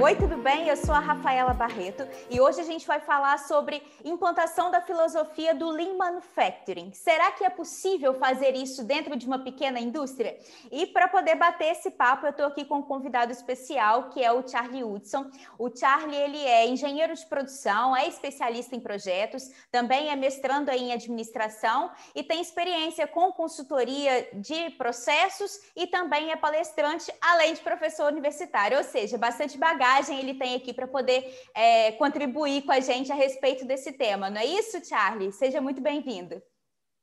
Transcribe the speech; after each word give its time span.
Oi, 0.00 0.14
tudo 0.14 0.36
bem? 0.36 0.68
Eu 0.68 0.76
sou 0.76 0.94
a 0.94 1.00
Rafaela 1.00 1.52
Barreto 1.52 2.06
e 2.30 2.40
hoje 2.40 2.60
a 2.60 2.64
gente 2.64 2.86
vai 2.86 3.00
falar 3.00 3.36
sobre 3.36 3.82
implantação 4.04 4.70
da 4.70 4.80
filosofia 4.80 5.52
do 5.52 5.68
Lean 5.70 5.96
Manufacturing. 5.96 6.92
Será 6.92 7.32
que 7.32 7.42
é 7.42 7.50
possível 7.50 8.14
fazer 8.14 8.54
isso 8.54 8.84
dentro 8.84 9.16
de 9.16 9.26
uma 9.26 9.40
pequena 9.40 9.80
indústria? 9.80 10.38
E 10.70 10.86
para 10.86 11.08
poder 11.08 11.34
bater 11.34 11.72
esse 11.72 11.90
papo, 11.90 12.26
eu 12.26 12.30
estou 12.30 12.46
aqui 12.46 12.64
com 12.64 12.76
um 12.76 12.82
convidado 12.82 13.32
especial, 13.32 14.08
que 14.10 14.22
é 14.22 14.30
o 14.30 14.46
Charlie 14.46 14.84
Hudson. 14.84 15.28
O 15.58 15.68
Charlie, 15.68 16.16
ele 16.16 16.44
é 16.44 16.68
engenheiro 16.68 17.12
de 17.12 17.26
produção, 17.26 17.96
é 17.96 18.06
especialista 18.06 18.76
em 18.76 18.80
projetos, 18.80 19.50
também 19.68 20.10
é 20.10 20.14
mestrando 20.14 20.70
em 20.70 20.92
administração 20.92 21.90
e 22.14 22.22
tem 22.22 22.40
experiência 22.40 23.04
com 23.08 23.32
consultoria 23.32 24.28
de 24.34 24.70
processos 24.70 25.58
e 25.74 25.88
também 25.88 26.30
é 26.30 26.36
palestrante, 26.36 27.12
além 27.20 27.54
de 27.54 27.60
professor 27.62 28.12
universitário, 28.12 28.78
ou 28.78 28.84
seja, 28.84 29.18
bastante 29.18 29.58
bagagem 29.58 29.87
bagagem 29.88 30.20
ele 30.20 30.34
tem 30.34 30.54
aqui 30.54 30.72
para 30.72 30.86
poder 30.86 31.24
é, 31.54 31.92
contribuir 31.92 32.62
com 32.62 32.72
a 32.72 32.80
gente 32.80 33.10
a 33.10 33.14
respeito 33.14 33.64
desse 33.64 33.92
tema. 33.92 34.28
Não 34.28 34.40
é 34.40 34.44
isso, 34.44 34.84
Charlie? 34.86 35.32
Seja 35.32 35.60
muito 35.60 35.80
bem-vindo. 35.80 36.40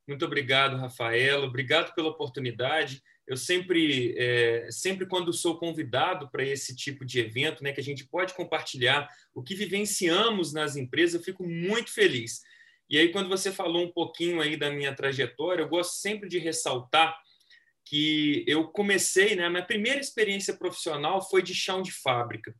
Muito 0.08 0.24
obrigado, 0.24 0.78
Rafaela. 0.78 1.48
Obrigado 1.48 1.94
pela 1.96 2.10
oportunidade. 2.10 3.02
Eu 3.28 3.36
sempre, 3.36 4.16
é, 4.20 4.68
sempre 4.70 5.08
quando 5.08 5.34
sou 5.34 5.58
convidado 5.58 6.30
para 6.30 6.44
esse 6.44 6.76
tipo 6.76 7.04
de 7.04 7.20
evento, 7.20 7.64
né, 7.64 7.74
que 7.74 7.82
a 7.82 7.84
gente 7.84 8.06
pode 8.06 8.36
compartilhar 8.36 9.10
o 9.34 9.42
que 9.42 9.56
vivenciamos 9.56 10.54
nas 10.54 10.76
empresas, 10.76 11.16
eu 11.16 11.24
fico 11.24 11.44
muito 11.44 11.92
feliz. 11.92 12.44
E 12.88 13.00
aí, 13.00 13.12
quando 13.12 13.30
você 13.30 13.52
falou 13.52 13.84
um 13.84 13.92
pouquinho 13.92 14.40
aí 14.40 14.56
da 14.56 14.70
minha 14.70 14.94
trajetória, 14.94 15.64
eu 15.64 15.68
gosto 15.68 15.94
sempre 15.94 16.30
de 16.30 16.38
ressaltar 16.38 17.18
que 17.84 18.44
eu 18.48 18.68
comecei, 18.68 19.36
né, 19.36 19.50
minha 19.50 19.66
primeira 19.66 20.00
experiência 20.00 20.56
profissional 20.56 21.20
foi 21.28 21.42
de 21.42 21.56
chão 21.56 21.82
de 21.82 21.92
fábrica. 21.92 22.54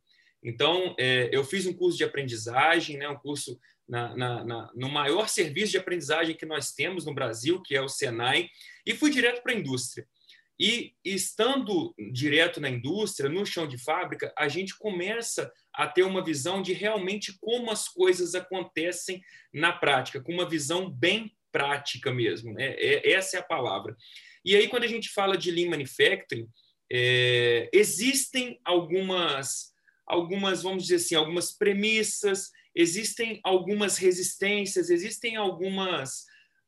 Então, 0.46 0.94
é, 0.96 1.28
eu 1.32 1.42
fiz 1.42 1.66
um 1.66 1.72
curso 1.72 1.98
de 1.98 2.04
aprendizagem, 2.04 2.96
né, 2.96 3.08
um 3.08 3.18
curso 3.18 3.58
na, 3.88 4.16
na, 4.16 4.44
na, 4.44 4.70
no 4.76 4.88
maior 4.88 5.28
serviço 5.28 5.72
de 5.72 5.78
aprendizagem 5.78 6.36
que 6.36 6.46
nós 6.46 6.72
temos 6.72 7.04
no 7.04 7.12
Brasil, 7.12 7.60
que 7.62 7.74
é 7.74 7.82
o 7.82 7.88
Senai, 7.88 8.48
e 8.86 8.94
fui 8.94 9.10
direto 9.10 9.42
para 9.42 9.52
a 9.52 9.56
indústria. 9.56 10.06
E 10.58 10.94
estando 11.04 11.92
direto 12.12 12.60
na 12.60 12.70
indústria, 12.70 13.28
no 13.28 13.44
chão 13.44 13.66
de 13.66 13.76
fábrica, 13.76 14.32
a 14.38 14.46
gente 14.46 14.78
começa 14.78 15.52
a 15.74 15.88
ter 15.88 16.04
uma 16.04 16.24
visão 16.24 16.62
de 16.62 16.72
realmente 16.72 17.36
como 17.40 17.68
as 17.72 17.88
coisas 17.88 18.36
acontecem 18.36 19.20
na 19.52 19.72
prática, 19.72 20.22
com 20.22 20.32
uma 20.32 20.48
visão 20.48 20.88
bem 20.88 21.36
prática 21.50 22.14
mesmo. 22.14 22.54
Né? 22.54 22.74
É, 22.78 23.12
essa 23.12 23.36
é 23.36 23.40
a 23.40 23.44
palavra. 23.44 23.96
E 24.44 24.54
aí, 24.54 24.68
quando 24.68 24.84
a 24.84 24.88
gente 24.88 25.10
fala 25.10 25.36
de 25.36 25.50
Lean 25.50 25.70
Manufacturing, 25.70 26.48
é, 26.90 27.68
existem 27.72 28.60
algumas 28.64 29.74
algumas, 30.06 30.62
vamos 30.62 30.84
dizer 30.84 30.96
assim, 30.96 31.14
algumas 31.14 31.52
premissas, 31.52 32.50
existem 32.74 33.40
algumas 33.42 33.96
resistências, 33.96 34.90
existem 34.90 35.36
algumas 35.36 36.24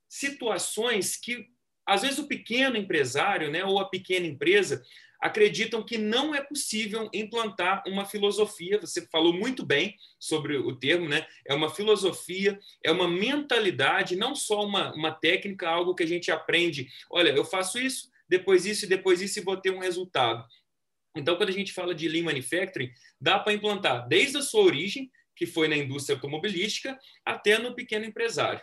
situações 0.08 1.17
que, 1.17 1.47
às 1.86 2.03
vezes, 2.03 2.19
o 2.19 2.27
pequeno 2.27 2.77
empresário 2.77 3.50
né, 3.50 3.64
ou 3.64 3.78
a 3.78 3.89
pequena 3.89 4.27
empresa 4.27 4.83
acreditam 5.20 5.83
que 5.83 5.98
não 5.98 6.34
é 6.34 6.41
possível 6.41 7.11
implantar 7.12 7.83
uma 7.86 8.05
filosofia. 8.05 8.81
Você 8.81 9.06
falou 9.09 9.33
muito 9.33 9.64
bem 9.64 9.97
sobre 10.19 10.56
o 10.56 10.77
termo, 10.77 11.09
né? 11.09 11.27
É 11.47 11.55
uma 11.55 11.75
filosofia, 11.75 12.59
é 12.84 12.92
uma 12.92 13.09
mentalidade, 13.09 14.16
não 14.16 14.34
só 14.34 14.64
uma, 14.64 14.92
uma 14.94 15.11
técnica, 15.11 15.69
algo 15.69 15.94
que 15.94 16.05
a 16.05 16.06
gente 16.06 16.31
aprende. 16.31 16.89
Olha, 17.11 17.31
eu 17.31 17.44
faço 17.44 17.78
isso, 17.78 18.09
depois 18.28 18.64
isso 18.64 18.84
e 18.84 18.89
depois 18.89 19.20
isso 19.20 19.39
e 19.39 19.42
vou 19.42 19.56
ter 19.56 19.70
um 19.70 19.81
resultado. 19.81 20.44
Então, 21.16 21.36
quando 21.36 21.48
a 21.48 21.52
gente 21.52 21.72
fala 21.72 21.94
de 21.94 22.08
Lean 22.08 22.24
Manufacturing, 22.24 22.91
dá 23.20 23.38
para 23.38 23.52
implantar 23.52 24.06
desde 24.06 24.38
a 24.38 24.42
sua 24.42 24.62
origem, 24.62 25.10
que 25.34 25.46
foi 25.46 25.69
na 25.69 25.76
indústria 25.76 26.16
automobilística, 26.16 26.98
até 27.24 27.58
no 27.58 27.74
pequeno 27.74 28.04
empresário. 28.04 28.60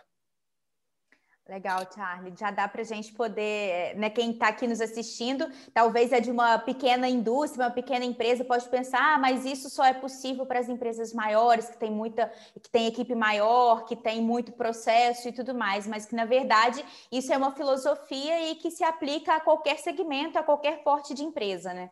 Legal, 1.48 1.88
Charlie. 1.94 2.34
Já 2.36 2.50
dá 2.50 2.68
para 2.68 2.82
a 2.82 2.86
gente 2.86 3.14
poder, 3.14 3.96
né? 3.98 4.10
Quem 4.10 4.32
está 4.32 4.48
aqui 4.48 4.66
nos 4.66 4.82
assistindo, 4.82 5.48
talvez 5.76 6.12
é 6.12 6.20
de 6.20 6.32
uma 6.32 6.58
pequena 6.58 7.08
indústria, 7.08 7.66
uma 7.66 7.72
pequena 7.72 8.04
empresa, 8.04 8.44
pode 8.44 8.68
pensar, 8.68 9.14
ah, 9.14 9.20
mas 9.20 9.46
isso 9.46 9.70
só 9.70 9.86
é 9.86 9.94
possível 9.94 10.48
para 10.48 10.60
as 10.60 10.70
empresas 10.70 11.14
maiores, 11.14 11.70
que 11.70 11.78
tem 11.78 11.92
muita, 11.92 12.32
que 12.60 12.70
tem 12.70 12.88
equipe 12.88 13.14
maior, 13.14 13.86
que 13.86 13.96
tem 13.96 14.24
muito 14.24 14.54
processo 14.54 15.30
e 15.30 15.32
tudo 15.32 15.54
mais, 15.54 15.86
mas 15.86 16.08
que 16.08 16.16
na 16.16 16.26
verdade 16.26 16.84
isso 17.12 17.32
é 17.32 17.38
uma 17.38 17.52
filosofia 17.52 18.50
e 18.50 18.56
que 18.56 18.72
se 18.72 18.84
aplica 18.84 19.36
a 19.36 19.40
qualquer 19.40 19.78
segmento, 19.78 20.40
a 20.40 20.44
qualquer 20.44 20.84
porte 20.84 21.14
de 21.14 21.24
empresa, 21.24 21.76
né? 21.76 21.92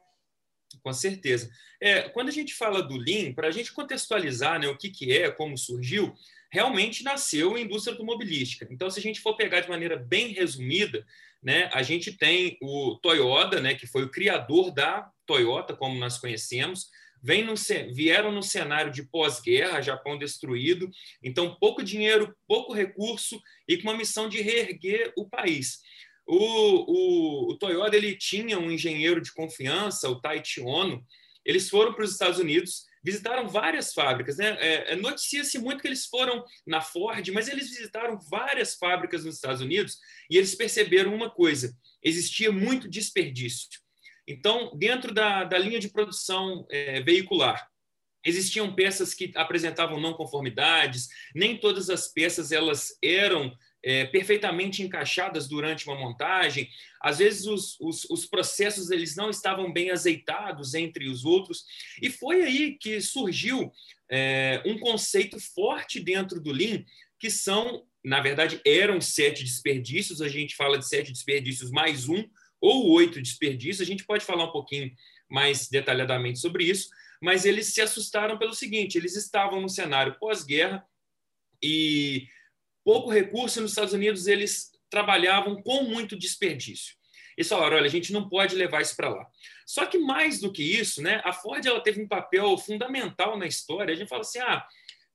Com 0.82 0.94
certeza. 0.94 1.50
É, 1.82 2.04
quando 2.10 2.30
a 2.30 2.32
gente 2.32 2.54
fala 2.54 2.82
do 2.82 2.98
Lean, 2.98 3.34
para 3.34 3.48
a 3.48 3.52
gente 3.52 3.72
contextualizar 3.74 4.60
né, 4.60 4.68
o 4.68 4.78
que, 4.78 4.90
que 4.90 5.12
é, 5.12 5.30
como 5.30 5.58
surgiu, 5.58 6.14
realmente 6.52 7.04
nasceu 7.04 7.58
em 7.58 7.64
indústria 7.64 7.94
automobilística. 7.94 8.68
Então, 8.70 8.90
se 8.90 9.00
a 9.00 9.02
gente 9.02 9.20
for 9.20 9.36
pegar 9.36 9.62
de 9.62 9.70
maneira 9.70 9.98
bem 9.98 10.34
resumida, 10.34 11.06
né, 11.42 11.70
a 11.74 11.82
gente 11.82 12.16
tem 12.16 12.58
o 12.62 12.98
Toyota, 13.02 13.60
né, 13.60 13.76
que 13.76 13.88
foi 13.88 14.04
o 14.04 14.12
criador 14.12 14.72
da 14.72 15.10
Toyota, 15.26 15.76
como 15.76 16.00
nós 16.00 16.18
conhecemos, 16.18 16.90
vem 17.24 17.44
no, 17.44 17.54
vieram 17.94 18.32
no 18.32 18.44
cenário 18.44 18.92
de 18.92 19.04
pós-guerra, 19.04 19.82
Japão 19.82 20.18
destruído, 20.18 20.92
então 21.24 21.56
pouco 21.56 21.82
dinheiro, 21.82 22.36
pouco 22.46 22.74
recurso 22.74 23.42
e 23.68 23.78
com 23.78 23.90
uma 23.90 23.98
missão 23.98 24.28
de 24.28 24.42
reerguer 24.42 25.14
o 25.18 25.28
país. 25.28 25.80
O, 26.26 26.38
o, 26.38 27.52
o, 27.52 27.58
Toyota 27.58 27.96
ele 27.96 28.16
tinha 28.16 28.58
um 28.58 28.72
engenheiro 28.72 29.22
de 29.22 29.34
confiança, 29.34 30.10
o 30.10 30.20
Taichi 30.22 30.62
Ono. 30.62 31.06
Eles 31.46 31.70
foram 31.70 31.94
para 31.94 32.06
os 32.06 32.12
Estados 32.12 32.40
Unidos, 32.40 32.86
visitaram 33.04 33.50
várias 33.50 33.94
fábricas. 33.94 34.38
Né? 34.38 34.58
É, 34.60 34.94
é, 34.94 34.96
Noticia-se 34.96 35.60
muito 35.60 35.82
que 35.82 35.88
eles 35.88 36.06
foram 36.06 36.44
na 36.66 36.80
Ford, 36.80 37.28
mas 37.30 37.50
eles 37.50 37.70
visitaram 37.70 38.18
várias 38.30 38.76
fábricas 38.76 39.26
nos 39.26 39.36
Estados 39.36 39.62
Unidos 39.62 39.98
e 40.30 40.38
eles 40.38 40.56
perceberam 40.56 41.14
uma 41.14 41.30
coisa: 41.30 41.76
existia 42.02 42.52
muito 42.52 42.90
desperdício. 42.90 43.82
Então, 44.26 44.72
dentro 44.78 45.14
da, 45.14 45.44
da 45.44 45.58
linha 45.58 45.80
de 45.80 45.90
produção 45.90 46.66
é, 46.72 47.02
veicular, 47.02 47.68
existiam 48.26 48.74
peças 48.74 49.14
que 49.14 49.32
apresentavam 49.36 50.00
não 50.00 50.14
conformidades, 50.14 51.10
nem 51.36 51.58
todas 51.58 51.90
as 51.90 52.08
peças 52.08 52.54
elas 52.54 52.98
eram 53.04 53.54
é, 53.84 54.06
perfeitamente 54.06 54.82
encaixadas 54.82 55.48
durante 55.48 55.86
uma 55.88 56.00
montagem. 56.00 56.70
Às 57.02 57.18
vezes 57.20 57.46
os, 57.46 57.78
os, 57.82 58.06
os, 58.10 58.26
processos 58.26 58.90
eles 58.90 59.16
não 59.16 59.30
estavam 59.30 59.72
bem 59.72 59.92
azeitados 59.92 60.74
entre 60.74 61.10
os 61.10 61.26
outros. 61.26 61.66
E 62.02 62.10
foi 62.10 62.44
aí 62.44 62.78
que 62.78 63.02
surgiu 63.02 63.72
é, 64.10 64.62
um 64.66 64.80
conceito 64.80 65.38
forte 65.40 66.00
dentro 66.00 66.40
do 66.40 66.52
Lean, 66.52 66.84
que 67.20 67.30
são, 67.30 67.86
na 68.04 68.22
verdade, 68.22 68.62
eram 68.66 69.02
sete 69.02 69.44
desperdícios. 69.44 70.22
A 70.22 70.30
gente 70.30 70.56
fala 70.56 70.80
de 70.80 70.88
sete 70.88 71.12
desperdícios 71.12 71.70
mais 71.70 72.08
um 72.08 72.24
ou 72.62 72.90
oito 72.92 73.22
desperdícios. 73.22 73.86
A 73.86 73.90
gente 73.90 74.06
pode 74.06 74.24
falar 74.24 74.46
um 74.46 74.52
pouquinho 74.52 74.90
mais 75.30 75.68
detalhadamente 75.68 76.40
sobre 76.40 76.64
isso. 76.64 76.90
Mas 77.22 77.46
eles 77.46 77.74
se 77.74 77.82
assustaram 77.82 78.38
pelo 78.38 78.54
seguinte: 78.54 78.98
eles 78.98 79.16
estavam 79.16 79.60
no 79.60 79.70
cenário 79.70 80.18
pós-guerra 80.20 80.86
e 81.62 82.28
pouco 82.84 83.10
recurso 83.10 83.62
nos 83.62 83.72
Estados 83.72 83.94
Unidos 83.94 84.28
eles 84.28 84.72
trabalhavam 84.90 85.62
com 85.62 85.84
muito 85.84 86.18
desperdício. 86.18 86.96
Eles 87.36 87.50
falaram, 87.50 87.78
olha, 87.78 87.88
a 87.88 87.90
gente 87.90 88.14
não 88.14 88.30
pode 88.30 88.56
levar 88.56 88.82
isso 88.82 88.96
para 88.96 89.10
lá. 89.10 89.26
Só 89.66 89.86
que 89.86 89.98
mais 89.98 90.40
do 90.40 90.52
que 90.52 90.62
isso, 90.62 91.02
né, 91.02 91.22
a 91.26 91.34
Ford 91.34 91.66
ela 91.66 91.82
teve 91.82 92.02
um 92.02 92.08
papel 92.08 92.56
fundamental 92.58 93.38
na 93.38 93.48
história. 93.48 93.94
A 93.94 93.98
gente 93.98 94.08
fala 94.08 94.22
assim, 94.22 94.40
ah, 94.40 94.64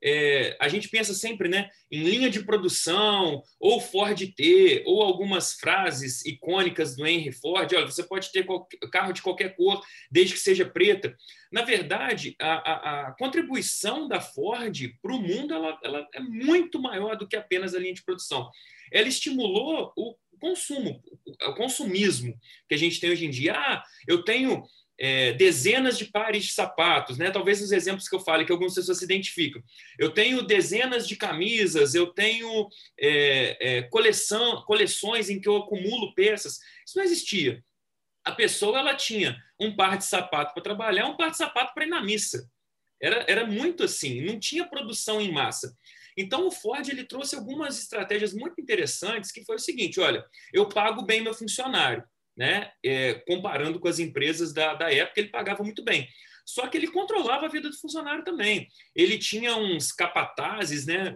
é, 0.02 0.56
a 0.60 0.68
gente 0.68 0.88
pensa 0.88 1.12
sempre 1.14 1.48
né, 1.48 1.70
em 1.90 2.02
linha 2.02 2.30
de 2.30 2.44
produção, 2.44 3.42
ou 3.58 3.80
Ford 3.80 4.18
T, 4.34 4.82
ou 4.86 5.02
algumas 5.02 5.54
frases 5.54 6.24
icônicas 6.24 6.96
do 6.96 7.06
Henry 7.06 7.32
Ford. 7.32 7.72
Olha, 7.72 7.86
você 7.86 8.02
pode 8.02 8.30
ter 8.30 8.44
qualquer, 8.44 8.78
carro 8.90 9.12
de 9.12 9.22
qualquer 9.22 9.56
cor, 9.56 9.82
desde 10.10 10.34
que 10.34 10.40
seja 10.40 10.64
preta. 10.64 11.16
Na 11.50 11.62
verdade, 11.62 12.36
a, 12.40 12.52
a, 12.52 13.08
a 13.08 13.12
contribuição 13.12 14.06
da 14.06 14.20
Ford 14.20 14.76
para 15.02 15.14
o 15.14 15.20
mundo 15.20 15.54
ela, 15.54 15.78
ela 15.82 16.08
é 16.14 16.20
muito 16.20 16.80
maior 16.80 17.16
do 17.16 17.26
que 17.26 17.36
apenas 17.36 17.74
a 17.74 17.78
linha 17.78 17.94
de 17.94 18.04
produção. 18.04 18.48
Ela 18.92 19.08
estimulou 19.08 19.92
o 19.96 20.14
consumo, 20.38 21.02
o 21.26 21.54
consumismo 21.54 22.38
que 22.68 22.74
a 22.74 22.78
gente 22.78 23.00
tem 23.00 23.10
hoje 23.10 23.26
em 23.26 23.30
dia. 23.30 23.54
Ah, 23.54 23.82
eu 24.06 24.22
tenho 24.24 24.62
é, 24.98 25.32
dezenas 25.34 25.96
de 25.96 26.06
pares 26.06 26.44
de 26.44 26.52
sapatos, 26.52 27.16
né? 27.16 27.30
Talvez 27.30 27.62
os 27.62 27.70
exemplos 27.70 28.08
que 28.08 28.16
eu 28.16 28.20
fale 28.20 28.44
que 28.44 28.52
algumas 28.52 28.74
pessoas 28.74 28.98
se 28.98 29.04
identificam. 29.04 29.62
Eu 29.98 30.10
tenho 30.12 30.42
dezenas 30.42 31.06
de 31.06 31.16
camisas, 31.16 31.94
eu 31.94 32.08
tenho 32.08 32.68
é, 32.98 33.56
é, 33.60 33.82
coleção, 33.82 34.62
coleções 34.62 35.30
em 35.30 35.40
que 35.40 35.48
eu 35.48 35.56
acumulo 35.56 36.14
peças. 36.14 36.58
Isso 36.86 36.96
não 36.96 37.04
existia. 37.04 37.62
A 38.24 38.32
pessoa 38.32 38.80
ela 38.80 38.94
tinha 38.94 39.40
um 39.60 39.74
par 39.74 39.96
de 39.96 40.04
sapato 40.04 40.52
para 40.52 40.62
trabalhar, 40.62 41.06
um 41.06 41.16
par 41.16 41.30
de 41.30 41.36
sapato 41.36 41.72
para 41.72 41.84
ir 41.84 41.88
na 41.88 42.02
missa. 42.02 42.50
Era, 43.00 43.24
era 43.28 43.46
muito 43.46 43.84
assim, 43.84 44.20
não 44.22 44.40
tinha 44.40 44.66
produção 44.66 45.20
em 45.20 45.30
massa. 45.30 45.76
Então, 46.16 46.48
o 46.48 46.50
Ford 46.50 46.88
ele 46.88 47.04
trouxe 47.04 47.36
algumas 47.36 47.78
estratégias 47.78 48.34
muito 48.34 48.60
interessantes, 48.60 49.30
que 49.30 49.44
foi 49.44 49.54
o 49.54 49.60
seguinte, 49.60 50.00
olha, 50.00 50.26
eu 50.52 50.68
pago 50.68 51.02
bem 51.02 51.22
meu 51.22 51.32
funcionário, 51.32 52.02
né? 52.38 52.70
É, 52.84 53.14
comparando 53.26 53.80
com 53.80 53.88
as 53.88 53.98
empresas 53.98 54.52
da, 54.54 54.72
da 54.74 54.92
época, 54.92 55.20
ele 55.20 55.28
pagava 55.28 55.64
muito 55.64 55.82
bem. 55.82 56.08
Só 56.46 56.66
que 56.68 56.78
ele 56.78 56.86
controlava 56.86 57.44
a 57.44 57.48
vida 57.48 57.68
do 57.68 57.76
funcionário 57.76 58.24
também. 58.24 58.68
Ele 58.94 59.18
tinha 59.18 59.54
uns 59.56 59.92
capatazes, 59.92 60.86
né? 60.86 61.14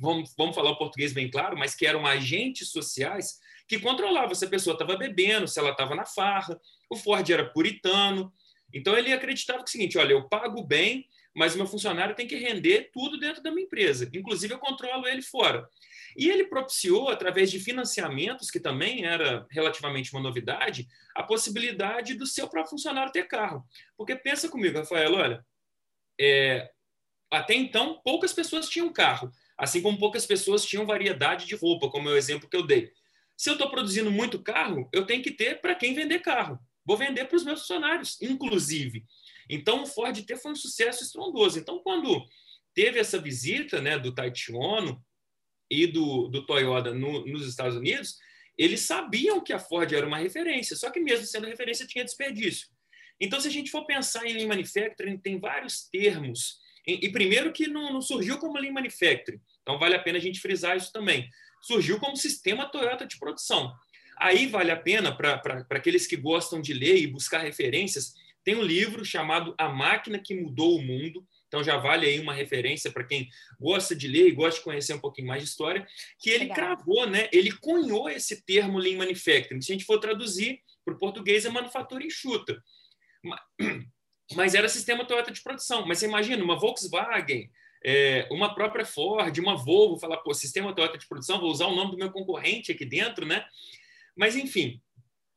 Vamos, 0.00 0.32
vamos 0.38 0.54
falar 0.54 0.70
o 0.70 0.78
português 0.78 1.12
bem 1.12 1.28
claro, 1.28 1.58
mas 1.58 1.74
que 1.74 1.84
eram 1.84 2.06
agentes 2.06 2.70
sociais 2.70 3.38
que 3.68 3.78
controlavam 3.78 4.34
se 4.34 4.44
a 4.44 4.48
pessoa 4.48 4.72
estava 4.72 4.96
bebendo, 4.96 5.48
se 5.48 5.58
ela 5.58 5.72
estava 5.72 5.94
na 5.94 6.06
farra. 6.06 6.58
O 6.88 6.96
Ford 6.96 7.28
era 7.28 7.50
puritano. 7.52 8.32
Então 8.72 8.96
ele 8.96 9.12
acreditava 9.12 9.62
que 9.62 9.68
o 9.68 9.72
seguinte: 9.72 9.98
olha, 9.98 10.12
eu 10.12 10.26
pago 10.28 10.62
bem, 10.62 11.06
mas 11.34 11.56
meu 11.56 11.66
funcionário 11.66 12.14
tem 12.14 12.26
que 12.26 12.36
render 12.36 12.90
tudo 12.94 13.18
dentro 13.18 13.42
da 13.42 13.50
minha 13.50 13.64
empresa. 13.64 14.08
Inclusive, 14.14 14.54
eu 14.54 14.58
controlo 14.58 15.06
ele 15.06 15.22
fora. 15.22 15.68
E 16.16 16.28
ele 16.28 16.44
propiciou, 16.44 17.08
através 17.08 17.50
de 17.50 17.58
financiamentos, 17.58 18.50
que 18.50 18.60
também 18.60 19.04
era 19.04 19.46
relativamente 19.50 20.12
uma 20.12 20.22
novidade, 20.22 20.88
a 21.14 21.22
possibilidade 21.22 22.14
do 22.14 22.26
seu 22.26 22.48
próprio 22.48 22.70
funcionário 22.70 23.12
ter 23.12 23.26
carro. 23.26 23.64
Porque 23.96 24.14
pensa 24.16 24.48
comigo, 24.48 24.78
Rafael, 24.78 25.14
olha, 25.14 25.46
é, 26.20 26.70
até 27.30 27.54
então 27.54 28.00
poucas 28.04 28.32
pessoas 28.32 28.68
tinham 28.68 28.92
carro, 28.92 29.30
assim 29.56 29.80
como 29.80 29.98
poucas 29.98 30.26
pessoas 30.26 30.64
tinham 30.64 30.86
variedade 30.86 31.46
de 31.46 31.54
roupa, 31.54 31.88
como 31.88 32.08
é 32.08 32.12
o 32.12 32.16
exemplo 32.16 32.48
que 32.48 32.56
eu 32.56 32.66
dei. 32.66 32.92
Se 33.36 33.50
eu 33.50 33.54
estou 33.54 33.70
produzindo 33.70 34.10
muito 34.10 34.42
carro, 34.42 34.88
eu 34.92 35.06
tenho 35.06 35.22
que 35.22 35.30
ter 35.30 35.60
para 35.60 35.74
quem 35.74 35.94
vender 35.94 36.20
carro. 36.20 36.58
Vou 36.84 36.96
vender 36.96 37.26
para 37.26 37.36
os 37.36 37.44
meus 37.44 37.60
funcionários, 37.60 38.20
inclusive. 38.20 39.04
Então, 39.48 39.82
o 39.82 39.86
Ford 39.86 40.20
T 40.20 40.36
foi 40.36 40.52
um 40.52 40.56
sucesso 40.56 41.02
estrondoso. 41.02 41.58
Então, 41.58 41.80
quando 41.80 42.24
teve 42.74 42.98
essa 42.98 43.18
visita 43.18 43.80
né, 43.80 43.98
do 43.98 44.14
Taichi 44.14 44.52
Ono 44.52 45.02
e 45.72 45.86
do, 45.86 46.28
do 46.28 46.44
Toyota 46.44 46.92
no, 46.92 47.26
nos 47.26 47.48
Estados 47.48 47.76
Unidos, 47.76 48.18
eles 48.58 48.80
sabiam 48.80 49.40
que 49.40 49.52
a 49.52 49.58
Ford 49.58 49.90
era 49.90 50.06
uma 50.06 50.18
referência, 50.18 50.76
só 50.76 50.90
que 50.90 51.00
mesmo 51.00 51.24
sendo 51.24 51.46
referência 51.46 51.86
tinha 51.86 52.04
desperdício. 52.04 52.68
Então, 53.18 53.40
se 53.40 53.48
a 53.48 53.50
gente 53.50 53.70
for 53.70 53.86
pensar 53.86 54.26
em 54.26 54.34
Lean 54.34 54.48
Manufacturing, 54.48 55.16
tem 55.16 55.40
vários 55.40 55.88
termos. 55.88 56.58
E, 56.86 57.06
e 57.06 57.08
primeiro 57.10 57.52
que 57.52 57.66
não, 57.66 57.90
não, 57.90 58.02
surgiu 58.02 58.38
como 58.38 58.58
Lean 58.58 58.72
Manufacturing, 58.72 59.40
então 59.62 59.78
vale 59.78 59.94
a 59.94 60.02
pena 60.02 60.18
a 60.18 60.20
gente 60.20 60.40
frisar 60.40 60.76
isso 60.76 60.92
também. 60.92 61.28
Surgiu 61.62 61.98
como 61.98 62.16
sistema 62.16 62.66
Toyota 62.66 63.06
de 63.06 63.18
produção. 63.18 63.72
Aí 64.18 64.46
vale 64.46 64.70
a 64.70 64.76
pena 64.76 65.16
para 65.16 65.64
aqueles 65.70 66.06
que 66.06 66.16
gostam 66.16 66.60
de 66.60 66.74
ler 66.74 66.98
e 66.98 67.06
buscar 67.06 67.38
referências, 67.38 68.12
tem 68.44 68.56
um 68.56 68.62
livro 68.62 69.04
chamado 69.04 69.54
A 69.56 69.68
Máquina 69.68 70.18
que 70.18 70.34
Mudou 70.34 70.76
o 70.76 70.82
Mundo, 70.82 71.26
então 71.52 71.62
já 71.62 71.76
vale 71.76 72.06
aí 72.06 72.18
uma 72.18 72.32
referência 72.32 72.90
para 72.90 73.04
quem 73.04 73.28
gosta 73.60 73.94
de 73.94 74.08
ler 74.08 74.26
e 74.26 74.32
gosta 74.32 74.58
de 74.58 74.64
conhecer 74.64 74.94
um 74.94 74.98
pouquinho 74.98 75.26
mais 75.26 75.42
de 75.42 75.50
história, 75.50 75.86
que 76.18 76.30
ele 76.30 76.44
Legal. 76.44 76.56
cravou, 76.56 77.06
né? 77.06 77.28
Ele 77.30 77.52
cunhou 77.52 78.08
esse 78.08 78.42
termo 78.42 78.78
Lean 78.78 78.96
Manufacturing. 78.96 79.60
Se 79.60 79.70
a 79.70 79.74
gente 79.74 79.84
for 79.84 79.98
traduzir 79.98 80.62
para 80.82 80.94
o 80.94 80.98
português, 80.98 81.44
é 81.44 81.50
manufatura 81.50 82.02
enxuta. 82.06 82.58
Mas 84.34 84.54
era 84.54 84.66
sistema 84.66 85.04
Toyota 85.04 85.30
de 85.30 85.42
produção. 85.42 85.86
Mas 85.86 85.98
você 85.98 86.06
imagina, 86.06 86.42
uma 86.42 86.58
Volkswagen, 86.58 87.50
é, 87.84 88.26
uma 88.30 88.54
própria 88.54 88.86
Ford, 88.86 89.36
uma 89.38 89.54
Volvo, 89.54 89.98
falar, 89.98 90.16
pô, 90.18 90.32
sistema 90.32 90.74
Toyota 90.74 90.96
de 90.96 91.06
produção, 91.06 91.38
vou 91.38 91.50
usar 91.50 91.66
o 91.66 91.76
nome 91.76 91.90
do 91.90 91.98
meu 91.98 92.10
concorrente 92.10 92.72
aqui 92.72 92.86
dentro, 92.86 93.26
né? 93.26 93.44
Mas, 94.16 94.36
enfim, 94.36 94.80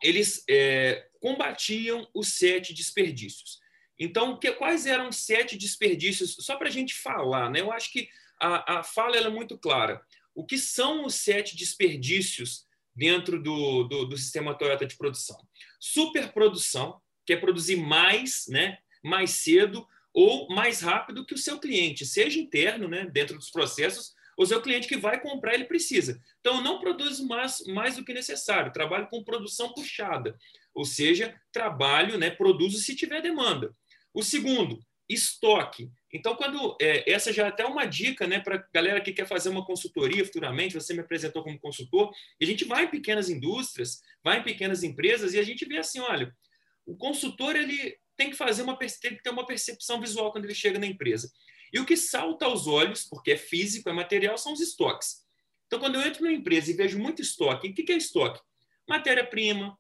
eles 0.02 0.46
é, 0.50 1.10
combatiam 1.20 2.08
os 2.14 2.38
sete 2.38 2.74
desperdícios. 2.74 3.65
Então, 4.00 4.38
que, 4.38 4.52
quais 4.52 4.86
eram 4.86 5.12
sete 5.12 5.58
desperdícios? 5.58 6.36
Só 6.40 6.58
para 6.58 6.68
a 6.68 6.72
gente 6.72 6.94
falar, 6.94 7.50
né? 7.50 7.62
eu 7.62 7.72
acho 7.72 7.92
que 7.92 8.10
a, 8.40 8.80
a 8.80 8.84
fala 8.84 9.16
é 9.16 9.30
muito 9.30 9.58
clara. 9.58 10.02
O 10.34 10.46
que 10.46 10.58
são 10.58 11.06
os 11.06 11.16
sete 11.16 11.56
desperdícios 11.56 12.66
dentro 12.94 13.42
do, 13.42 13.84
do, 13.86 14.06
do 14.06 14.18
sistema 14.18 14.54
Toyota 14.54 14.86
de 14.86 14.98
produção? 14.98 15.38
Superprodução, 15.80 17.02
que 17.26 17.34
é 17.34 17.38
produzir 17.38 17.78
mais, 17.78 18.46
né, 18.50 18.78
mais 19.04 19.32
cedo 19.32 19.88
ou 20.14 20.48
mais 20.50 20.82
rápido 20.82 21.26
que 21.26 21.34
o 21.34 21.38
seu 21.38 21.60
cliente, 21.60 22.06
seja 22.06 22.40
interno, 22.40 22.88
né, 22.88 23.06
dentro 23.06 23.38
dos 23.38 23.50
processos, 23.50 24.14
ou 24.38 24.46
seu 24.46 24.62
cliente 24.62 24.88
que 24.88 24.98
vai 24.98 25.22
comprar, 25.22 25.54
ele 25.54 25.66
precisa. 25.66 26.22
Então, 26.40 26.62
não 26.62 26.80
produzo 26.80 27.26
mais, 27.28 27.64
mais 27.68 27.96
do 27.96 28.04
que 28.04 28.14
necessário, 28.14 28.72
trabalho 28.72 29.08
com 29.08 29.24
produção 29.24 29.74
puxada, 29.74 30.38
ou 30.74 30.84
seja, 30.84 31.34
trabalho, 31.52 32.18
né, 32.18 32.30
produzo 32.30 32.78
se 32.78 32.96
tiver 32.96 33.22
demanda. 33.22 33.74
O 34.16 34.24
segundo, 34.24 34.80
estoque. 35.10 35.92
Então, 36.12 36.36
quando 36.38 36.78
é, 36.82 37.12
essa 37.12 37.34
já 37.34 37.44
é 37.46 37.48
até 37.50 37.66
uma 37.66 37.86
dica 37.86 38.26
né, 38.26 38.40
para 38.40 38.66
galera 38.74 39.02
que 39.02 39.12
quer 39.12 39.28
fazer 39.28 39.50
uma 39.50 39.66
consultoria 39.66 40.24
futuramente, 40.24 40.74
você 40.74 40.94
me 40.94 41.02
apresentou 41.02 41.44
como 41.44 41.60
consultor, 41.60 42.12
e 42.40 42.46
a 42.46 42.48
gente 42.48 42.64
vai 42.64 42.86
em 42.86 42.90
pequenas 42.90 43.30
indústrias, 43.30 44.02
vai 44.24 44.40
em 44.40 44.44
pequenas 44.44 44.84
empresas, 44.84 45.34
e 45.34 45.40
a 45.40 45.44
gente 45.44 45.66
vê 45.66 45.78
assim: 45.78 46.00
olha, 46.00 46.34
o 46.86 46.96
consultor 46.96 47.58
ele 47.58 47.98
tem 48.16 48.30
que 48.30 48.38
fazer 48.38 48.62
uma 48.62 48.78
tem 48.78 49.18
que 49.18 49.22
ter 49.22 49.32
uma 49.32 49.46
percepção 49.46 50.00
visual 50.00 50.32
quando 50.32 50.46
ele 50.46 50.56
chega 50.56 50.80
na 50.80 50.88
empresa. 50.88 51.30
E 51.74 51.80
o 51.80 51.86
que 51.86 51.98
salta 51.98 52.46
aos 52.46 52.68
olhos, 52.68 53.04
porque 53.04 53.32
é 53.32 53.38
físico, 53.38 53.90
é 53.90 53.94
material, 53.94 54.38
são 54.38 54.54
os 54.54 54.62
estoques. 54.62 55.26
Então, 55.68 55.78
quando 55.78 55.96
eu 55.96 56.02
entro 56.02 56.24
numa 56.24 56.34
empresa 56.34 56.72
e 56.72 56.74
vejo 56.74 56.98
muito 56.98 57.22
estoque, 57.22 57.68
o 57.68 57.74
que 57.74 57.92
é 57.92 57.98
estoque? 57.98 58.40
Matéria-prima, 58.88 59.78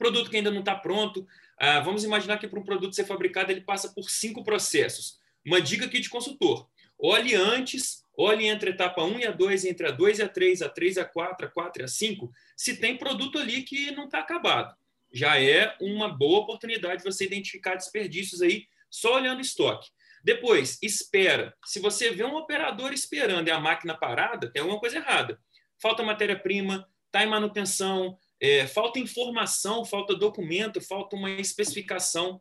produto 0.00 0.30
que 0.30 0.36
ainda 0.38 0.50
não 0.50 0.60
está 0.60 0.74
pronto, 0.74 1.28
ah, 1.58 1.80
vamos 1.80 2.02
imaginar 2.04 2.38
que 2.38 2.48
para 2.48 2.58
um 2.58 2.64
produto 2.64 2.96
ser 2.96 3.04
fabricado 3.04 3.52
ele 3.52 3.60
passa 3.60 3.90
por 3.90 4.10
cinco 4.10 4.42
processos. 4.42 5.20
Uma 5.44 5.60
dica 5.60 5.84
aqui 5.84 6.00
de 6.00 6.08
consultor: 6.08 6.66
olhe 6.98 7.34
antes, 7.34 8.02
olhe 8.16 8.46
entre 8.46 8.70
a 8.70 8.72
etapa 8.72 9.04
1 9.04 9.20
e 9.20 9.26
a 9.26 9.30
2, 9.30 9.66
entre 9.66 9.86
a 9.86 9.90
2 9.90 10.18
e 10.18 10.22
a 10.22 10.28
3, 10.28 10.62
a 10.62 10.68
3 10.70 10.96
e 10.96 11.00
a 11.00 11.04
4, 11.04 11.46
a 11.46 11.50
4 11.50 11.82
e 11.82 11.84
a 11.84 11.88
5, 11.88 12.32
se 12.56 12.76
tem 12.76 12.96
produto 12.96 13.38
ali 13.38 13.62
que 13.62 13.90
não 13.90 14.06
está 14.06 14.20
acabado. 14.20 14.74
Já 15.12 15.38
é 15.38 15.76
uma 15.80 16.08
boa 16.08 16.40
oportunidade 16.40 17.04
você 17.04 17.26
identificar 17.26 17.74
desperdícios 17.74 18.40
aí 18.40 18.66
só 18.88 19.16
olhando 19.16 19.42
estoque. 19.42 19.90
Depois, 20.24 20.78
espera. 20.82 21.54
Se 21.64 21.78
você 21.78 22.10
vê 22.10 22.24
um 22.24 22.36
operador 22.36 22.92
esperando 22.92 23.48
e 23.48 23.50
a 23.50 23.60
máquina 23.60 23.96
parada, 23.96 24.50
tem 24.50 24.62
alguma 24.62 24.80
coisa 24.80 24.96
errada. 24.96 25.38
Falta 25.78 26.02
matéria-prima, 26.02 26.86
está 27.06 27.24
em 27.24 27.28
manutenção, 27.28 28.18
é, 28.40 28.66
falta 28.66 28.98
informação, 28.98 29.84
falta 29.84 30.14
documento, 30.14 30.80
falta 30.80 31.14
uma 31.14 31.30
especificação. 31.30 32.40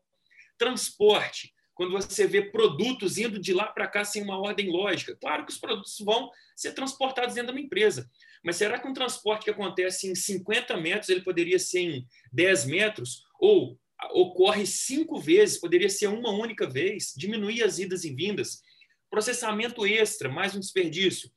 Transporte, 0.57 1.53
quando 1.75 1.91
você 1.91 2.25
vê 2.25 2.41
produtos 2.41 3.17
indo 3.17 3.39
de 3.39 3.53
lá 3.53 3.65
para 3.67 3.87
cá 3.87 4.05
sem 4.05 4.23
uma 4.23 4.39
ordem 4.39 4.71
lógica. 4.71 5.15
Claro 5.15 5.45
que 5.45 5.51
os 5.51 5.57
produtos 5.57 5.97
vão 5.99 6.29
ser 6.55 6.73
transportados 6.73 7.35
dentro 7.35 7.53
de 7.53 7.59
uma 7.59 7.65
empresa, 7.65 8.09
mas 8.43 8.55
será 8.55 8.79
que 8.79 8.87
um 8.87 8.93
transporte 8.93 9.43
que 9.43 9.49
acontece 9.49 10.07
em 10.07 10.15
50 10.15 10.77
metros 10.77 11.09
ele 11.09 11.21
poderia 11.21 11.59
ser 11.59 11.79
em 11.79 12.07
10 12.31 12.65
metros? 12.65 13.23
Ou 13.39 13.79
ocorre 14.11 14.65
cinco 14.65 15.19
vezes, 15.19 15.59
poderia 15.59 15.89
ser 15.89 16.07
uma 16.07 16.31
única 16.31 16.67
vez, 16.69 17.13
diminuir 17.15 17.63
as 17.63 17.79
idas 17.79 18.05
e 18.05 18.13
vindas. 18.13 18.61
Processamento 19.09 19.85
extra, 19.85 20.29
mais 20.29 20.55
um 20.55 20.59
desperdício 20.59 21.29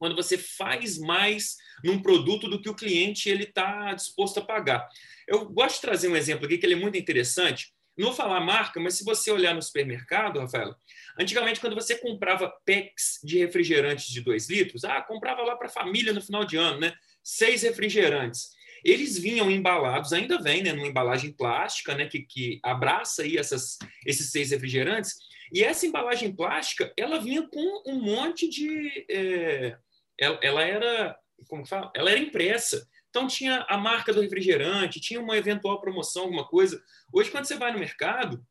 quando 0.00 0.16
você 0.16 0.38
faz 0.38 0.98
mais 0.98 1.58
num 1.84 2.00
produto 2.00 2.48
do 2.48 2.60
que 2.60 2.70
o 2.70 2.74
cliente 2.74 3.28
ele 3.28 3.44
está 3.44 3.92
disposto 3.92 4.38
a 4.38 4.44
pagar. 4.44 4.88
Eu 5.28 5.44
gosto 5.44 5.76
de 5.76 5.82
trazer 5.82 6.08
um 6.08 6.16
exemplo 6.16 6.46
aqui 6.46 6.56
que 6.56 6.64
ele 6.64 6.72
é 6.72 6.78
muito 6.78 6.96
interessante. 6.96 7.72
Não 7.98 8.06
vou 8.06 8.16
falar 8.16 8.40
marca, 8.40 8.80
mas 8.80 8.94
se 8.94 9.04
você 9.04 9.30
olhar 9.30 9.54
no 9.54 9.60
supermercado, 9.60 10.40
Rafael, 10.40 10.74
antigamente 11.18 11.60
quando 11.60 11.74
você 11.74 11.98
comprava 11.98 12.50
packs 12.64 13.20
de 13.22 13.38
refrigerantes 13.38 14.06
de 14.06 14.22
2 14.22 14.48
litros, 14.48 14.84
ah, 14.84 15.02
comprava 15.02 15.42
lá 15.42 15.54
para 15.54 15.66
a 15.66 15.70
família 15.70 16.14
no 16.14 16.22
final 16.22 16.46
de 16.46 16.56
ano, 16.56 16.80
né? 16.80 16.94
Seis 17.22 17.60
refrigerantes. 17.60 18.52
Eles 18.82 19.18
vinham 19.18 19.50
embalados, 19.50 20.14
ainda 20.14 20.40
vem, 20.40 20.62
né, 20.62 20.72
numa 20.72 20.86
embalagem 20.86 21.30
plástica, 21.30 21.94
né, 21.94 22.06
que, 22.06 22.22
que 22.22 22.58
abraça 22.62 23.20
aí 23.20 23.36
essas, 23.36 23.76
esses 24.06 24.30
seis 24.30 24.50
refrigerantes. 24.50 25.16
E 25.52 25.62
essa 25.62 25.84
embalagem 25.84 26.34
plástica, 26.34 26.90
ela 26.96 27.20
vinha 27.20 27.42
com 27.42 27.82
um 27.86 28.00
monte 28.00 28.48
de 28.48 29.04
é, 29.10 29.76
ela, 30.20 30.38
ela 30.42 30.62
era, 30.62 31.18
como 31.48 31.66
fala? 31.66 31.90
Ela 31.96 32.10
era 32.10 32.20
impressa. 32.20 32.86
Então 33.08 33.26
tinha 33.26 33.64
a 33.68 33.76
marca 33.76 34.12
do 34.12 34.20
refrigerante, 34.20 35.00
tinha 35.00 35.20
uma 35.20 35.36
eventual 35.36 35.80
promoção, 35.80 36.24
alguma 36.24 36.46
coisa. 36.46 36.80
Hoje, 37.12 37.30
quando 37.30 37.46
você 37.46 37.56
vai 37.56 37.72
no 37.72 37.78
mercado, 37.78 38.44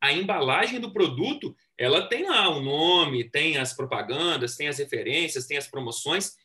a 0.00 0.12
embalagem 0.12 0.78
do 0.78 0.92
produto, 0.92 1.56
ela 1.76 2.08
tem 2.08 2.28
lá 2.28 2.48
o 2.48 2.60
nome, 2.60 3.28
tem 3.28 3.56
as 3.56 3.72
propagandas, 3.72 4.56
tem 4.56 4.68
as 4.68 4.78
referências, 4.78 5.46
tem 5.46 5.56
as 5.56 5.66
promoções, 5.66 6.36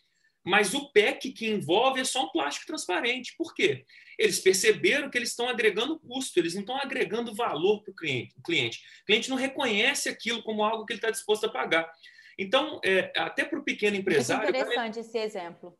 mas 0.43 0.73
o 0.73 0.91
PEC 0.91 1.31
que 1.31 1.47
envolve 1.47 2.01
é 2.01 2.03
só 2.03 2.25
um 2.25 2.29
plástico 2.29 2.67
transparente. 2.67 3.35
Por 3.37 3.53
quê? 3.53 3.85
Eles 4.17 4.39
perceberam 4.39 5.09
que 5.09 5.17
eles 5.17 5.29
estão 5.29 5.47
agregando 5.47 5.99
custo, 5.99 6.37
eles 6.37 6.53
não 6.53 6.61
estão 6.61 6.77
agregando 6.77 7.33
valor 7.33 7.81
para 7.81 7.91
o 7.91 7.95
cliente. 7.95 8.33
O 8.37 9.05
cliente 9.05 9.29
não 9.29 9.37
reconhece 9.37 10.09
aquilo 10.09 10.43
como 10.43 10.63
algo 10.63 10.85
que 10.85 10.93
ele 10.93 10.97
está 10.97 11.11
disposto 11.11 11.45
a 11.45 11.49
pagar. 11.49 11.89
Então, 12.37 12.79
é, 12.83 13.11
até 13.15 13.45
para 13.45 13.59
o 13.59 13.63
pequeno 13.63 13.95
empresário. 13.95 14.45
É 14.45 14.49
interessante 14.49 14.95
vale, 14.95 14.99
esse 14.99 15.17
exemplo. 15.17 15.77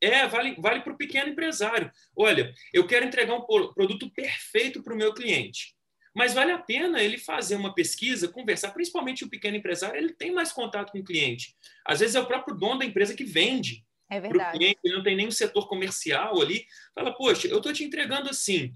É, 0.00 0.26
vale, 0.26 0.54
vale 0.58 0.80
para 0.80 0.92
o 0.92 0.96
pequeno 0.96 1.28
empresário. 1.28 1.90
Olha, 2.16 2.52
eu 2.72 2.86
quero 2.86 3.06
entregar 3.06 3.34
um 3.34 3.44
produto 3.44 4.10
perfeito 4.10 4.82
para 4.82 4.94
o 4.94 4.96
meu 4.96 5.12
cliente. 5.12 5.76
Mas 6.14 6.32
vale 6.32 6.50
a 6.50 6.58
pena 6.58 7.02
ele 7.02 7.18
fazer 7.18 7.56
uma 7.56 7.74
pesquisa, 7.74 8.28
conversar, 8.28 8.70
principalmente 8.70 9.22
o 9.22 9.28
pequeno 9.28 9.56
empresário, 9.56 9.98
ele 9.98 10.14
tem 10.14 10.32
mais 10.32 10.50
contato 10.50 10.90
com 10.90 10.98
o 10.98 11.04
cliente. 11.04 11.54
Às 11.84 12.00
vezes 12.00 12.14
é 12.14 12.20
o 12.20 12.26
próprio 12.26 12.56
dono 12.56 12.78
da 12.78 12.86
empresa 12.86 13.14
que 13.14 13.22
vende. 13.22 13.84
É 14.08 14.18
verdade. 14.18 14.56
Cliente, 14.56 14.78
ele 14.82 14.94
não 14.94 15.02
tem 15.02 15.14
nenhum 15.14 15.30
setor 15.30 15.68
comercial 15.68 16.40
ali. 16.40 16.64
Fala, 16.94 17.14
poxa, 17.14 17.48
eu 17.48 17.58
estou 17.58 17.72
te 17.72 17.84
entregando 17.84 18.30
assim. 18.30 18.74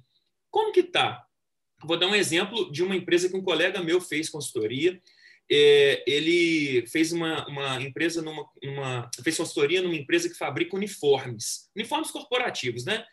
Como 0.51 0.71
que 0.73 0.83
tá? 0.83 1.25
Vou 1.83 1.97
dar 1.97 2.09
um 2.09 2.15
exemplo 2.15 2.71
de 2.71 2.83
uma 2.83 2.95
empresa 2.95 3.29
que 3.29 3.37
um 3.37 3.43
colega 3.43 3.83
meu 3.83 4.03
fez 4.03 4.29
consultoria. 4.29 5.01
É, 5.53 6.05
ele 6.07 6.87
fez 6.87 7.11
uma, 7.13 7.47
uma 7.49 7.83
empresa 7.83 8.23
numa, 8.23 8.49
uma, 8.63 9.11
fez 9.23 9.37
consultoria 9.37 9.83
numa 9.83 9.97
empresa 9.97 10.29
que 10.29 10.37
fabrica 10.37 10.77
uniformes, 10.77 11.69
uniformes 11.75 12.11
corporativos, 12.11 12.85
né? 12.85 13.05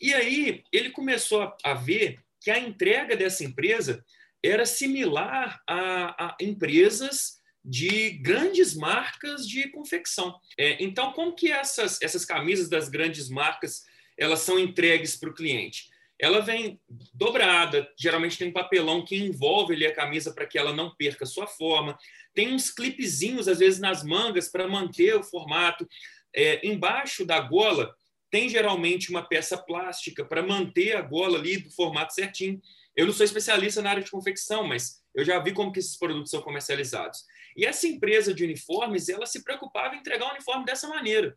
E 0.00 0.14
aí 0.14 0.62
ele 0.72 0.90
começou 0.90 1.42
a, 1.42 1.56
a 1.64 1.74
ver 1.74 2.18
que 2.40 2.50
a 2.50 2.58
entrega 2.58 3.16
dessa 3.16 3.44
empresa 3.44 4.04
era 4.42 4.64
similar 4.64 5.60
a, 5.66 6.26
a 6.26 6.36
empresas 6.40 7.36
de 7.64 8.10
grandes 8.10 8.74
marcas 8.74 9.46
de 9.46 9.68
confecção. 9.70 10.38
É, 10.56 10.82
então, 10.82 11.12
como 11.12 11.34
que 11.34 11.50
essas, 11.50 12.00
essas 12.00 12.24
camisas 12.24 12.68
das 12.68 12.88
grandes 12.88 13.28
marcas 13.28 13.82
elas 14.16 14.40
são 14.40 14.58
entregues 14.58 15.16
para 15.16 15.28
o 15.28 15.34
cliente? 15.34 15.90
Ela 16.18 16.40
vem 16.40 16.80
dobrada, 17.12 17.86
geralmente 17.98 18.38
tem 18.38 18.48
um 18.48 18.52
papelão 18.52 19.04
que 19.04 19.16
envolve 19.16 19.74
ali 19.74 19.86
a 19.86 19.94
camisa 19.94 20.32
para 20.32 20.46
que 20.46 20.58
ela 20.58 20.72
não 20.72 20.94
perca 20.94 21.26
sua 21.26 21.46
forma. 21.46 21.98
Tem 22.34 22.54
uns 22.54 22.70
clipezinhos, 22.70 23.48
às 23.48 23.58
vezes, 23.58 23.78
nas 23.78 24.02
mangas 24.02 24.48
para 24.48 24.66
manter 24.66 25.14
o 25.14 25.22
formato. 25.22 25.86
É, 26.34 26.66
embaixo 26.66 27.24
da 27.24 27.40
gola 27.40 27.94
tem 28.30 28.48
geralmente 28.48 29.10
uma 29.10 29.22
peça 29.22 29.56
plástica 29.56 30.24
para 30.24 30.42
manter 30.42 30.96
a 30.96 31.02
gola 31.02 31.38
ali 31.38 31.58
do 31.58 31.70
formato 31.70 32.14
certinho. 32.14 32.60
Eu 32.94 33.06
não 33.06 33.12
sou 33.12 33.24
especialista 33.24 33.82
na 33.82 33.90
área 33.90 34.02
de 34.02 34.10
confecção, 34.10 34.64
mas 34.64 35.02
eu 35.14 35.24
já 35.24 35.38
vi 35.38 35.52
como 35.52 35.70
que 35.70 35.78
esses 35.78 35.96
produtos 35.96 36.30
são 36.30 36.42
comercializados. 36.42 37.24
E 37.56 37.64
essa 37.64 37.86
empresa 37.86 38.34
de 38.34 38.44
uniformes, 38.44 39.08
ela 39.08 39.26
se 39.26 39.44
preocupava 39.44 39.94
em 39.94 39.98
entregar 39.98 40.26
o 40.26 40.32
uniforme 40.32 40.64
dessa 40.64 40.88
maneira. 40.88 41.36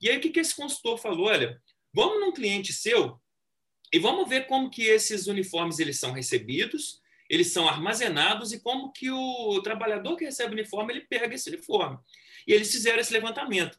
E 0.00 0.08
aí 0.08 0.18
o 0.18 0.20
que, 0.20 0.30
que 0.30 0.40
esse 0.40 0.54
consultor 0.54 0.98
falou? 0.98 1.26
Olha, 1.26 1.60
vamos 1.92 2.20
num 2.20 2.32
cliente 2.32 2.72
seu 2.72 3.20
e 3.92 3.98
vamos 3.98 4.28
ver 4.28 4.46
como 4.46 4.70
que 4.70 4.82
esses 4.82 5.26
uniformes 5.26 5.78
eles 5.78 5.98
são 5.98 6.12
recebidos, 6.12 7.00
eles 7.28 7.52
são 7.52 7.68
armazenados 7.68 8.52
e 8.52 8.60
como 8.60 8.92
que 8.92 9.10
o 9.10 9.60
trabalhador 9.62 10.16
que 10.16 10.24
recebe 10.24 10.50
o 10.50 10.52
uniforme 10.54 10.92
ele 10.92 11.00
pega 11.02 11.34
esse 11.34 11.48
uniforme. 11.48 11.98
E 12.46 12.52
eles 12.52 12.70
fizeram 12.70 12.98
esse 12.98 13.12
levantamento. 13.12 13.78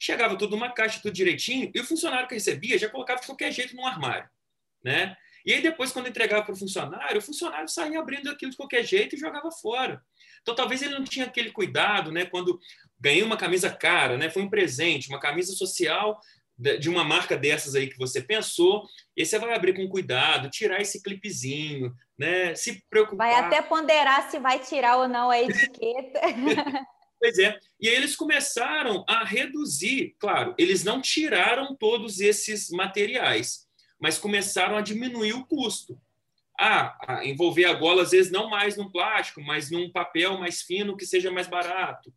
Chegava 0.00 0.36
tudo 0.36 0.52
numa 0.52 0.70
caixa, 0.70 1.00
tudo 1.00 1.12
direitinho, 1.12 1.70
e 1.74 1.80
o 1.80 1.84
funcionário 1.84 2.28
que 2.28 2.34
recebia 2.34 2.78
já 2.78 2.88
colocava 2.88 3.20
de 3.20 3.26
qualquer 3.26 3.52
jeito 3.52 3.74
num 3.74 3.86
armário. 3.86 4.28
Né? 4.82 5.16
E 5.44 5.52
aí 5.52 5.62
depois, 5.62 5.92
quando 5.92 6.08
entregava 6.08 6.44
para 6.44 6.52
o 6.52 6.56
funcionário, 6.56 7.18
o 7.18 7.22
funcionário 7.22 7.68
saía 7.68 7.98
abrindo 7.98 8.30
aquilo 8.30 8.50
de 8.50 8.56
qualquer 8.56 8.84
jeito 8.84 9.16
e 9.16 9.18
jogava 9.18 9.50
fora. 9.50 10.02
Então 10.42 10.54
talvez 10.54 10.82
ele 10.82 10.94
não 10.94 11.04
tinha 11.04 11.26
aquele 11.26 11.50
cuidado, 11.50 12.12
né? 12.12 12.26
Quando 12.26 12.60
ganhei 12.98 13.22
uma 13.22 13.36
camisa 13.36 13.70
cara, 13.70 14.16
né? 14.16 14.28
Foi 14.30 14.42
um 14.42 14.50
presente, 14.50 15.08
uma 15.08 15.20
camisa 15.20 15.52
social 15.52 16.20
de 16.58 16.88
uma 16.88 17.04
marca 17.04 17.36
dessas 17.36 17.74
aí 17.74 17.86
que 17.86 17.96
você 17.96 18.20
pensou, 18.20 18.84
e 19.16 19.24
você 19.24 19.38
vai 19.38 19.54
abrir 19.54 19.74
com 19.74 19.88
cuidado, 19.88 20.50
tirar 20.50 20.80
esse 20.80 21.02
clipezinho, 21.02 21.94
né? 22.18 22.54
Se 22.54 22.82
preocupar. 22.90 23.30
Vai 23.30 23.40
até 23.40 23.62
ponderar 23.62 24.28
se 24.30 24.38
vai 24.38 24.58
tirar 24.58 24.96
ou 24.96 25.08
não 25.08 25.30
a 25.30 25.38
etiqueta. 25.40 26.20
pois 27.20 27.38
é. 27.38 27.58
E 27.80 27.88
aí 27.88 27.94
eles 27.94 28.16
começaram 28.16 29.04
a 29.08 29.24
reduzir, 29.24 30.16
claro, 30.18 30.54
eles 30.58 30.82
não 30.82 31.00
tiraram 31.00 31.76
todos 31.76 32.20
esses 32.20 32.70
materiais, 32.70 33.68
mas 34.00 34.18
começaram 34.18 34.76
a 34.76 34.80
diminuir 34.80 35.34
o 35.34 35.46
custo. 35.46 36.00
Ah, 36.60 37.20
envolver 37.22 37.66
a 37.66 37.74
gola, 37.74 38.02
às 38.02 38.10
vezes, 38.10 38.32
não 38.32 38.50
mais 38.50 38.76
num 38.76 38.90
plástico, 38.90 39.40
mas 39.40 39.70
num 39.70 39.92
papel 39.92 40.36
mais 40.38 40.60
fino 40.60 40.96
que 40.96 41.06
seja 41.06 41.30
mais 41.30 41.46
barato. 41.46 42.12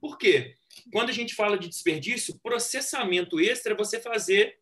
Por 0.00 0.16
quê? 0.16 0.54
Quando 0.92 1.10
a 1.10 1.12
gente 1.12 1.34
fala 1.34 1.58
de 1.58 1.68
desperdício, 1.68 2.38
processamento 2.42 3.40
extra 3.40 3.72
é 3.72 3.76
você 3.76 4.00
fazer 4.00 4.58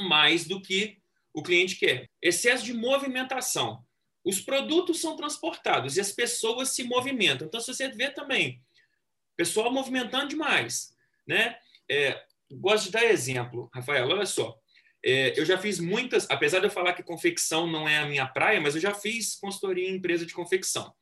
mais 0.00 0.44
do 0.44 0.60
que 0.60 0.98
o 1.32 1.42
cliente 1.42 1.76
quer. 1.76 2.08
Excesso 2.20 2.64
de 2.64 2.72
movimentação. 2.72 3.84
Os 4.24 4.40
produtos 4.40 5.00
são 5.00 5.16
transportados 5.16 5.96
e 5.96 6.00
as 6.00 6.12
pessoas 6.12 6.70
se 6.70 6.84
movimentam. 6.84 7.46
Então, 7.46 7.60
se 7.60 7.72
você 7.72 7.88
vê 7.88 8.10
também, 8.10 8.62
pessoal 9.36 9.72
movimentando 9.72 10.28
demais, 10.28 10.94
né? 11.26 11.56
É, 11.90 12.22
gosto 12.52 12.86
de 12.86 12.92
dar 12.92 13.04
exemplo, 13.04 13.68
Rafael, 13.74 14.08
olha 14.08 14.26
só. 14.26 14.56
É, 15.04 15.38
eu 15.38 15.44
já 15.44 15.58
fiz 15.58 15.80
muitas, 15.80 16.30
apesar 16.30 16.60
de 16.60 16.66
eu 16.66 16.70
falar 16.70 16.92
que 16.92 17.02
confecção 17.02 17.66
não 17.66 17.88
é 17.88 17.98
a 17.98 18.06
minha 18.06 18.26
praia, 18.26 18.60
mas 18.60 18.76
eu 18.76 18.80
já 18.80 18.94
fiz 18.94 19.34
consultoria 19.34 19.88
em 19.88 19.96
empresa 19.96 20.24
de 20.24 20.32
confecção. 20.32 20.94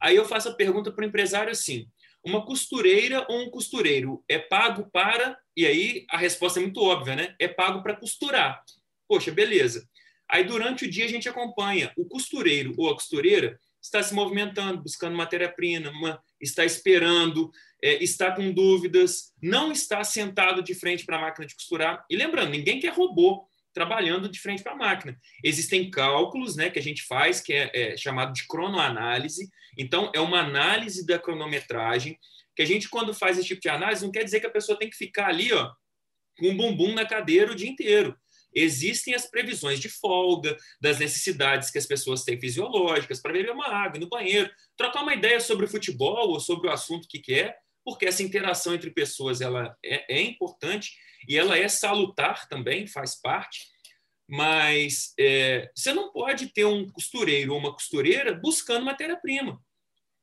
Aí 0.00 0.14
eu 0.14 0.24
faço 0.24 0.48
a 0.48 0.54
pergunta 0.54 0.92
para 0.92 1.04
o 1.04 1.08
empresário 1.08 1.50
assim: 1.50 1.88
uma 2.24 2.44
costureira 2.44 3.26
ou 3.28 3.40
um 3.42 3.50
costureiro 3.50 4.22
é 4.28 4.38
pago 4.38 4.88
para. 4.92 5.38
E 5.56 5.66
aí 5.66 6.06
a 6.10 6.16
resposta 6.16 6.58
é 6.58 6.62
muito 6.62 6.82
óbvia, 6.82 7.16
né? 7.16 7.34
É 7.38 7.48
pago 7.48 7.82
para 7.82 7.96
costurar. 7.96 8.62
Poxa, 9.08 9.30
beleza. 9.30 9.88
Aí 10.28 10.44
durante 10.44 10.84
o 10.84 10.90
dia 10.90 11.04
a 11.04 11.08
gente 11.08 11.28
acompanha 11.28 11.92
o 11.96 12.04
costureiro 12.06 12.74
ou 12.78 12.88
a 12.88 12.94
costureira 12.94 13.58
está 13.82 14.02
se 14.02 14.14
movimentando, 14.14 14.82
buscando 14.82 15.16
matéria-prima, 15.16 15.90
está 16.40 16.64
esperando, 16.64 17.50
é, 17.82 18.02
está 18.02 18.30
com 18.30 18.52
dúvidas, 18.52 19.32
não 19.42 19.72
está 19.72 20.04
sentado 20.04 20.62
de 20.62 20.74
frente 20.74 21.04
para 21.04 21.16
a 21.16 21.20
máquina 21.20 21.46
de 21.46 21.54
costurar. 21.54 22.04
E 22.10 22.16
lembrando, 22.16 22.50
ninguém 22.50 22.78
quer 22.78 22.92
robô 22.92 23.48
trabalhando 23.72 24.28
de 24.28 24.40
frente 24.40 24.62
para 24.62 24.72
a 24.72 24.76
máquina. 24.76 25.16
Existem 25.44 25.90
cálculos 25.90 26.56
né, 26.56 26.70
que 26.70 26.78
a 26.78 26.82
gente 26.82 27.04
faz, 27.04 27.40
que 27.40 27.52
é, 27.52 27.70
é 27.74 27.96
chamado 27.96 28.32
de 28.32 28.46
cronoanálise. 28.46 29.48
Então, 29.78 30.10
é 30.14 30.20
uma 30.20 30.40
análise 30.40 31.06
da 31.06 31.18
cronometragem, 31.18 32.18
que 32.56 32.62
a 32.62 32.66
gente, 32.66 32.88
quando 32.88 33.14
faz 33.14 33.38
esse 33.38 33.48
tipo 33.48 33.60
de 33.60 33.68
análise, 33.68 34.04
não 34.04 34.12
quer 34.12 34.24
dizer 34.24 34.40
que 34.40 34.46
a 34.46 34.50
pessoa 34.50 34.78
tem 34.78 34.90
que 34.90 34.96
ficar 34.96 35.28
ali 35.28 35.52
ó, 35.52 35.70
com 36.38 36.48
um 36.48 36.56
bumbum 36.56 36.94
na 36.94 37.06
cadeira 37.06 37.52
o 37.52 37.54
dia 37.54 37.68
inteiro. 37.68 38.16
Existem 38.52 39.14
as 39.14 39.30
previsões 39.30 39.78
de 39.78 39.88
folga, 39.88 40.56
das 40.80 40.98
necessidades 40.98 41.70
que 41.70 41.78
as 41.78 41.86
pessoas 41.86 42.24
têm 42.24 42.40
fisiológicas 42.40 43.20
para 43.20 43.32
beber 43.32 43.52
uma 43.52 43.68
água, 43.68 44.00
no 44.00 44.08
banheiro, 44.08 44.50
trocar 44.76 45.02
uma 45.02 45.14
ideia 45.14 45.40
sobre 45.40 45.66
o 45.66 45.68
futebol 45.68 46.30
ou 46.30 46.40
sobre 46.40 46.68
o 46.68 46.72
assunto 46.72 47.06
que 47.08 47.20
quer, 47.20 47.56
porque 47.84 48.06
essa 48.06 48.22
interação 48.22 48.74
entre 48.74 48.90
pessoas 48.90 49.40
ela 49.40 49.76
é, 49.84 50.16
é 50.16 50.20
importante 50.20 50.92
e 51.28 51.36
ela 51.36 51.56
é 51.56 51.68
salutar 51.68 52.48
também, 52.48 52.86
faz 52.86 53.14
parte, 53.14 53.66
mas 54.28 55.12
é, 55.18 55.70
você 55.74 55.92
não 55.92 56.12
pode 56.12 56.48
ter 56.48 56.64
um 56.64 56.88
costureiro 56.88 57.52
ou 57.52 57.58
uma 57.58 57.72
costureira 57.72 58.32
buscando 58.34 58.84
matéria-prima. 58.84 59.60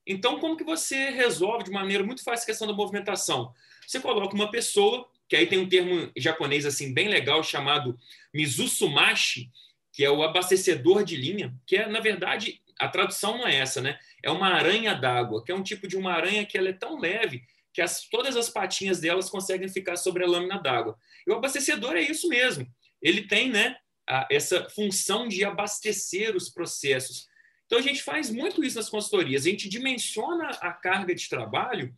Então, 0.06 0.39
como 0.39 0.56
que 0.56 0.63
você 0.63 1.10
resolve 1.10 1.66
de 1.66 1.72
maneira 1.72 2.04
muito 2.04 2.24
fácil 2.24 2.44
a 2.44 2.46
questão 2.46 2.68
da 2.68 2.74
movimentação? 2.74 3.54
Você 3.86 4.00
coloca 4.00 4.34
uma 4.34 4.50
pessoa, 4.50 5.10
que 5.27 5.36
aí 5.36 5.46
tem 5.46 5.60
um 5.60 5.68
termo 5.68 6.10
japonês 6.16 6.66
assim 6.66 6.94
bem 6.94 7.10
legal 7.10 7.44
chamado 7.44 8.00
mizusumashi, 8.34 9.51
que 9.92 10.06
é 10.06 10.10
o 10.10 10.24
abastecedor 10.24 11.04
de 11.04 11.18
linha, 11.18 11.54
que 11.66 11.75
é, 11.75 11.88
na 11.88 12.00
verdade, 12.00 12.62
a 12.80 12.88
tradução 12.88 13.38
não 13.38 13.48
é 13.48 13.56
essa, 13.56 13.82
né? 13.82 14.00
É 14.24 14.32
uma 14.32 14.48
aranha 14.48 14.94
d'água, 14.94 15.44
que 15.44 15.51
é 15.51 15.56
um 15.56 15.63
tipo 15.63 15.88
de 15.88 15.98
uma 15.98 16.13
aranha 16.13 16.46
que 16.46 16.58
ela 16.58 16.70
é 16.70 16.74
tão 16.74 16.98
leve 16.98 17.44
que 17.77 17.81
as, 17.84 18.10
todas 18.10 18.36
as 18.36 18.50
patinhas 18.50 19.00
delas 19.00 19.29
conseguem 19.29 19.69
ficar 19.69 19.98
sobre 19.98 20.24
a 20.24 20.27
lâmina 20.27 20.60
d'água. 20.60 20.98
E 21.27 21.31
o 21.31 21.36
abastecedor 21.36 21.96
é 21.96 22.01
isso 22.01 22.27
mesmo. 22.27 22.67
Ele 23.00 23.27
tem 23.27 23.51
né, 23.51 23.77
a, 24.10 24.27
essa 24.31 24.67
função 24.72 25.27
de 25.27 25.46
abastecer 25.46 26.36
os 26.36 26.50
processos. 26.50 27.27
Então, 27.67 27.77
a 27.77 27.81
gente 27.84 28.01
faz 28.01 28.31
muito 28.31 28.63
isso 28.63 28.77
nas 28.77 28.89
consultorias. 28.89 29.46
A 29.46 29.51
gente 29.51 29.69
dimensiona 29.69 30.48
a 30.60 30.74
carga 30.74 31.13
de 31.13 31.29
trabalho 31.29 31.93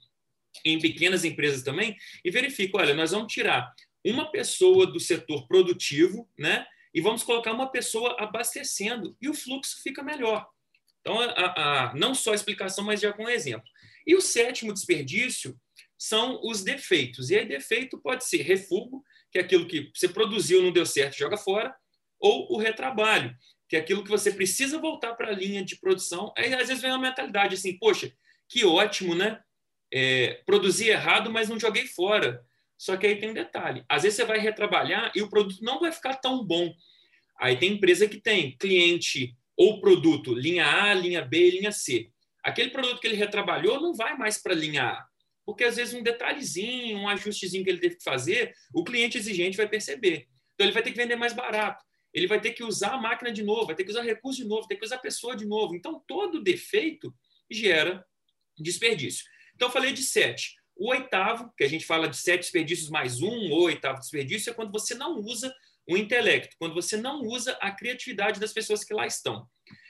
em 0.66 0.80
pequenas 0.80 1.24
empresas 1.24 1.64
também 1.64 1.96
e 2.26 2.30
verifica, 2.30 2.78
olha, 2.78 2.94
nós 2.94 3.12
vamos 3.12 3.32
tirar 3.32 3.74
uma 4.06 4.30
pessoa 4.30 4.86
do 4.86 5.00
setor 5.00 5.48
produtivo, 5.48 6.30
né? 6.38 6.68
E 6.94 7.00
vamos 7.00 7.24
colocar 7.24 7.54
uma 7.54 7.72
pessoa 7.72 8.18
abastecendo 8.20 9.16
e 9.22 9.30
o 9.30 9.34
fluxo 9.34 9.82
fica 9.82 10.04
melhor. 10.04 10.46
Então, 11.00 11.22
a, 11.22 11.30
a, 11.88 11.96
não 11.96 12.14
só 12.14 12.34
a 12.34 12.36
explicação, 12.36 12.84
mas 12.84 13.00
já 13.00 13.14
com 13.14 13.24
um 13.24 13.30
exemplo. 13.30 13.70
E 14.06 14.14
o 14.14 14.20
sétimo 14.20 14.74
desperdício 14.74 15.58
são 16.00 16.40
os 16.42 16.64
defeitos. 16.64 17.30
E 17.30 17.36
aí, 17.36 17.46
defeito 17.46 17.98
pode 17.98 18.24
ser 18.24 18.42
refugo, 18.42 19.04
que 19.30 19.38
é 19.38 19.42
aquilo 19.42 19.68
que 19.68 19.92
você 19.94 20.08
produziu, 20.08 20.64
não 20.64 20.72
deu 20.72 20.86
certo, 20.86 21.18
joga 21.18 21.36
fora, 21.36 21.76
ou 22.18 22.54
o 22.54 22.58
retrabalho, 22.58 23.36
que 23.68 23.76
é 23.76 23.80
aquilo 23.80 24.04
que 24.04 24.10
você 24.10 24.32
precisa 24.32 24.80
voltar 24.80 25.14
para 25.16 25.28
a 25.28 25.36
linha 25.36 25.64
de 25.64 25.76
produção. 25.78 26.34
Aí, 26.38 26.54
às 26.54 26.70
vezes, 26.70 26.82
vem 26.82 26.92
uma 26.92 26.98
mentalidade 26.98 27.56
assim: 27.56 27.78
poxa, 27.78 28.12
que 28.48 28.64
ótimo, 28.66 29.14
né? 29.14 29.42
É, 29.92 30.42
produzi 30.46 30.88
errado, 30.88 31.30
mas 31.30 31.50
não 31.50 31.60
joguei 31.60 31.86
fora. 31.86 32.42
Só 32.78 32.96
que 32.96 33.06
aí 33.06 33.20
tem 33.20 33.32
um 33.32 33.34
detalhe: 33.34 33.84
às 33.90 34.04
vezes 34.04 34.16
você 34.16 34.26
vai 34.26 34.40
retrabalhar 34.40 35.12
e 35.14 35.22
o 35.22 35.30
produto 35.30 35.62
não 35.62 35.82
vai 35.82 35.92
ficar 35.92 36.16
tão 36.16 36.46
bom. 36.46 36.74
Aí 37.38 37.58
tem 37.58 37.74
empresa 37.74 38.08
que 38.08 38.22
tem 38.22 38.56
cliente 38.58 39.36
ou 39.58 39.82
produto 39.82 40.34
linha 40.34 40.66
A, 40.66 40.94
linha 40.94 41.22
B, 41.22 41.52
linha 41.52 41.74
C. 41.74 42.10
Aquele 42.42 42.70
produto 42.70 43.02
que 43.02 43.08
ele 43.08 43.18
retrabalhou 43.18 43.82
não 43.82 43.94
vai 43.94 44.18
mais 44.18 44.42
para 44.42 44.54
a 44.54 44.56
linha 44.56 44.84
A 44.84 45.10
porque 45.50 45.64
às 45.64 45.78
vezes 45.78 45.96
um 45.96 46.04
detalhezinho, 46.04 47.00
um 47.00 47.10
ajustezinho 47.10 47.64
que 47.64 47.72
ele 47.72 47.80
teve 47.80 47.96
que 47.96 48.04
fazer, 48.04 48.54
o 48.72 48.84
cliente 48.84 49.18
exigente 49.18 49.58
vai 49.58 49.68
perceber. 49.68 50.28
Então 50.54 50.68
ele 50.68 50.74
vai 50.76 50.84
ter 50.84 50.92
que 50.92 50.98
vender 50.98 51.16
mais 51.16 51.34
barato. 51.34 51.84
ele 52.14 52.28
vai 52.28 52.40
ter 52.40 52.52
que 52.52 52.64
usar 52.64 52.94
a 52.94 53.02
máquina 53.02 53.32
de 53.32 53.42
novo, 53.42 53.66
vai 53.66 53.76
ter 53.76 53.84
que 53.84 53.90
usar 53.90 54.04
recurso 54.04 54.44
de 54.44 54.48
novo, 54.48 54.62
vai 54.62 54.68
ter 54.68 54.76
que 54.76 54.86
usar 54.86 54.98
a 54.98 55.00
pessoa 55.00 55.36
de 55.36 55.48
novo. 55.48 55.76
Então, 55.76 56.04
todo 56.08 56.44
defeito 56.44 57.12
gera 57.50 58.06
desperdício. 58.60 59.26
Então, 59.56 59.72
falei 59.72 59.92
de 59.92 60.04
sete. 60.04 60.54
O 60.76 60.92
oitavo, 60.92 61.52
que 61.58 61.64
a 61.64 61.68
gente 61.68 61.84
fala 61.84 62.08
de 62.08 62.18
sete 62.18 62.42
desperdícios 62.42 62.90
mais 62.92 63.20
um, 63.20 63.50
ou 63.50 63.64
oitavo 63.64 64.00
desperdício, 64.00 64.52
é 64.52 64.54
quando 64.54 64.72
você 64.72 64.94
não 64.94 65.18
usa 65.18 65.52
o 65.88 65.98
intelecto, 65.98 66.56
quando 66.60 66.76
você 66.76 66.96
não 66.96 67.24
usa 67.24 67.58
a 67.60 67.72
criatividade 67.72 68.40
das 68.40 68.54
pessoas 68.54 68.84
que 68.84 68.94
lá 68.94 69.08
estão. 69.08 69.48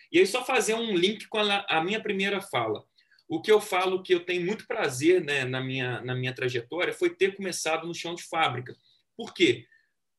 E 0.09 0.19
aí, 0.19 0.25
só 0.25 0.45
fazer 0.45 0.73
um 0.73 0.95
link 0.95 1.27
com 1.27 1.37
a 1.37 1.83
minha 1.83 2.01
primeira 2.01 2.39
fala. 2.39 2.81
O 3.29 3.39
que 3.39 3.51
eu 3.51 3.61
falo 3.61 4.01
que 4.01 4.13
eu 4.13 4.25
tenho 4.25 4.43
muito 4.43 4.65
prazer 4.65 5.23
né, 5.23 5.45
na, 5.45 5.61
minha, 5.61 6.01
na 6.01 6.15
minha 6.15 6.33
trajetória 6.33 6.91
foi 6.91 7.11
ter 7.11 7.35
começado 7.35 7.87
no 7.87 7.93
chão 7.93 8.15
de 8.15 8.23
fábrica. 8.23 8.75
Por 9.15 9.35
quê? 9.35 9.67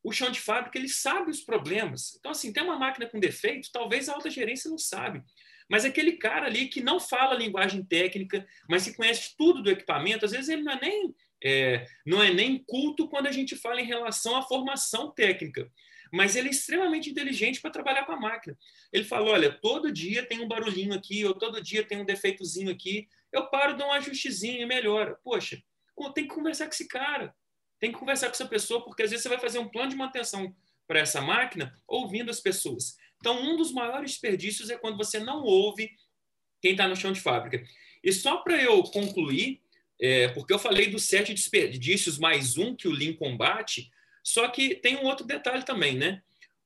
O 0.01 0.13
chão 0.13 0.31
de 0.31 0.41
fábrica 0.41 0.79
ele 0.79 0.89
sabe 0.89 1.29
os 1.29 1.41
problemas. 1.41 2.15
Então, 2.19 2.31
assim, 2.31 2.53
tem 2.53 2.63
uma 2.63 2.79
máquina 2.79 3.07
com 3.07 3.19
defeito, 3.19 3.73
talvez 3.73 4.09
a 4.09 4.15
alta 4.15 4.31
gerência 4.31 4.71
não 4.71 4.79
sabe. 4.79 5.23
Mas 5.69 5.85
aquele 5.85 6.13
cara 6.13 6.47
ali 6.47 6.69
que 6.69 6.81
não 6.81 7.01
fala 7.01 7.35
linguagem 7.35 7.85
técnica, 7.85 8.47
mas 8.69 8.85
que 8.85 8.95
conhece 8.95 9.35
tudo 9.37 9.61
do 9.61 9.71
equipamento, 9.71 10.25
às 10.25 10.31
vezes 10.31 10.49
ele 10.49 10.63
não 10.63 10.73
é 10.73 10.81
nem, 10.81 11.15
é, 11.45 11.87
não 12.07 12.23
é 12.23 12.33
nem 12.33 12.63
culto 12.65 13.09
quando 13.09 13.27
a 13.27 13.33
gente 13.33 13.57
fala 13.57 13.81
em 13.81 13.87
relação 13.87 14.37
à 14.37 14.43
formação 14.43 15.11
técnica. 15.11 15.69
Mas 16.13 16.37
ele 16.37 16.49
é 16.49 16.51
extremamente 16.51 17.11
inteligente 17.11 17.61
para 17.61 17.71
trabalhar 17.71 18.05
com 18.05 18.13
a 18.13 18.21
máquina. 18.21 18.57
Ele 18.93 19.05
fala: 19.05 19.31
olha, 19.31 19.53
todo 19.53 19.93
dia 19.93 20.25
tem 20.27 20.41
um 20.41 20.49
barulhinho 20.49 20.95
aqui, 20.95 21.25
ou 21.25 21.35
todo 21.35 21.63
dia 21.63 21.85
tem 21.85 21.99
um 21.99 22.05
defeitozinho 22.05 22.71
aqui. 22.71 23.09
Eu 23.33 23.47
paro, 23.49 23.77
dou 23.77 23.89
um 23.89 23.93
ajustezinho 23.93 24.61
e 24.61 24.67
melhora. 24.67 25.19
Poxa, 25.23 25.63
tem 26.15 26.27
que 26.27 26.35
conversar 26.35 26.67
com 26.67 26.73
esse 26.73 26.89
cara. 26.89 27.35
Tem 27.79 27.93
que 27.93 27.99
conversar 27.99 28.27
com 28.27 28.33
essa 28.33 28.47
pessoa, 28.47 28.85
porque 28.85 29.03
às 29.03 29.11
vezes 29.11 29.23
você 29.23 29.29
vai 29.29 29.39
fazer 29.39 29.59
um 29.59 29.69
plano 29.69 29.91
de 29.91 29.97
manutenção 29.97 30.55
para 30.87 31.01
essa 31.01 31.21
máquina 31.21 31.75
ouvindo 31.87 32.31
as 32.31 32.41
pessoas. 32.41 32.97
Então, 33.19 33.41
um 33.41 33.57
dos 33.57 33.73
maiores 33.73 34.13
desperdícios 34.13 34.71
é 34.71 34.77
quando 34.77 34.97
você 34.97 35.19
não 35.19 35.43
ouve 35.43 35.91
quem 36.61 36.73
está 36.73 36.89
no 36.89 36.97
chão 36.97 37.13
de 37.13 37.21
fábrica. 37.21 37.63
E 38.03 38.13
só 38.13 38.39
para 38.39 38.61
eu 38.63 38.83
concluir, 38.83 39.61
é, 40.01 40.29
porque 40.29 40.53
eu 40.53 40.59
falei 40.59 40.91
dos 40.91 41.05
sete 41.05 41.33
desperdícios 41.35 42.19
mais 42.19 42.57
um 42.57 42.75
que 42.75 42.89
o 42.89 42.93
Lean 42.93 43.13
combate, 43.15 43.91
só 44.31 44.49
que 44.49 44.77
tem 44.77 44.97
um 44.97 45.07
outro 45.07 45.27
detalhe 45.27 45.65
também, 45.65 45.97
né? 45.97 46.23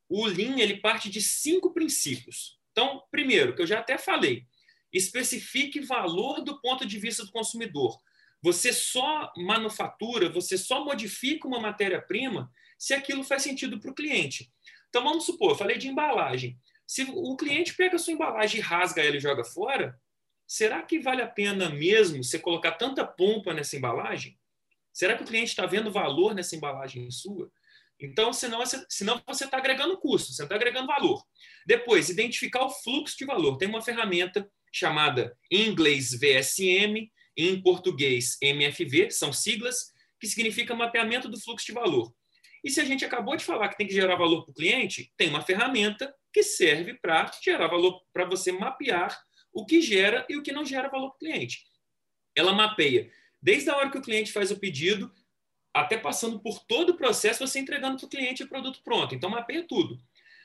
O 0.09 0.27
Lean 0.27 0.59
ele 0.59 0.77
parte 0.77 1.09
de 1.09 1.23
cinco 1.23 1.73
princípios. 1.73 2.59
Então, 2.73 3.03
primeiro, 3.11 3.55
que 3.55 3.63
eu 3.63 3.67
já 3.67 3.79
até 3.79 3.97
falei, 3.97 4.45
especifique 4.93 5.81
valor 5.81 6.43
do 6.43 6.61
ponto 6.61 6.85
de 6.85 6.99
vista 6.99 7.25
do 7.25 7.33
consumidor. 7.33 7.99
Você 8.43 8.71
só 8.71 9.33
manufatura, 9.37 10.29
você 10.29 10.59
só 10.59 10.85
modifica 10.85 11.49
uma 11.49 11.59
matéria-prima 11.59 12.53
se 12.79 12.93
aquilo 12.93 13.25
faz 13.25 13.43
sentido 13.43 13.81
para 13.81 13.91
o 13.91 13.95
cliente. 13.95 14.53
Então, 14.91 15.03
vamos 15.03 15.25
supor, 15.25 15.53
eu 15.53 15.57
falei 15.57 15.79
de 15.79 15.89
embalagem. 15.89 16.59
Se 16.87 17.03
o 17.09 17.35
cliente 17.35 17.75
pega 17.75 17.97
a 17.97 17.99
sua 17.99 18.13
embalagem 18.13 18.61
e 18.61 18.63
rasga 18.63 19.03
ela 19.03 19.17
e 19.17 19.21
joga 19.21 19.43
fora, 19.43 19.99
será 20.47 20.83
que 20.83 20.99
vale 20.99 21.23
a 21.23 21.27
pena 21.27 21.71
mesmo 21.71 22.23
você 22.23 22.39
colocar 22.39 22.73
tanta 22.73 23.07
pompa 23.07 23.55
nessa 23.55 23.77
embalagem? 23.77 24.39
Será 24.95 25.17
que 25.17 25.25
o 25.25 25.27
cliente 25.27 25.51
está 25.51 25.67
vendo 25.67 25.91
valor 25.91 26.35
nessa 26.35 26.55
embalagem 26.55 27.11
sua? 27.11 27.51
Então, 28.01 28.33
senão, 28.33 28.63
senão 28.89 29.21
você 29.27 29.45
está 29.45 29.59
agregando 29.59 29.99
custo, 29.99 30.33
você 30.33 30.45
está 30.45 30.55
agregando 30.55 30.87
valor. 30.87 31.21
Depois, 31.67 32.09
identificar 32.09 32.65
o 32.65 32.71
fluxo 32.71 33.19
de 33.19 33.25
valor. 33.25 33.57
Tem 33.57 33.69
uma 33.69 33.83
ferramenta 33.83 34.49
chamada 34.73 35.37
em 35.51 35.67
inglês 35.69 36.13
VSM, 36.13 37.11
em 37.37 37.61
português 37.61 38.37
MFV, 38.41 39.11
são 39.11 39.33
siglas, 39.33 39.93
que 40.21 40.29
significa 40.29 40.75
mapeamento 40.75 41.29
do 41.29 41.41
fluxo 41.41 41.67
de 41.67 41.73
valor. 41.73 42.15
E 42.63 42.71
se 42.71 42.81
a 42.81 42.85
gente 42.85 43.05
acabou 43.05 43.37
de 43.37 43.45
falar 43.45 43.69
que 43.69 43.77
tem 43.77 43.87
que 43.87 43.93
gerar 43.93 44.17
valor 44.17 44.45
para 44.45 44.53
o 44.53 44.55
cliente, 44.55 45.13
tem 45.17 45.29
uma 45.29 45.43
ferramenta 45.43 46.15
que 46.33 46.43
serve 46.43 46.95
para 46.95 47.31
gerar 47.43 47.67
valor, 47.67 48.01
para 48.13 48.25
você 48.25 48.53
mapear 48.53 49.21
o 49.53 49.67
que 49.67 49.81
gera 49.81 50.25
e 50.29 50.37
o 50.37 50.43
que 50.43 50.53
não 50.53 50.65
gera 50.65 50.89
valor 50.89 51.11
para 51.11 51.17
o 51.17 51.19
cliente. 51.19 51.65
Ela 52.35 52.53
mapeia 52.53 53.11
desde 53.45 53.69
a 53.69 53.77
hora 53.77 53.91
que 53.91 53.99
o 53.99 54.03
cliente 54.03 54.33
faz 54.33 54.51
o 54.51 54.59
pedido, 54.59 55.13
até 55.75 55.99
passando 55.99 56.41
por 56.41 56.65
todo 56.65 56.91
o 56.91 56.97
processo, 56.97 57.47
você 57.47 57.59
entregando 57.59 57.99
para 57.99 58.07
o 58.07 58.09
cliente 58.09 58.43
o 58.43 58.49
produto 58.49 58.81
pronto. 58.83 59.15
Então, 59.15 59.29
mapeia 59.29 59.67
tudo. 59.69 60.01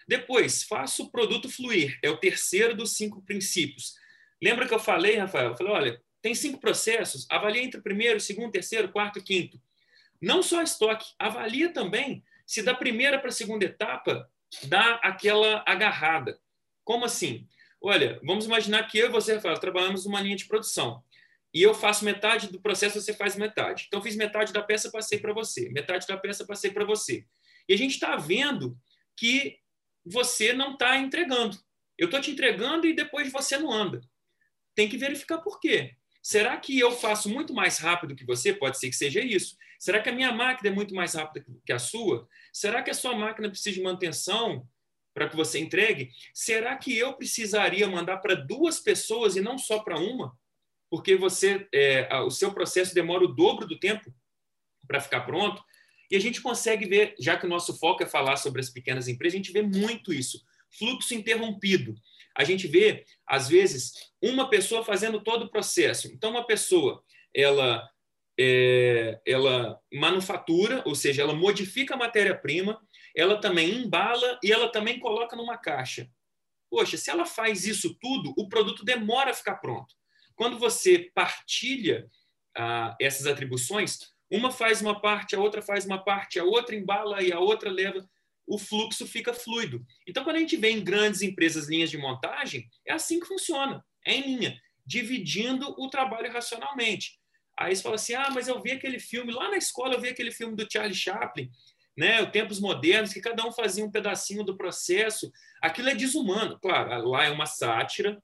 Depois, 0.05 0.63
faça 0.63 1.01
o 1.01 1.09
produto 1.09 1.49
fluir. 1.49 1.97
É 2.03 2.09
o 2.09 2.17
terceiro 2.17 2.75
dos 2.75 2.97
cinco 2.97 3.21
princípios. 3.21 3.95
Lembra 4.43 4.67
que 4.67 4.73
eu 4.73 4.79
falei, 4.79 5.15
Rafael? 5.15 5.51
Eu 5.51 5.55
falei, 5.55 5.71
olha, 5.71 6.01
tem 6.21 6.35
cinco 6.35 6.59
processos, 6.59 7.25
avalie 7.29 7.62
entre 7.62 7.79
o 7.79 7.83
primeiro, 7.83 8.19
segundo, 8.19 8.51
terceiro, 8.51 8.91
quarto 8.91 9.19
e 9.19 9.23
quinto. 9.23 9.62
Não 10.21 10.43
só 10.43 10.62
estoque, 10.62 11.05
avalia 11.17 11.71
também 11.71 12.21
se 12.45 12.62
da 12.62 12.73
primeira 12.73 13.17
para 13.17 13.29
a 13.29 13.31
segunda 13.31 13.63
etapa 13.63 14.29
dá 14.63 14.95
aquela 14.95 15.63
agarrada. 15.65 16.38
Como 16.83 17.05
assim? 17.05 17.47
Olha, 17.81 18.19
vamos 18.25 18.45
imaginar 18.45 18.83
que 18.88 18.97
eu 18.97 19.07
e 19.07 19.12
você, 19.12 19.35
Rafael, 19.35 19.57
trabalhamos 19.57 20.05
numa 20.05 20.19
linha 20.19 20.35
de 20.35 20.45
produção. 20.45 21.01
E 21.53 21.62
eu 21.62 21.73
faço 21.73 22.05
metade 22.05 22.47
do 22.47 22.62
processo, 22.62 23.01
você 23.01 23.13
faz 23.13 23.35
metade. 23.35 23.85
Então, 23.88 24.01
fiz 24.01 24.15
metade 24.15 24.53
da 24.53 24.62
peça, 24.62 24.91
passei 24.91 25.19
para 25.19 25.33
você. 25.33 25.69
Metade 25.69 26.05
da 26.05 26.17
peça, 26.17 26.45
passei 26.45 26.71
para 26.71 26.85
você. 26.85 27.25
E 27.67 27.73
a 27.73 27.77
gente 27.77 27.93
está 27.93 28.15
vendo 28.15 28.77
que 29.17 29.57
você 30.05 30.53
não 30.53 30.73
está 30.73 30.97
entregando. 30.97 31.57
Eu 31.97 32.05
estou 32.05 32.21
te 32.21 32.31
entregando 32.31 32.88
e 32.88 32.93
depois 32.93 33.31
você 33.31 33.57
não 33.57 33.71
anda. 33.71 34.01
Tem 34.75 34.88
que 34.88 34.97
verificar 34.97 35.39
por 35.39 35.59
quê. 35.59 35.95
Será 36.21 36.57
que 36.57 36.77
eu 36.77 36.91
faço 36.91 37.29
muito 37.29 37.53
mais 37.53 37.77
rápido 37.77 38.15
que 38.15 38.25
você? 38.25 38.53
Pode 38.53 38.77
ser 38.77 38.89
que 38.89 38.95
seja 38.95 39.21
isso. 39.21 39.57
Será 39.79 40.01
que 40.01 40.09
a 40.09 40.13
minha 40.13 40.31
máquina 40.31 40.69
é 40.69 40.73
muito 40.73 40.93
mais 40.93 41.13
rápida 41.13 41.45
que 41.65 41.71
a 41.71 41.79
sua? 41.79 42.27
Será 42.53 42.81
que 42.83 42.91
a 42.91 42.93
sua 42.93 43.15
máquina 43.15 43.49
precisa 43.49 43.75
de 43.75 43.81
manutenção 43.81 44.67
para 45.13 45.27
que 45.29 45.35
você 45.35 45.59
entregue? 45.59 46.12
Será 46.33 46.75
que 46.77 46.97
eu 46.97 47.13
precisaria 47.13 47.88
mandar 47.88 48.17
para 48.17 48.35
duas 48.35 48.79
pessoas 48.79 49.35
e 49.35 49.41
não 49.41 49.57
só 49.57 49.79
para 49.79 49.97
uma? 49.97 50.38
Porque 50.89 51.15
você, 51.15 51.67
é, 51.73 52.08
o 52.21 52.32
seu 52.32 52.54
processo 52.54 52.93
demora 52.93 53.23
o 53.23 53.34
dobro 53.34 53.67
do 53.67 53.80
tempo 53.80 54.13
para 54.88 54.99
ficar 54.99 55.21
pronto. 55.21 55.63
E 56.10 56.15
a 56.15 56.19
gente 56.19 56.41
consegue 56.41 56.88
ver, 56.88 57.15
já 57.19 57.38
que 57.38 57.45
o 57.45 57.49
nosso 57.49 57.78
foco 57.78 58.02
é 58.02 58.06
falar 58.08 58.38
sobre 58.38 58.60
as 58.62 58.69
pequenas 58.69 59.08
empresas, 59.08 59.36
a 59.36 59.38
gente 59.38 59.52
vê 59.52 59.62
muito 59.62 60.12
isso. 60.12 60.43
Fluxo 60.71 61.13
interrompido 61.13 61.95
a 62.39 62.45
gente 62.45 62.67
vê, 62.67 63.04
às 63.28 63.49
vezes, 63.49 64.12
uma 64.21 64.49
pessoa 64.49 64.82
fazendo 64.82 65.21
todo 65.21 65.43
o 65.43 65.49
processo. 65.49 66.08
Então, 66.08 66.32
uma 66.32 66.47
pessoa, 66.47 67.04
ela, 67.36 67.86
é, 68.39 69.19
ela 69.25 69.78
manufatura, 69.93 70.82
ou 70.86 70.95
seja, 70.95 71.21
ela 71.21 71.34
modifica 71.34 71.95
a 71.95 71.97
matéria-prima, 71.97 72.80
ela 73.13 73.41
também 73.41 73.75
embala 73.75 74.39
e 74.41 74.54
ela 74.54 74.71
também 74.71 75.02
coloca 75.02 75.36
numa 75.36 75.58
caixa. 75.58 76.10
Poxa, 76.69 76.95
se 76.95 77.10
ela 77.10 77.25
faz 77.25 77.65
isso 77.65 77.97
tudo, 77.99 78.34
o 78.38 78.47
produto 78.47 78.86
demora 78.86 79.32
a 79.32 79.34
ficar 79.34 79.56
pronto. 79.56 79.93
Quando 80.39 80.58
você 80.58 81.12
partilha 81.13 82.08
ah, 82.58 82.95
essas 82.97 83.28
atribuições, 83.28 83.99
uma 84.32 84.49
faz 84.49 84.80
uma 84.80 85.02
parte, 85.02 85.36
a 85.36 85.39
outra 85.39 85.62
faz 85.62 85.86
uma 85.86 86.02
parte, 86.02 86.39
a 86.39 86.45
outra 86.45 86.73
embala 86.78 87.21
e 87.21 87.34
a 87.34 87.39
outra 87.39 87.69
leva 87.69 88.10
o 88.47 88.58
fluxo 88.58 89.06
fica 89.06 89.34
fluido. 89.34 89.86
Então, 90.08 90.23
quando 90.23 90.38
a 90.38 90.39
gente 90.39 90.56
vê 90.56 90.69
em 90.69 90.82
grandes 90.82 91.21
empresas 91.21 91.67
linhas 91.67 91.91
de 91.91 91.97
montagem, 91.97 92.69
é 92.88 92.93
assim 92.93 93.19
que 93.19 93.28
funciona, 93.28 93.86
é 94.08 94.13
em 94.13 94.38
linha, 94.38 94.58
dividindo 94.86 95.75
o 95.78 95.89
trabalho 95.89 96.32
racionalmente. 96.32 97.19
Aí 97.60 97.75
você 97.75 97.84
fala 97.84 97.95
assim: 97.95 98.13
ah, 98.13 98.30
mas 98.34 98.47
eu 98.47 98.62
vi 98.62 98.71
aquele 98.71 98.97
filme, 98.97 99.34
lá 99.34 99.52
na 99.52 99.58
escola 99.58 99.95
eu 99.95 99.99
vi 99.99 100.08
aquele 100.08 100.32
filme 100.32 100.56
do 100.56 100.65
Charlie 100.71 100.95
Chaplin, 100.95 101.52
né, 101.97 102.21
o 102.21 102.32
Tempos 102.32 102.62
Modernos, 102.62 103.12
que 103.12 103.19
cada 103.19 103.45
um 103.45 103.52
fazia 103.52 103.84
um 103.84 103.91
pedacinho 103.91 104.45
do 104.45 104.56
processo. 104.56 105.30
Aquilo 105.62 105.89
é 105.89 105.95
desumano. 105.95 106.58
Claro, 106.62 107.10
lá 107.10 107.25
é 107.25 107.30
uma 107.30 107.45
sátira, 107.45 108.17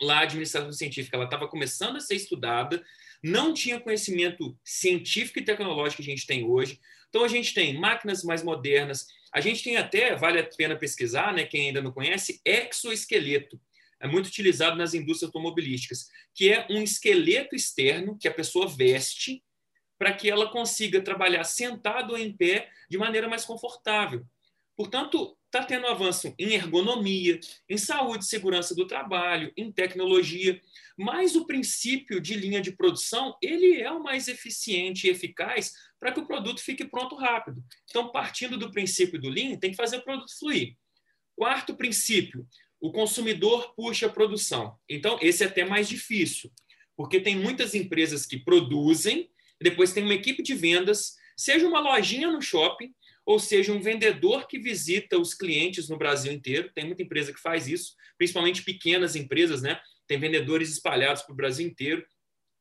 lá 0.00 0.18
a 0.18 0.22
administração 0.22 0.72
científica 0.72 1.16
ela 1.16 1.24
estava 1.24 1.48
começando 1.48 1.96
a 1.96 2.00
ser 2.00 2.14
estudada, 2.14 2.84
não 3.22 3.54
tinha 3.54 3.80
conhecimento 3.80 4.58
científico 4.64 5.38
e 5.38 5.44
tecnológico 5.44 6.02
que 6.02 6.10
a 6.10 6.14
gente 6.14 6.26
tem 6.26 6.44
hoje. 6.44 6.80
Então, 7.08 7.24
a 7.24 7.28
gente 7.28 7.54
tem 7.54 7.78
máquinas 7.78 8.22
mais 8.22 8.42
modernas, 8.42 9.06
a 9.32 9.40
gente 9.40 9.62
tem 9.62 9.76
até, 9.76 10.14
vale 10.14 10.38
a 10.38 10.44
pena 10.44 10.76
pesquisar, 10.76 11.32
né, 11.32 11.44
quem 11.44 11.68
ainda 11.68 11.80
não 11.80 11.92
conhece, 11.92 12.40
exoesqueleto. 12.44 13.60
É 13.98 14.06
muito 14.06 14.26
utilizado 14.26 14.76
nas 14.76 14.92
indústrias 14.92 15.28
automobilísticas, 15.28 16.08
que 16.34 16.52
é 16.52 16.66
um 16.70 16.82
esqueleto 16.82 17.56
externo 17.56 18.18
que 18.20 18.28
a 18.28 18.34
pessoa 18.34 18.68
veste 18.68 19.42
para 19.98 20.12
que 20.12 20.28
ela 20.28 20.50
consiga 20.50 21.00
trabalhar 21.00 21.44
sentado 21.44 22.10
ou 22.10 22.18
em 22.18 22.36
pé 22.36 22.68
de 22.90 22.98
maneira 22.98 23.28
mais 23.28 23.44
confortável. 23.44 24.26
Portanto, 24.76 25.36
está 25.46 25.64
tendo 25.64 25.86
avanço 25.86 26.34
em 26.38 26.52
ergonomia, 26.52 27.40
em 27.68 27.78
saúde 27.78 28.24
e 28.24 28.28
segurança 28.28 28.74
do 28.74 28.86
trabalho, 28.86 29.50
em 29.56 29.72
tecnologia, 29.72 30.60
mas 30.98 31.34
o 31.34 31.46
princípio 31.46 32.20
de 32.20 32.34
linha 32.34 32.60
de 32.60 32.72
produção 32.72 33.36
ele 33.40 33.80
é 33.80 33.90
o 33.90 34.02
mais 34.02 34.28
eficiente 34.28 35.06
e 35.06 35.10
eficaz 35.10 35.72
para 35.98 36.12
que 36.12 36.20
o 36.20 36.26
produto 36.26 36.60
fique 36.60 36.84
pronto 36.84 37.16
rápido. 37.16 37.64
Então, 37.88 38.12
partindo 38.12 38.58
do 38.58 38.70
princípio 38.70 39.18
do 39.18 39.30
Lean, 39.30 39.56
tem 39.56 39.70
que 39.70 39.76
fazer 39.76 39.96
o 39.96 40.04
produto 40.04 40.38
fluir. 40.38 40.76
Quarto 41.34 41.74
princípio, 41.74 42.46
o 42.78 42.92
consumidor 42.92 43.74
puxa 43.74 44.06
a 44.06 44.12
produção. 44.12 44.78
Então, 44.88 45.18
esse 45.22 45.42
é 45.42 45.46
até 45.46 45.64
mais 45.64 45.88
difícil, 45.88 46.52
porque 46.94 47.18
tem 47.18 47.34
muitas 47.34 47.74
empresas 47.74 48.26
que 48.26 48.38
produzem, 48.38 49.30
depois 49.58 49.94
tem 49.94 50.04
uma 50.04 50.14
equipe 50.14 50.42
de 50.42 50.54
vendas, 50.54 51.16
seja 51.34 51.66
uma 51.66 51.80
lojinha 51.80 52.30
no 52.30 52.42
shopping 52.42 52.94
ou 53.26 53.40
seja, 53.40 53.72
um 53.72 53.80
vendedor 53.80 54.46
que 54.46 54.56
visita 54.56 55.18
os 55.18 55.34
clientes 55.34 55.88
no 55.88 55.98
Brasil 55.98 56.32
inteiro. 56.32 56.70
Tem 56.72 56.86
muita 56.86 57.02
empresa 57.02 57.32
que 57.32 57.40
faz 57.40 57.66
isso, 57.66 57.94
principalmente 58.16 58.62
pequenas 58.62 59.16
empresas, 59.16 59.62
né? 59.62 59.80
Tem 60.06 60.16
vendedores 60.16 60.70
espalhados 60.70 61.22
para 61.22 61.32
o 61.32 61.36
Brasil 61.36 61.66
inteiro. 61.66 62.06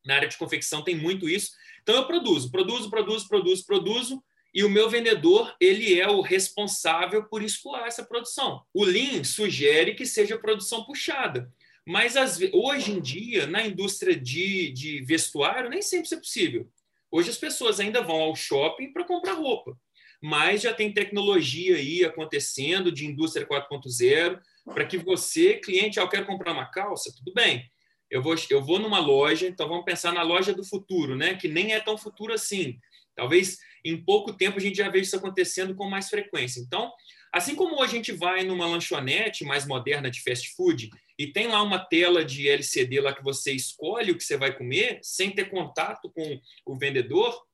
Na 0.04 0.16
área 0.16 0.28
de 0.28 0.38
confecção 0.38 0.84
tem 0.84 0.96
muito 0.96 1.30
isso. 1.30 1.52
Então 1.84 1.96
eu 1.96 2.08
produzo, 2.08 2.50
produzo, 2.50 2.90
produzo, 2.90 3.28
produzo, 3.28 3.66
produzo, 3.66 4.24
e 4.52 4.64
o 4.64 4.70
meu 4.70 4.90
vendedor 4.90 5.56
ele 5.60 6.00
é 6.00 6.10
o 6.10 6.22
responsável 6.22 7.26
por 7.26 7.44
escoar 7.44 7.86
essa 7.86 8.04
produção. 8.04 8.64
O 8.74 8.84
Lean 8.84 9.24
sugere 9.24 9.94
que 9.94 10.06
seja 10.06 10.40
produção 10.40 10.84
puxada, 10.84 11.52
mas 11.86 12.18
as, 12.18 12.40
hoje 12.54 12.92
em 12.92 13.00
dia, 13.00 13.46
na 13.46 13.68
indústria 13.68 14.16
de, 14.16 14.72
de 14.72 15.02
vestuário, 15.02 15.70
nem 15.70 15.82
sempre 15.82 16.06
isso 16.06 16.16
é 16.16 16.20
possível. 16.20 16.72
Hoje 17.12 17.30
as 17.30 17.38
pessoas 17.38 17.80
ainda 17.80 18.02
vão 18.02 18.16
ao 18.16 18.36
shopping 18.36 18.92
para 18.92 19.04
comprar 19.04 19.34
roupa, 19.34 19.78
mas 20.26 20.64
já 20.64 20.74
tem 20.74 20.92
tecnologia 20.92 21.76
aí 21.76 22.04
acontecendo 22.04 22.92
de 22.92 23.06
indústria 23.06 23.48
4.0 23.48 24.40
para 24.74 24.84
que 24.84 24.98
você, 24.98 25.54
cliente, 25.54 26.00
ah, 26.00 26.04
eu 26.04 26.10
quero 26.10 26.26
comprar 26.26 26.52
uma 26.52 26.66
calça, 26.66 27.14
tudo 27.16 27.32
bem. 27.32 27.64
Eu 28.10 28.24
vou, 28.24 28.34
eu 28.50 28.60
vou 28.60 28.80
numa 28.80 28.98
loja, 28.98 29.46
então 29.46 29.70
vamos 29.70 29.86
pensar 29.86 30.12
na 30.12 30.24
loja 30.24 30.52
do 30.52 30.64
futuro, 30.64 31.16
né? 31.16 31.36
Que 31.36 31.48
nem 31.48 31.74
é 31.74 31.80
tão 31.80 31.96
futuro 31.96 32.34
assim. 32.34 32.80
Talvez 33.14 33.60
em 33.86 34.04
pouco 34.04 34.34
tempo 34.34 34.58
a 34.58 34.60
gente 34.60 34.78
já 34.78 34.90
veja 34.90 35.04
isso 35.04 35.16
acontecendo 35.16 35.76
com 35.76 35.88
mais 35.88 36.10
frequência. 36.10 36.60
Então, 36.60 36.92
assim 37.32 37.54
como 37.54 37.84
a 37.84 37.88
gente 37.88 38.12
vai 38.12 38.44
numa 38.44 38.66
lanchonete 38.66 39.46
mais 39.46 39.68
moderna 39.68 40.10
de 40.10 40.24
fast 40.24 40.56
food 40.56 40.90
e 41.20 41.28
tem 41.28 41.46
lá 41.46 41.62
uma 41.62 41.78
tela 41.78 42.26
de 42.26 42.50
LCD 42.50 43.00
lá 43.00 43.14
que 43.14 43.24
você 43.24 43.52
escolhe 43.52 44.12
o 44.12 44.18
que 44.18 44.24
você 44.24 44.38
vai 44.38 44.58
comer, 44.58 44.98
sem 45.04 45.30
ter 45.30 45.52
contato 45.52 46.10
com 46.10 46.42
o 46.66 46.76
vendedor, 46.76 47.46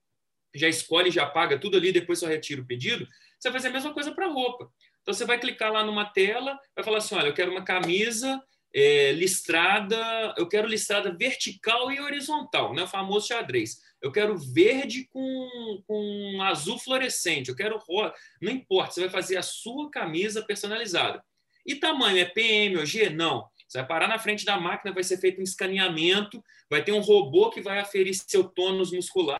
já 0.54 0.68
escolhe, 0.68 1.12
já 1.12 1.26
paga 1.26 1.58
tudo 1.58 1.78
ali, 1.78 1.92
depois 1.92 2.20
só 2.20 2.28
retira 2.28 2.62
o 2.62 2.66
pedido, 2.66 3.08
você 3.40 3.50
vai 3.50 3.60
fazer 3.60 3.70
a 3.70 3.74
mesma 3.74 3.94
coisa 3.94 4.12
para 4.12 4.28
roupa. 4.28 4.70
Então, 5.02 5.14
você 5.14 5.26
vai 5.26 5.40
clicar 5.40 5.72
lá 5.72 5.84
numa 5.84 6.06
tela, 6.06 6.60
vai 6.76 6.84
falar 6.84 6.98
assim: 7.00 7.16
olha, 7.16 7.28
eu 7.28 7.34
quero 7.34 7.52
uma 7.52 7.64
camisa 7.64 8.42
é, 8.74 9.12
listrada, 9.14 10.34
eu 10.38 10.48
quero 10.48 10.68
listrada 10.68 11.16
vertical 11.16 11.92
e 11.92 12.00
horizontal, 12.00 12.74
né? 12.74 12.84
o 12.84 12.88
famoso 12.88 13.28
xadrez 13.28 13.80
eu 14.02 14.12
quero 14.12 14.36
verde 14.36 15.08
com, 15.12 15.84
com 15.86 16.42
azul 16.42 16.80
fluorescente, 16.80 17.50
eu 17.50 17.56
quero 17.56 17.78
rosa. 17.78 18.14
Não 18.42 18.52
importa, 18.52 18.94
você 18.94 19.02
vai 19.02 19.10
fazer 19.10 19.38
a 19.38 19.44
sua 19.44 19.92
camisa 19.92 20.42
personalizada. 20.42 21.24
E 21.66 21.76
tamanho 21.76 22.18
é 22.18 22.26
PM 22.26 22.78
ou 22.78 22.86
G? 22.86 23.10
Não. 23.12 23.48
Você 23.68 23.78
vai 23.78 23.88
parar 23.88 24.08
na 24.08 24.18
frente 24.18 24.44
da 24.44 24.60
máquina, 24.60 24.94
vai 24.94 25.04
ser 25.04 25.18
feito 25.18 25.40
um 25.40 25.44
escaneamento, 25.44 26.44
vai 26.70 26.84
ter 26.84 26.92
um 26.92 27.00
robô 27.00 27.52
que 27.52 27.62
vai 27.62 27.80
aferir 27.80 28.16
seu 28.16 28.44
tônus 28.44 28.92
muscular, 28.92 29.40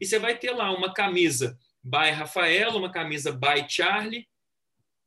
e 0.00 0.06
você 0.06 0.18
vai 0.18 0.38
ter 0.38 0.52
lá 0.52 0.70
uma 0.70 0.92
camisa 0.92 1.58
by 1.82 2.10
Rafael, 2.10 2.76
uma 2.76 2.90
camisa 2.90 3.32
by 3.32 3.66
Charlie, 3.68 4.26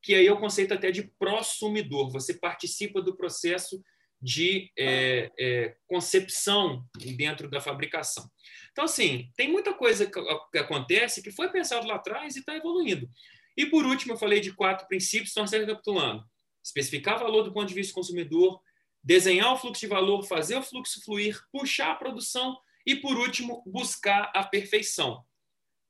que 0.01 0.15
aí 0.15 0.25
é 0.25 0.31
o 0.31 0.39
conceito 0.39 0.73
até 0.73 0.91
de 0.91 1.03
prosumidor. 1.19 2.09
Você 2.11 2.33
participa 2.33 3.01
do 3.01 3.15
processo 3.15 3.81
de 4.21 4.71
é, 4.77 5.31
é, 5.39 5.75
concepção 5.87 6.85
dentro 7.17 7.49
da 7.49 7.59
fabricação. 7.59 8.29
Então, 8.71 8.85
assim, 8.85 9.31
tem 9.35 9.51
muita 9.51 9.73
coisa 9.73 10.05
que, 10.05 10.57
acontece 10.57 11.23
que 11.23 11.31
foi 11.31 11.49
pensado 11.49 11.87
lá 11.87 11.95
atrás 11.95 12.35
e 12.35 12.39
está 12.39 12.55
evoluindo. 12.55 13.09
E, 13.57 13.65
por 13.65 13.85
último, 13.85 14.13
eu 14.13 14.17
falei 14.17 14.39
de 14.39 14.53
quatro 14.53 14.87
princípios, 14.87 15.31
então, 15.31 15.45
recapitulando. 15.45 16.23
Especificar 16.63 17.19
valor 17.19 17.43
do 17.43 17.51
ponto 17.51 17.67
de 17.67 17.73
vista 17.73 17.91
do 17.91 17.95
consumidor, 17.95 18.61
desenhar 19.03 19.51
o 19.53 19.57
fluxo 19.57 19.81
de 19.81 19.87
valor, 19.87 20.23
fazer 20.23 20.55
o 20.55 20.63
fluxo 20.63 21.03
fluir, 21.03 21.41
puxar 21.51 21.91
a 21.91 21.95
produção 21.95 22.57
e, 22.85 22.95
por 22.95 23.17
último, 23.17 23.63
buscar 23.65 24.31
a 24.33 24.43
perfeição. 24.43 25.23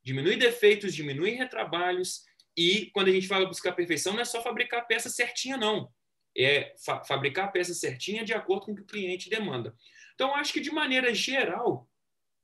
Diminuir 0.03 0.37
defeitos, 0.37 0.93
diminuir 0.93 1.31
retrabalhos 1.31 2.23
e, 2.57 2.89
quando 2.93 3.07
a 3.07 3.11
gente 3.11 3.27
fala 3.27 3.45
buscar 3.45 3.71
a 3.71 3.75
perfeição, 3.75 4.13
não 4.13 4.21
é 4.21 4.25
só 4.25 4.41
fabricar 4.41 4.81
a 4.81 4.85
peça 4.85 5.09
certinha, 5.09 5.57
não. 5.57 5.89
É 6.37 6.73
fa 6.83 7.03
fabricar 7.03 7.45
a 7.45 7.51
peça 7.51 7.73
certinha 7.73 8.23
de 8.23 8.33
acordo 8.33 8.65
com 8.65 8.71
o 8.71 8.75
que 8.75 8.81
o 8.81 8.85
cliente 8.85 9.29
demanda. 9.29 9.75
Então, 10.13 10.35
acho 10.35 10.53
que, 10.53 10.59
de 10.59 10.71
maneira 10.71 11.13
geral, 11.13 11.89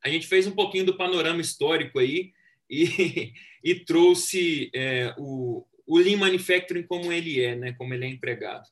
a 0.04 0.10
gente 0.10 0.28
fez 0.28 0.48
um 0.48 0.56
pouquinho 0.56 0.86
do 0.86 0.98
panorama 0.98 1.42
histórico 1.42 2.00
aí 2.00 2.32
e, 2.70 3.34
e 3.64 3.76
trouxe 3.76 4.70
é, 4.74 5.14
o, 5.18 5.66
o 5.86 5.98
Lean 5.98 6.18
Manufacturing 6.18 6.84
como 6.84 7.12
ele 7.12 7.42
é, 7.42 7.56
né, 7.56 7.74
como 7.74 7.94
ele 7.94 8.06
é 8.06 8.10
empregado. 8.10 8.68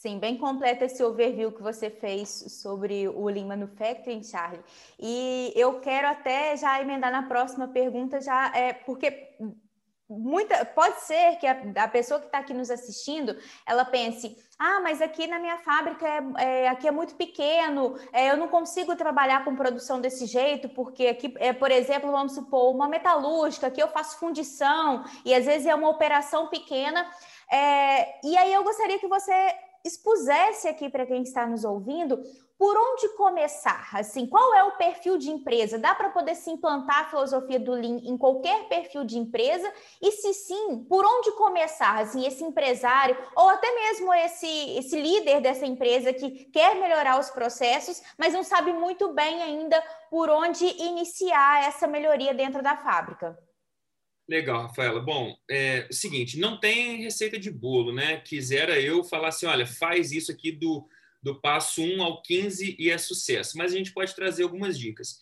Sim, 0.00 0.18
bem 0.18 0.38
completo 0.38 0.82
esse 0.82 1.04
overview 1.04 1.52
que 1.52 1.62
você 1.62 1.90
fez 1.90 2.30
sobre 2.62 3.06
o 3.06 3.26
Lean 3.26 3.44
Manufacturing, 3.44 4.22
Charlie. 4.22 4.64
E 4.98 5.52
eu 5.54 5.78
quero 5.78 6.08
até 6.08 6.56
já 6.56 6.80
emendar 6.80 7.12
na 7.12 7.24
próxima 7.24 7.68
pergunta, 7.68 8.18
já 8.18 8.50
é 8.56 8.72
porque 8.72 9.36
muita 10.08 10.64
pode 10.64 11.02
ser 11.02 11.36
que 11.36 11.46
a, 11.46 11.84
a 11.84 11.86
pessoa 11.86 12.18
que 12.18 12.26
está 12.26 12.38
aqui 12.38 12.54
nos 12.54 12.70
assistindo 12.70 13.36
ela 13.64 13.84
pense 13.84 14.36
ah 14.58 14.80
mas 14.80 15.00
aqui 15.00 15.28
na 15.28 15.38
minha 15.38 15.58
fábrica 15.58 16.04
é, 16.38 16.64
é 16.64 16.68
aqui 16.68 16.88
é 16.88 16.90
muito 16.90 17.14
pequeno 17.14 17.96
é, 18.12 18.30
eu 18.30 18.36
não 18.36 18.48
consigo 18.48 18.96
trabalhar 18.96 19.44
com 19.44 19.54
produção 19.54 20.00
desse 20.00 20.26
jeito 20.26 20.68
porque 20.70 21.06
aqui 21.06 21.32
é 21.36 21.52
por 21.52 21.70
exemplo 21.70 22.10
vamos 22.10 22.32
supor 22.32 22.74
uma 22.74 22.88
metalúrgica 22.88 23.68
aqui 23.68 23.80
eu 23.80 23.86
faço 23.86 24.18
fundição 24.18 25.04
e 25.24 25.32
às 25.32 25.44
vezes 25.44 25.68
é 25.68 25.74
uma 25.76 25.90
operação 25.90 26.48
pequena 26.48 27.08
é, 27.48 28.26
e 28.26 28.36
aí 28.36 28.52
eu 28.52 28.64
gostaria 28.64 28.98
que 28.98 29.06
você 29.06 29.32
expusesse 29.84 30.68
aqui 30.68 30.88
para 30.88 31.06
quem 31.06 31.22
está 31.22 31.46
nos 31.46 31.64
ouvindo 31.64 32.20
por 32.58 32.76
onde 32.76 33.08
começar? 33.16 33.88
Assim, 33.94 34.26
qual 34.26 34.54
é 34.54 34.62
o 34.64 34.76
perfil 34.76 35.16
de 35.16 35.30
empresa? 35.30 35.78
Dá 35.78 35.94
para 35.94 36.10
poder 36.10 36.34
se 36.34 36.50
implantar 36.50 37.00
a 37.00 37.04
filosofia 37.08 37.58
do 37.58 37.72
Lean 37.72 38.00
em 38.04 38.18
qualquer 38.18 38.68
perfil 38.68 39.02
de 39.02 39.18
empresa? 39.18 39.72
E 40.02 40.12
se 40.12 40.34
sim, 40.34 40.84
por 40.88 41.04
onde 41.04 41.32
começar? 41.32 41.98
Assim, 42.00 42.26
esse 42.26 42.44
empresário 42.44 43.16
ou 43.34 43.48
até 43.48 43.74
mesmo 43.74 44.12
esse, 44.12 44.76
esse 44.76 45.00
líder 45.00 45.40
dessa 45.40 45.64
empresa 45.64 46.12
que 46.12 46.44
quer 46.46 46.74
melhorar 46.76 47.18
os 47.18 47.30
processos, 47.30 48.02
mas 48.18 48.34
não 48.34 48.42
sabe 48.42 48.74
muito 48.74 49.08
bem 49.14 49.42
ainda 49.42 49.82
por 50.10 50.28
onde 50.28 50.66
iniciar 50.66 51.66
essa 51.66 51.86
melhoria 51.86 52.34
dentro 52.34 52.62
da 52.62 52.76
fábrica. 52.76 53.38
Legal, 54.30 54.62
Rafaela. 54.62 55.00
Bom, 55.00 55.36
é 55.50 55.88
o 55.90 55.92
seguinte, 55.92 56.38
não 56.38 56.58
tem 56.58 57.02
receita 57.02 57.36
de 57.36 57.50
bolo, 57.50 57.92
né? 57.92 58.18
Quisera 58.20 58.80
eu 58.80 59.02
falar 59.02 59.28
assim, 59.28 59.44
olha, 59.44 59.66
faz 59.66 60.12
isso 60.12 60.30
aqui 60.30 60.52
do 60.52 60.88
do 61.22 61.40
passo 61.40 61.82
1 61.82 62.02
ao 62.02 62.22
15 62.22 62.76
e 62.78 62.90
é 62.90 62.96
sucesso. 62.96 63.58
Mas 63.58 63.72
a 63.72 63.76
gente 63.76 63.92
pode 63.92 64.14
trazer 64.14 64.42
algumas 64.42 64.78
dicas. 64.78 65.18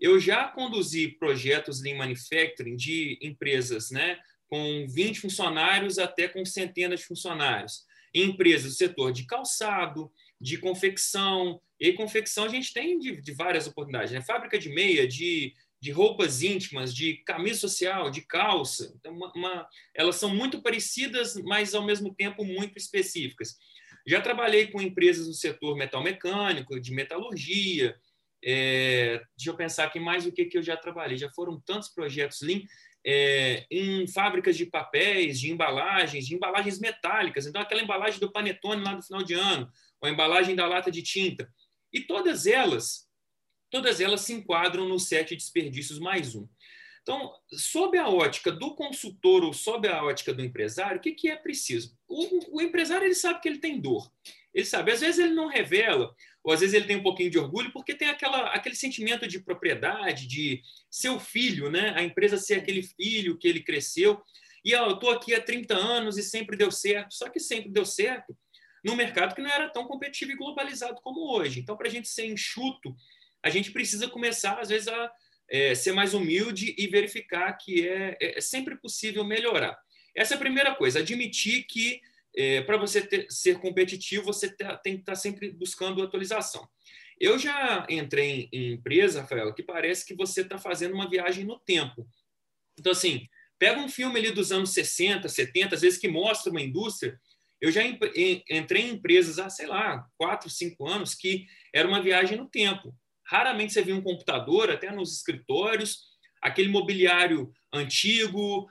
Eu 0.00 0.18
já 0.18 0.48
conduzi 0.48 1.08
projetos 1.08 1.82
Lean 1.82 1.96
Manufacturing 1.96 2.74
de 2.74 3.18
empresas 3.20 3.90
né, 3.90 4.18
com 4.48 4.86
20 4.88 5.20
funcionários 5.20 5.98
até 5.98 6.26
com 6.26 6.44
centenas 6.44 7.00
de 7.00 7.06
funcionários. 7.06 7.84
Em 8.14 8.30
empresas 8.30 8.72
do 8.72 8.76
setor 8.76 9.12
de 9.12 9.26
calçado, 9.26 10.10
de 10.40 10.58
confecção. 10.58 11.60
E 11.78 11.92
confecção 11.92 12.44
a 12.44 12.48
gente 12.48 12.72
tem 12.72 12.98
de, 12.98 13.20
de 13.20 13.32
várias 13.32 13.66
oportunidades. 13.66 14.12
Né? 14.12 14.22
Fábrica 14.22 14.58
de 14.58 14.70
meia, 14.70 15.06
de, 15.06 15.54
de 15.82 15.90
roupas 15.90 16.42
íntimas, 16.44 16.94
de 16.94 17.16
camisa 17.24 17.58
social, 17.58 18.08
de 18.08 18.20
calça. 18.20 18.94
Então, 18.96 19.12
uma, 19.12 19.32
uma, 19.34 19.68
elas 19.92 20.14
são 20.14 20.32
muito 20.32 20.62
parecidas, 20.62 21.34
mas 21.42 21.74
ao 21.74 21.84
mesmo 21.84 22.14
tempo 22.14 22.44
muito 22.44 22.78
específicas. 22.78 23.56
Já 24.06 24.20
trabalhei 24.20 24.68
com 24.68 24.80
empresas 24.80 25.26
do 25.26 25.34
setor 25.34 25.76
metal 25.76 26.00
mecânico, 26.00 26.78
de 26.80 26.92
metalurgia. 26.92 27.96
É, 28.44 29.20
deixa 29.36 29.50
eu 29.50 29.56
pensar 29.56 29.86
aqui 29.86 29.98
mais 29.98 30.24
o 30.24 30.30
que, 30.30 30.44
que 30.44 30.56
eu 30.56 30.62
já 30.62 30.76
trabalhei. 30.76 31.18
Já 31.18 31.28
foram 31.32 31.60
tantos 31.66 31.88
projetos 31.88 32.42
Lean 32.42 32.60
é, 33.04 33.66
em 33.68 34.06
fábricas 34.06 34.56
de 34.56 34.66
papéis, 34.66 35.40
de 35.40 35.50
embalagens, 35.50 36.28
de 36.28 36.36
embalagens 36.36 36.78
metálicas. 36.78 37.44
Então, 37.44 37.60
aquela 37.60 37.82
embalagem 37.82 38.20
do 38.20 38.30
panetone 38.30 38.84
lá 38.84 38.94
no 38.94 39.02
final 39.02 39.24
de 39.24 39.34
ano, 39.34 39.68
ou 40.00 40.08
a 40.08 40.12
embalagem 40.12 40.54
da 40.54 40.64
lata 40.64 40.92
de 40.92 41.02
tinta. 41.02 41.52
E 41.92 42.02
todas 42.02 42.46
elas, 42.46 43.08
todas 43.72 44.02
elas 44.02 44.20
se 44.20 44.34
enquadram 44.34 44.86
no 44.86 45.00
sete 45.00 45.34
desperdícios 45.34 45.98
mais 45.98 46.36
um. 46.36 46.46
Então, 47.00 47.32
sob 47.50 47.98
a 47.98 48.08
ótica 48.08 48.52
do 48.52 48.76
consultor 48.76 49.42
ou 49.42 49.52
sob 49.52 49.88
a 49.88 50.04
ótica 50.04 50.32
do 50.32 50.44
empresário, 50.44 50.98
o 50.98 51.00
que, 51.00 51.12
que 51.12 51.28
é 51.28 51.34
preciso? 51.34 51.96
O, 52.06 52.58
o, 52.58 52.62
empresário 52.62 53.06
ele 53.06 53.14
sabe 53.14 53.40
que 53.40 53.48
ele 53.48 53.58
tem 53.58 53.80
dor. 53.80 54.12
Ele 54.54 54.66
sabe, 54.66 54.92
às 54.92 55.00
vezes 55.00 55.18
ele 55.18 55.32
não 55.32 55.48
revela, 55.48 56.14
ou 56.44 56.52
às 56.52 56.60
vezes 56.60 56.74
ele 56.74 56.84
tem 56.84 56.96
um 56.96 57.02
pouquinho 57.02 57.30
de 57.30 57.38
orgulho, 57.38 57.72
porque 57.72 57.94
tem 57.94 58.08
aquela, 58.08 58.50
aquele 58.50 58.76
sentimento 58.76 59.26
de 59.26 59.40
propriedade, 59.40 60.28
de 60.28 60.62
seu 60.90 61.18
filho, 61.18 61.70
né? 61.70 61.92
a 61.96 62.02
empresa 62.02 62.36
ser 62.36 62.56
aquele 62.56 62.82
filho 62.82 63.38
que 63.38 63.48
ele 63.48 63.64
cresceu. 63.64 64.22
E 64.64 64.74
ó, 64.74 64.86
eu 64.86 64.94
estou 64.94 65.10
aqui 65.10 65.34
há 65.34 65.40
30 65.40 65.74
anos 65.74 66.18
e 66.18 66.22
sempre 66.22 66.56
deu 66.56 66.70
certo. 66.70 67.14
Só 67.14 67.28
que 67.28 67.40
sempre 67.40 67.70
deu 67.70 67.86
certo 67.86 68.36
num 68.84 68.94
mercado 68.94 69.34
que 69.34 69.42
não 69.42 69.50
era 69.50 69.68
tão 69.70 69.86
competitivo 69.86 70.32
e 70.32 70.36
globalizado 70.36 71.00
como 71.02 71.32
hoje. 71.32 71.60
Então, 71.60 71.76
para 71.76 71.88
a 71.88 71.90
gente 71.90 72.08
ser 72.08 72.26
enxuto, 72.26 72.94
a 73.42 73.50
gente 73.50 73.70
precisa 73.70 74.08
começar, 74.08 74.58
às 74.60 74.68
vezes, 74.68 74.88
a 74.88 75.12
é, 75.50 75.74
ser 75.74 75.92
mais 75.92 76.14
humilde 76.14 76.74
e 76.78 76.86
verificar 76.86 77.52
que 77.54 77.86
é, 77.86 78.16
é, 78.20 78.38
é 78.38 78.40
sempre 78.40 78.76
possível 78.76 79.24
melhorar. 79.24 79.78
Essa 80.14 80.34
é 80.34 80.36
a 80.36 80.40
primeira 80.40 80.74
coisa, 80.74 81.00
admitir 81.00 81.64
que 81.64 82.00
é, 82.36 82.62
para 82.62 82.76
você 82.76 83.00
ter, 83.02 83.26
ser 83.30 83.58
competitivo, 83.58 84.24
você 84.24 84.48
tem 84.82 84.94
que 84.94 85.00
estar 85.00 85.12
tá 85.12 85.16
sempre 85.16 85.50
buscando 85.50 86.02
atualização. 86.02 86.66
Eu 87.20 87.38
já 87.38 87.86
entrei 87.88 88.48
em, 88.52 88.58
em 88.58 88.72
empresa, 88.72 89.20
Rafael, 89.20 89.52
que 89.54 89.62
parece 89.62 90.06
que 90.06 90.14
você 90.14 90.40
está 90.40 90.58
fazendo 90.58 90.94
uma 90.94 91.08
viagem 91.08 91.44
no 91.44 91.58
tempo. 91.58 92.08
Então, 92.78 92.92
assim, 92.92 93.28
Pega 93.62 93.78
um 93.78 93.88
filme 93.88 94.18
ali 94.18 94.32
dos 94.32 94.50
anos 94.50 94.70
60, 94.70 95.28
70, 95.28 95.76
às 95.76 95.82
vezes 95.82 95.96
que 95.96 96.08
mostra 96.08 96.50
uma 96.50 96.60
indústria. 96.60 97.16
Eu 97.60 97.70
já 97.70 97.80
entrei 97.84 98.42
em 98.50 98.90
empresas 98.90 99.38
há, 99.38 99.48
sei 99.48 99.68
lá, 99.68 100.04
quatro, 100.18 100.50
cinco 100.50 100.88
anos, 100.88 101.14
que 101.14 101.46
era 101.72 101.86
uma 101.86 102.02
viagem 102.02 102.36
no 102.36 102.48
tempo. 102.48 102.92
Raramente 103.32 103.72
você 103.72 103.80
via 103.80 103.96
um 103.96 104.02
computador, 104.02 104.70
até 104.70 104.92
nos 104.92 105.16
escritórios, 105.16 106.02
aquele 106.42 106.68
mobiliário 106.68 107.50
antigo, 107.72 108.68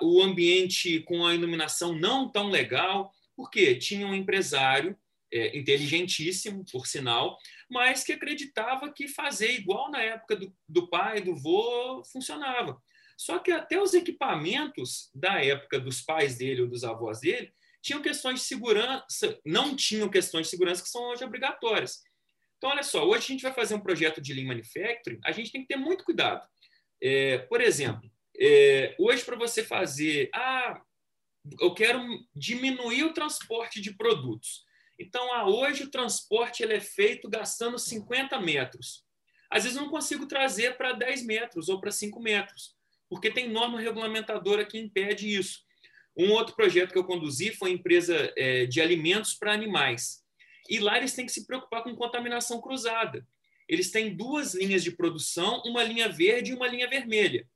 o 0.00 0.22
ambiente 0.22 1.00
com 1.00 1.26
a 1.26 1.34
iluminação 1.34 1.92
não 1.92 2.30
tão 2.30 2.48
legal, 2.48 3.10
porque 3.34 3.74
tinha 3.74 4.06
um 4.06 4.14
empresário 4.14 4.96
é, 5.32 5.58
inteligentíssimo, 5.58 6.64
por 6.70 6.86
sinal, 6.86 7.36
mas 7.68 8.04
que 8.04 8.12
acreditava 8.12 8.92
que 8.92 9.08
fazer 9.08 9.58
igual 9.58 9.90
na 9.90 10.00
época 10.00 10.36
do, 10.36 10.54
do 10.68 10.88
pai, 10.88 11.20
do 11.20 11.34
vô, 11.34 12.04
funcionava. 12.04 12.80
Só 13.18 13.40
que 13.40 13.50
até 13.50 13.82
os 13.82 13.92
equipamentos 13.92 15.10
da 15.12 15.42
época 15.44 15.80
dos 15.80 16.00
pais 16.00 16.38
dele 16.38 16.62
ou 16.62 16.68
dos 16.68 16.84
avós 16.84 17.18
dele 17.18 17.52
tinham 17.82 18.00
questões 18.00 18.38
de 18.38 18.46
segurança, 18.46 19.36
não 19.44 19.74
tinham 19.74 20.08
questões 20.08 20.46
de 20.46 20.50
segurança 20.50 20.80
que 20.80 20.88
são 20.88 21.02
hoje 21.10 21.24
obrigatórias. 21.24 22.04
Então, 22.56 22.70
olha 22.70 22.82
só, 22.82 23.04
hoje 23.04 23.24
a 23.24 23.28
gente 23.28 23.42
vai 23.42 23.52
fazer 23.52 23.74
um 23.74 23.80
projeto 23.80 24.20
de 24.20 24.32
Lean 24.32 24.46
Manufacturing, 24.46 25.20
a 25.24 25.32
gente 25.32 25.52
tem 25.52 25.62
que 25.62 25.68
ter 25.68 25.76
muito 25.76 26.04
cuidado. 26.04 26.46
É, 27.02 27.38
por 27.38 27.60
exemplo, 27.60 28.10
é, 28.38 28.94
hoje 28.98 29.24
para 29.24 29.36
você 29.36 29.62
fazer, 29.62 30.30
ah, 30.34 30.80
eu 31.60 31.74
quero 31.74 32.02
diminuir 32.34 33.04
o 33.04 33.12
transporte 33.12 33.80
de 33.80 33.94
produtos. 33.94 34.64
Então, 34.98 35.32
ah, 35.34 35.48
hoje 35.48 35.84
o 35.84 35.90
transporte 35.90 36.62
ele 36.62 36.74
é 36.74 36.80
feito 36.80 37.28
gastando 37.28 37.78
50 37.78 38.40
metros. 38.40 39.04
Às 39.50 39.64
vezes 39.64 39.76
eu 39.76 39.84
não 39.84 39.90
consigo 39.90 40.26
trazer 40.26 40.76
para 40.76 40.92
10 40.92 41.24
metros 41.24 41.68
ou 41.68 41.80
para 41.80 41.90
5 41.90 42.20
metros, 42.20 42.74
porque 43.08 43.30
tem 43.30 43.48
norma 43.48 43.80
regulamentadora 43.80 44.64
que 44.64 44.78
impede 44.78 45.28
isso. 45.28 45.60
Um 46.16 46.32
outro 46.32 46.56
projeto 46.56 46.92
que 46.92 46.98
eu 46.98 47.04
conduzi 47.04 47.54
foi 47.54 47.70
a 47.70 47.74
empresa 47.74 48.32
é, 48.36 48.64
de 48.64 48.80
alimentos 48.80 49.34
para 49.34 49.52
animais. 49.52 50.24
E 50.68 50.78
lá 50.78 50.96
eles 50.96 51.14
têm 51.14 51.26
que 51.26 51.32
se 51.32 51.46
preocupar 51.46 51.82
com 51.82 51.94
contaminação 51.94 52.60
cruzada. 52.60 53.26
Eles 53.68 53.90
têm 53.90 54.14
duas 54.16 54.54
linhas 54.54 54.82
de 54.82 54.92
produção, 54.92 55.62
uma 55.64 55.82
linha 55.82 56.08
verde 56.08 56.52
e 56.52 56.54
uma 56.54 56.68
linha 56.68 56.88
vermelha. 56.88 57.48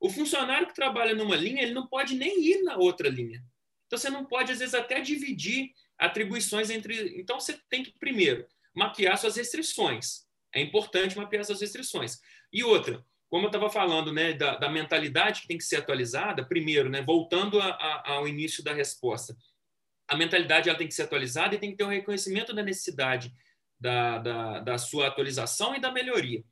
O 0.00 0.08
funcionário 0.08 0.66
que 0.66 0.74
trabalha 0.74 1.14
numa 1.14 1.36
linha, 1.36 1.62
ele 1.62 1.74
não 1.74 1.86
pode 1.86 2.14
nem 2.14 2.42
ir 2.42 2.62
na 2.62 2.76
outra 2.76 3.08
linha. 3.08 3.44
Então, 3.86 3.98
você 3.98 4.08
não 4.08 4.24
pode, 4.24 4.52
às 4.52 4.58
vezes, 4.60 4.74
até 4.74 5.00
dividir 5.00 5.72
atribuições 5.98 6.70
entre. 6.70 7.20
Então, 7.20 7.38
você 7.38 7.58
tem 7.68 7.82
que, 7.82 7.92
primeiro, 7.98 8.46
mapear 8.74 9.18
suas 9.18 9.36
restrições. 9.36 10.26
É 10.54 10.60
importante 10.60 11.16
mapear 11.16 11.44
suas 11.44 11.60
restrições. 11.60 12.18
E 12.52 12.64
outra, 12.64 13.04
como 13.28 13.44
eu 13.44 13.48
estava 13.48 13.68
falando, 13.68 14.12
né, 14.12 14.32
da, 14.32 14.56
da, 14.56 14.68
mentalidade 14.68 15.42
que 15.42 15.48
tem 15.48 15.58
que 15.58 15.64
ser 15.64 15.76
atualizada, 15.76 16.44
primeiro, 16.44 16.88
né, 16.88 17.02
voltando 17.02 17.60
a, 17.60 17.66
a, 17.66 18.12
ao 18.12 18.26
início 18.26 18.62
da 18.62 18.72
resposta, 18.72 19.36
a 20.10 20.16
mentalidade 20.16 20.68
ela 20.68 20.76
tem 20.76 20.88
que 20.88 20.94
ser 20.94 21.02
atualizada 21.02 21.54
e 21.54 21.58
tem 21.58 21.70
que 21.70 21.76
ter 21.76 21.84
um 21.84 21.88
reconhecimento 21.88 22.52
da 22.52 22.64
necessidade 22.64 23.32
da, 23.78 24.18
da, 24.18 24.58
da 24.58 24.76
sua 24.76 25.06
atualização 25.06 25.74
e 25.74 25.80
da 25.80 25.92
melhoria. 25.92 26.42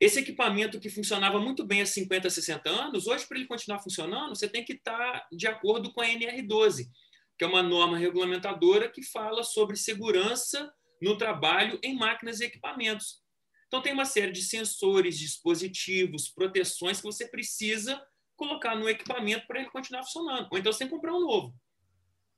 Esse 0.00 0.20
equipamento 0.20 0.78
que 0.78 0.88
funcionava 0.88 1.40
muito 1.40 1.64
bem 1.64 1.82
há 1.82 1.86
50, 1.86 2.30
60 2.30 2.70
anos, 2.70 3.08
hoje, 3.08 3.26
para 3.26 3.36
ele 3.36 3.48
continuar 3.48 3.80
funcionando, 3.80 4.36
você 4.36 4.48
tem 4.48 4.64
que 4.64 4.74
estar 4.74 5.26
de 5.32 5.48
acordo 5.48 5.92
com 5.92 6.00
a 6.00 6.06
NR12, 6.06 6.88
que 7.36 7.44
é 7.44 7.48
uma 7.48 7.62
norma 7.64 7.98
regulamentadora 7.98 8.88
que 8.88 9.02
fala 9.02 9.42
sobre 9.42 9.76
segurança 9.76 10.72
no 11.00 11.18
trabalho 11.18 11.80
em 11.82 11.96
máquinas 11.96 12.40
e 12.40 12.44
equipamentos. 12.44 13.20
Então, 13.66 13.82
tem 13.82 13.92
uma 13.92 14.04
série 14.04 14.30
de 14.30 14.42
sensores, 14.42 15.18
dispositivos, 15.18 16.28
proteções 16.28 16.98
que 16.98 17.06
você 17.06 17.26
precisa 17.26 18.00
colocar 18.36 18.76
no 18.76 18.88
equipamento 18.88 19.46
para 19.48 19.60
ele 19.60 19.70
continuar 19.70 20.04
funcionando. 20.04 20.48
Ou 20.50 20.58
então 20.58 20.72
você 20.72 20.80
tem 20.80 20.88
que 20.88 20.94
comprar 20.94 21.14
um 21.14 21.20
novo. 21.20 21.54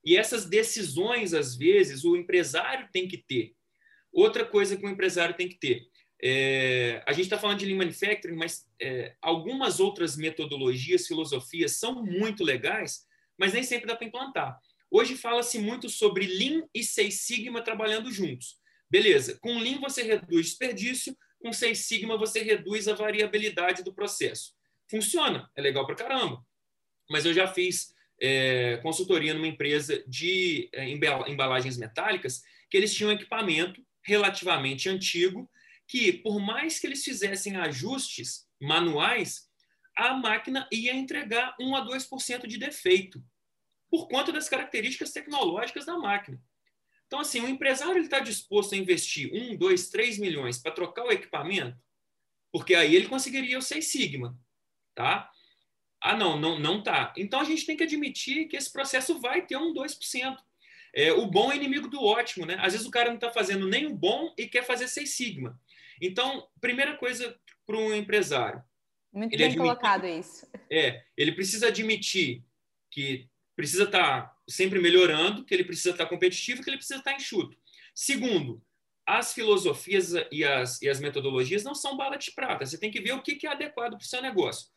E 0.04 0.16
essas 0.16 0.44
decisões, 0.44 1.32
às 1.32 1.56
vezes, 1.56 2.04
o 2.04 2.16
empresário 2.16 2.88
tem 2.92 3.08
que 3.08 3.16
ter. 3.16 3.54
Outra 4.12 4.44
coisa 4.44 4.76
que 4.76 4.84
o 4.84 4.88
empresário 4.88 5.34
tem 5.34 5.48
que 5.48 5.58
ter. 5.58 5.88
É, 6.22 7.02
a 7.06 7.12
gente 7.12 7.24
está 7.24 7.38
falando 7.38 7.58
de 7.58 7.66
Lean 7.66 7.76
Manufacturing, 7.76 8.36
mas 8.36 8.66
é, 8.80 9.14
algumas 9.20 9.80
outras 9.80 10.16
metodologias, 10.16 11.06
filosofias 11.06 11.72
são 11.72 12.02
muito 12.02 12.44
legais, 12.44 13.06
mas 13.36 13.52
nem 13.52 13.62
sempre 13.62 13.86
dá 13.86 13.96
para 13.96 14.06
implantar. 14.06 14.58
Hoje 14.90 15.16
fala-se 15.16 15.58
muito 15.58 15.88
sobre 15.88 16.26
Lean 16.26 16.62
e 16.72 16.84
Seis 16.84 17.22
Sigma 17.22 17.62
trabalhando 17.62 18.12
juntos. 18.12 18.58
Beleza, 18.88 19.38
com 19.40 19.58
Lean 19.58 19.80
você 19.80 20.02
reduz 20.02 20.46
desperdício, 20.46 21.16
com 21.40 21.52
Seis 21.52 21.80
Sigma 21.80 22.16
você 22.16 22.42
reduz 22.42 22.86
a 22.86 22.94
variabilidade 22.94 23.82
do 23.82 23.92
processo. 23.92 24.54
Funciona, 24.88 25.50
é 25.56 25.60
legal 25.60 25.86
para 25.86 25.96
caramba. 25.96 26.46
Mas 27.10 27.26
eu 27.26 27.34
já 27.34 27.46
fiz 27.46 27.93
é, 28.20 28.78
consultoria 28.78 29.34
numa 29.34 29.46
empresa 29.46 30.02
de 30.06 30.68
é, 30.72 30.88
embalagens 30.88 31.76
metálicas 31.76 32.42
que 32.70 32.76
eles 32.76 32.94
tinham 32.94 33.12
equipamento 33.12 33.84
relativamente 34.04 34.88
antigo 34.88 35.50
que, 35.86 36.12
por 36.12 36.40
mais 36.40 36.78
que 36.78 36.86
eles 36.86 37.04
fizessem 37.04 37.56
ajustes 37.56 38.46
manuais, 38.60 39.48
a 39.96 40.14
máquina 40.14 40.68
ia 40.72 40.94
entregar 40.94 41.54
1 41.60 41.76
a 41.76 41.86
2% 41.86 42.46
de 42.46 42.58
defeito 42.58 43.22
por 43.90 44.08
conta 44.08 44.32
das 44.32 44.48
características 44.48 45.12
tecnológicas 45.12 45.86
da 45.86 45.96
máquina. 45.96 46.40
Então, 47.06 47.20
assim, 47.20 47.40
o 47.40 47.48
empresário 47.48 48.02
está 48.02 48.18
disposto 48.18 48.74
a 48.74 48.78
investir 48.78 49.30
um, 49.32 49.56
dois, 49.56 49.88
três 49.90 50.18
milhões 50.18 50.58
para 50.58 50.72
trocar 50.72 51.04
o 51.04 51.12
equipamento, 51.12 51.78
porque 52.50 52.74
aí 52.74 52.94
ele 52.94 53.08
conseguiria 53.08 53.58
o 53.58 53.62
6 53.62 53.86
Sigma, 53.86 54.36
tá? 54.94 55.30
Ah, 56.04 56.14
não, 56.14 56.38
não, 56.38 56.58
não 56.58 56.82
tá. 56.82 57.14
Então, 57.16 57.40
a 57.40 57.44
gente 57.44 57.64
tem 57.64 57.78
que 57.78 57.82
admitir 57.82 58.46
que 58.46 58.58
esse 58.58 58.70
processo 58.70 59.18
vai 59.18 59.40
ter 59.40 59.56
um 59.56 59.72
2%. 59.72 60.36
É, 60.94 61.10
o 61.14 61.26
bom 61.26 61.50
é 61.50 61.56
inimigo 61.56 61.88
do 61.88 62.04
ótimo, 62.04 62.44
né? 62.44 62.58
Às 62.60 62.74
vezes 62.74 62.86
o 62.86 62.90
cara 62.90 63.08
não 63.08 63.14
está 63.14 63.30
fazendo 63.30 63.66
nem 63.66 63.86
o 63.86 63.94
bom 63.94 64.34
e 64.36 64.46
quer 64.46 64.62
fazer 64.66 64.86
6 64.86 65.08
Sigma. 65.08 65.58
Então, 65.98 66.46
primeira 66.60 66.94
coisa 66.98 67.34
para 67.64 67.78
um 67.78 67.94
empresário. 67.94 68.62
Muito 69.10 69.30
bem 69.30 69.46
admite, 69.46 69.62
colocado 69.62 70.06
isso. 70.06 70.46
É, 70.70 71.02
ele 71.16 71.32
precisa 71.32 71.68
admitir 71.68 72.44
que 72.90 73.26
precisa 73.56 73.84
estar 73.84 74.26
tá 74.26 74.36
sempre 74.46 74.78
melhorando, 74.80 75.42
que 75.42 75.54
ele 75.54 75.64
precisa 75.64 75.90
estar 75.90 76.04
tá 76.04 76.10
competitivo, 76.10 76.62
que 76.62 76.68
ele 76.68 76.76
precisa 76.76 76.98
estar 76.98 77.12
tá 77.12 77.16
enxuto. 77.16 77.56
Segundo, 77.94 78.62
as 79.06 79.32
filosofias 79.32 80.12
e 80.30 80.44
as, 80.44 80.82
e 80.82 80.88
as 80.88 81.00
metodologias 81.00 81.64
não 81.64 81.74
são 81.74 81.96
bala 81.96 82.18
de 82.18 82.30
prata. 82.32 82.66
Você 82.66 82.76
tem 82.76 82.90
que 82.90 83.00
ver 83.00 83.12
o 83.12 83.22
que, 83.22 83.36
que 83.36 83.46
é 83.46 83.50
adequado 83.50 83.92
para 83.92 84.04
o 84.04 84.06
seu 84.06 84.20
negócio. 84.20 84.73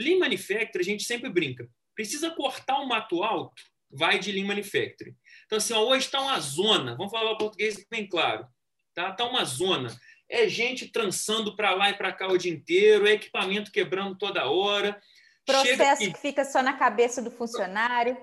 Lean 0.00 0.18
Manufacturing, 0.18 0.80
a 0.80 0.84
gente 0.84 1.04
sempre 1.04 1.30
brinca. 1.30 1.68
Precisa 1.94 2.30
cortar 2.30 2.78
o 2.78 2.88
mato 2.88 3.22
alto? 3.22 3.62
Vai 3.90 4.18
de 4.18 4.32
Lean 4.32 4.46
Manufacturing. 4.46 5.14
Então, 5.46 5.58
assim, 5.58 5.74
ó, 5.74 5.80
hoje 5.80 6.06
está 6.06 6.20
uma 6.20 6.40
zona, 6.40 6.96
vamos 6.96 7.12
falar 7.12 7.32
o 7.32 7.38
português 7.38 7.84
bem 7.90 8.08
claro. 8.08 8.46
Está 8.88 9.12
tá 9.12 9.26
uma 9.26 9.44
zona. 9.44 9.94
É 10.28 10.48
gente 10.48 10.88
trançando 10.88 11.56
para 11.56 11.74
lá 11.74 11.90
e 11.90 11.94
para 11.94 12.12
cá 12.12 12.28
o 12.28 12.38
dia 12.38 12.52
inteiro, 12.52 13.06
é 13.06 13.12
equipamento 13.12 13.72
quebrando 13.72 14.16
toda 14.16 14.48
hora. 14.48 15.00
Processo 15.44 16.12
que 16.12 16.18
fica 16.18 16.44
só 16.44 16.62
na 16.62 16.74
cabeça 16.74 17.20
do 17.20 17.30
funcionário. 17.30 18.16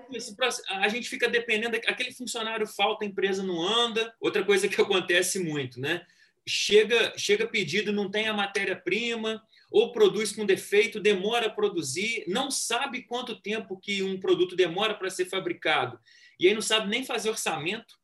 A 0.70 0.88
gente 0.88 1.08
fica 1.08 1.28
dependendo, 1.28 1.76
aquele 1.86 2.12
funcionário 2.12 2.66
falta, 2.66 3.04
a 3.04 3.08
empresa 3.08 3.42
não 3.42 3.60
anda. 3.60 4.14
Outra 4.20 4.42
coisa 4.44 4.66
que 4.68 4.80
acontece 4.80 5.38
muito, 5.38 5.78
né? 5.78 6.04
Chega, 6.46 7.12
chega 7.18 7.46
pedido, 7.46 7.92
não 7.92 8.10
tem 8.10 8.26
a 8.26 8.32
matéria-prima, 8.32 9.42
ou 9.70 9.92
produz 9.92 10.32
com 10.32 10.46
defeito, 10.46 11.00
demora 11.00 11.46
a 11.46 11.50
produzir, 11.50 12.24
não 12.26 12.50
sabe 12.50 13.02
quanto 13.02 13.40
tempo 13.40 13.78
que 13.78 14.02
um 14.02 14.18
produto 14.18 14.56
demora 14.56 14.94
para 14.94 15.10
ser 15.10 15.26
fabricado, 15.26 15.98
e 16.40 16.46
aí 16.46 16.54
não 16.54 16.62
sabe 16.62 16.88
nem 16.88 17.04
fazer 17.04 17.30
orçamento. 17.30 17.94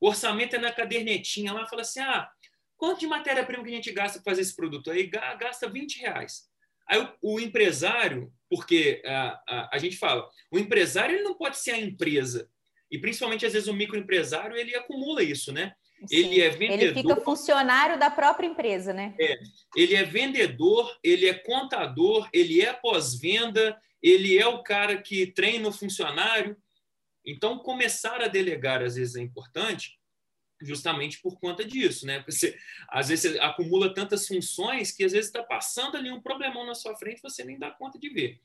O 0.00 0.08
orçamento 0.08 0.56
é 0.56 0.58
na 0.58 0.72
cadernetinha 0.72 1.52
lá, 1.52 1.66
fala 1.66 1.82
assim: 1.82 2.00
ah, 2.00 2.30
quanto 2.76 3.00
de 3.00 3.06
matéria-prima 3.06 3.62
que 3.64 3.70
a 3.70 3.74
gente 3.74 3.92
gasta 3.92 4.20
para 4.20 4.32
fazer 4.32 4.42
esse 4.42 4.54
produto? 4.54 4.90
Aí 4.90 5.06
gasta 5.06 5.68
20 5.68 5.98
reais. 5.98 6.48
Aí 6.88 6.98
o, 6.98 7.34
o 7.34 7.40
empresário, 7.40 8.32
porque 8.48 9.02
a, 9.04 9.42
a, 9.48 9.70
a, 9.74 9.78
gente 9.78 9.96
fala, 9.96 10.28
o 10.50 10.58
empresário 10.58 11.14
ele 11.14 11.22
não 11.22 11.34
pode 11.34 11.58
ser 11.58 11.72
a 11.72 11.80
empresa. 11.80 12.50
E 12.90 12.98
principalmente, 12.98 13.46
às 13.46 13.52
vezes, 13.52 13.68
o 13.68 13.74
microempresário 13.74 14.56
ele 14.56 14.74
acumula 14.74 15.22
isso, 15.22 15.52
né? 15.52 15.72
Sim. 16.06 16.16
Ele 16.16 16.40
é 16.40 16.50
vendedor. 16.50 16.82
Ele 16.82 16.94
fica 16.94 17.16
funcionário 17.16 17.98
da 17.98 18.10
própria 18.10 18.46
empresa, 18.46 18.92
né? 18.92 19.14
É. 19.20 19.38
Ele 19.76 19.94
é 19.94 20.04
vendedor, 20.04 20.98
ele 21.02 21.28
é 21.28 21.34
contador, 21.34 22.28
ele 22.32 22.60
é 22.60 22.72
pós-venda, 22.72 23.78
ele 24.02 24.38
é 24.38 24.46
o 24.46 24.62
cara 24.62 25.00
que 25.00 25.26
treina 25.26 25.68
o 25.68 25.72
funcionário. 25.72 26.56
Então, 27.24 27.58
começar 27.58 28.22
a 28.22 28.28
delegar, 28.28 28.82
às 28.82 28.94
vezes, 28.94 29.14
é 29.14 29.20
importante, 29.20 29.98
justamente 30.60 31.20
por 31.20 31.38
conta 31.38 31.64
disso, 31.64 32.06
né? 32.06 32.18
Porque 32.18 32.32
você, 32.32 32.58
às 32.88 33.08
vezes 33.08 33.32
você 33.32 33.40
acumula 33.40 33.92
tantas 33.92 34.26
funções 34.26 34.92
que 34.92 35.04
às 35.04 35.12
vezes 35.12 35.26
está 35.26 35.42
passando 35.42 35.96
ali 35.96 36.10
um 36.10 36.20
problemão 36.20 36.66
na 36.66 36.74
sua 36.74 36.94
frente 36.96 37.22
você 37.22 37.44
nem 37.44 37.58
dá 37.58 37.70
conta 37.70 37.98
de 37.98 38.08
ver. 38.10 38.40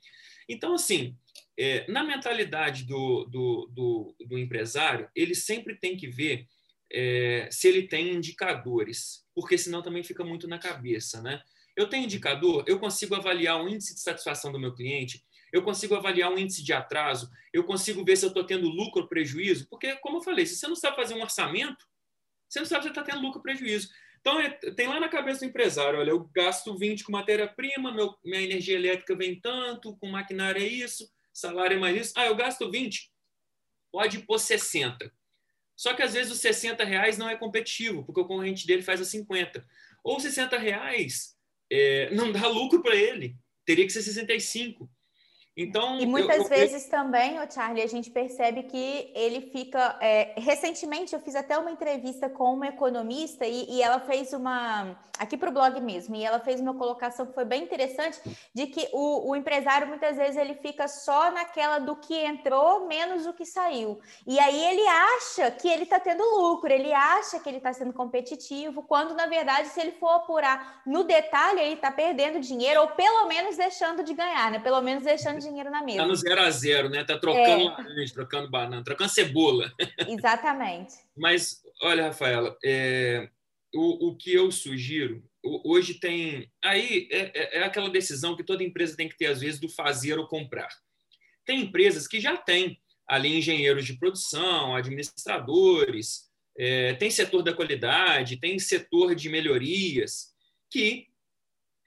Então, 0.47 0.75
assim, 0.75 1.15
é, 1.57 1.89
na 1.89 2.03
mentalidade 2.03 2.83
do, 2.83 3.25
do, 3.25 3.69
do, 3.71 4.15
do, 4.27 4.37
empresário, 4.37 5.09
ele 5.15 5.33
sempre 5.33 5.75
tem 5.75 5.97
que 5.97 6.07
ver 6.07 6.47
é, 6.91 7.47
se 7.51 7.67
ele 7.67 7.87
tem 7.87 8.13
indicadores, 8.13 9.25
porque 9.33 9.57
senão 9.57 9.81
também 9.81 10.03
fica 10.03 10.23
muito 10.23 10.47
na 10.47 10.59
cabeça, 10.59 11.21
né? 11.21 11.41
Eu 11.75 11.89
tenho 11.89 12.05
indicador, 12.05 12.63
eu 12.67 12.79
consigo 12.79 13.15
avaliar 13.15 13.61
o 13.61 13.67
índice 13.67 13.93
de 13.93 13.99
satisfação 13.99 14.51
do 14.51 14.59
meu 14.59 14.73
cliente, 14.73 15.25
eu 15.51 15.61
consigo 15.61 15.95
avaliar 15.95 16.31
um 16.31 16.37
índice 16.37 16.63
de 16.63 16.73
atraso, 16.73 17.29
eu 17.53 17.63
consigo 17.63 18.03
ver 18.03 18.15
se 18.15 18.25
eu 18.25 18.29
estou 18.29 18.45
tendo 18.45 18.67
lucro 18.67 19.03
ou 19.03 19.07
prejuízo, 19.07 19.67
porque, 19.69 19.95
como 19.97 20.17
eu 20.17 20.21
falei, 20.21 20.45
se 20.45 20.55
você 20.55 20.67
não 20.67 20.75
sabe 20.75 20.95
fazer 20.95 21.15
um 21.15 21.21
orçamento, 21.21 21.85
você 22.47 22.59
não 22.59 22.65
sabe 22.65 22.83
se 22.83 22.89
está 22.89 23.03
tendo 23.03 23.21
lucro 23.21 23.39
ou 23.39 23.43
prejuízo. 23.43 23.89
Então, 24.21 24.39
é, 24.39 24.49
tem 24.49 24.87
lá 24.87 24.99
na 24.99 25.09
cabeça 25.09 25.41
do 25.41 25.45
empresário, 25.45 25.99
olha, 25.99 26.09
eu 26.09 26.19
gasto 26.33 26.77
20 26.77 27.03
com 27.03 27.11
matéria-prima, 27.11 27.93
minha 28.23 28.41
energia 28.41 28.75
elétrica 28.75 29.15
vem 29.15 29.39
tanto, 29.39 29.95
com 29.97 30.07
maquinária 30.07 30.59
é 30.59 30.67
isso, 30.67 31.09
salário 31.33 31.77
é 31.77 31.79
mais 31.79 31.95
isso. 31.95 32.13
Ah, 32.17 32.25
eu 32.25 32.35
gasto 32.35 32.69
20, 32.69 33.11
pode 33.91 34.19
pôr 34.19 34.39
60. 34.39 35.11
Só 35.75 35.93
que, 35.93 36.01
às 36.01 36.13
vezes, 36.13 36.31
os 36.31 36.39
60 36.39 36.83
reais 36.83 37.17
não 37.17 37.29
é 37.29 37.35
competitivo, 37.35 38.03
porque 38.03 38.21
o 38.21 38.25
concorrente 38.25 38.65
dele 38.65 38.81
faz 38.81 39.01
a 39.01 39.05
50. 39.05 39.65
Ou 40.03 40.19
60 40.19 40.57
reais 40.57 41.35
é, 41.71 42.09
não 42.15 42.31
dá 42.31 42.47
lucro 42.47 42.81
para 42.81 42.95
ele, 42.95 43.35
teria 43.65 43.85
que 43.85 43.93
ser 43.93 44.01
65. 44.01 44.89
Então, 45.57 45.97
e 46.01 46.05
muitas 46.05 46.43
eu, 46.43 46.49
vezes 46.49 46.83
eu... 46.83 46.91
também, 46.91 47.39
o 47.39 47.49
Charlie, 47.49 47.81
a 47.81 47.87
gente 47.87 48.09
percebe 48.09 48.63
que 48.63 49.09
ele 49.15 49.39
fica. 49.39 49.97
É, 50.01 50.33
recentemente 50.35 51.13
eu 51.13 51.19
fiz 51.21 51.33
até 51.33 51.57
uma 51.57 51.71
entrevista 51.71 52.29
com 52.29 52.53
uma 52.53 52.67
economista 52.67 53.45
e, 53.45 53.65
e 53.69 53.81
ela 53.81 54.01
fez 54.01 54.33
uma. 54.33 54.97
aqui 55.17 55.37
para 55.37 55.49
o 55.49 55.53
blog 55.53 55.79
mesmo, 55.79 56.13
e 56.13 56.25
ela 56.25 56.41
fez 56.41 56.59
uma 56.59 56.73
colocação 56.73 57.25
que 57.25 57.33
foi 57.33 57.45
bem 57.45 57.63
interessante, 57.63 58.19
de 58.53 58.67
que 58.67 58.89
o, 58.91 59.29
o 59.29 59.35
empresário 59.35 59.87
muitas 59.87 60.17
vezes 60.17 60.35
ele 60.35 60.55
fica 60.55 60.89
só 60.89 61.31
naquela 61.31 61.79
do 61.79 61.95
que 61.95 62.13
entrou 62.13 62.85
menos 62.85 63.25
o 63.25 63.31
que 63.31 63.45
saiu. 63.45 63.97
E 64.27 64.37
aí 64.37 64.61
ele 64.61 64.85
acha 64.85 65.49
que 65.51 65.69
ele 65.69 65.83
está 65.83 66.01
tendo 66.01 66.21
lucro, 66.37 66.69
ele 66.69 66.91
acha 66.91 67.39
que 67.39 67.47
ele 67.47 67.59
está 67.59 67.71
sendo 67.71 67.93
competitivo, 67.93 68.83
quando 68.83 69.13
na 69.13 69.25
verdade, 69.25 69.69
se 69.69 69.79
ele 69.79 69.93
for 69.93 70.09
apurar 70.09 70.81
no 70.85 71.05
detalhe, 71.05 71.61
ele 71.61 71.75
está 71.75 71.91
perdendo 71.91 72.41
dinheiro, 72.41 72.81
ou 72.81 72.87
pelo 72.89 73.25
menos 73.29 73.55
deixando 73.55 74.03
de 74.03 74.13
ganhar, 74.13 74.51
né? 74.51 74.59
Pelo 74.59 74.81
menos 74.81 75.05
deixando 75.05 75.39
de 75.39 75.44
dinheiro 75.47 75.69
na 75.69 75.81
mesa. 75.81 75.97
Está 75.97 76.07
no 76.07 76.15
zero 76.15 76.41
a 76.41 76.51
zero, 76.51 76.89
né? 76.89 77.01
Está 77.01 77.17
trocando 77.17 77.63
é. 77.63 77.63
laranja, 77.63 78.13
trocando 78.13 78.49
banana, 78.49 78.83
trocando 78.83 79.09
cebola. 79.09 79.71
Exatamente. 80.07 80.95
Mas, 81.15 81.61
olha, 81.81 82.07
Rafaela, 82.07 82.57
é, 82.63 83.29
o, 83.73 84.09
o 84.09 84.15
que 84.15 84.33
eu 84.33 84.51
sugiro, 84.51 85.23
hoje 85.63 85.95
tem. 85.95 86.51
Aí 86.63 87.07
é, 87.11 87.31
é, 87.33 87.57
é 87.59 87.63
aquela 87.63 87.89
decisão 87.89 88.35
que 88.35 88.43
toda 88.43 88.63
empresa 88.63 88.97
tem 88.97 89.07
que 89.07 89.17
ter, 89.17 89.27
às 89.27 89.41
vezes, 89.41 89.59
do 89.59 89.69
fazer 89.69 90.17
ou 90.17 90.27
comprar. 90.27 90.69
Tem 91.45 91.61
empresas 91.61 92.07
que 92.07 92.19
já 92.19 92.35
têm 92.35 92.79
ali 93.07 93.37
engenheiros 93.37 93.85
de 93.85 93.97
produção, 93.97 94.75
administradores, 94.75 96.25
é, 96.57 96.93
tem 96.95 97.11
setor 97.11 97.43
da 97.43 97.53
qualidade, 97.53 98.37
tem 98.37 98.57
setor 98.57 99.13
de 99.13 99.29
melhorias, 99.29 100.33
que 100.71 101.07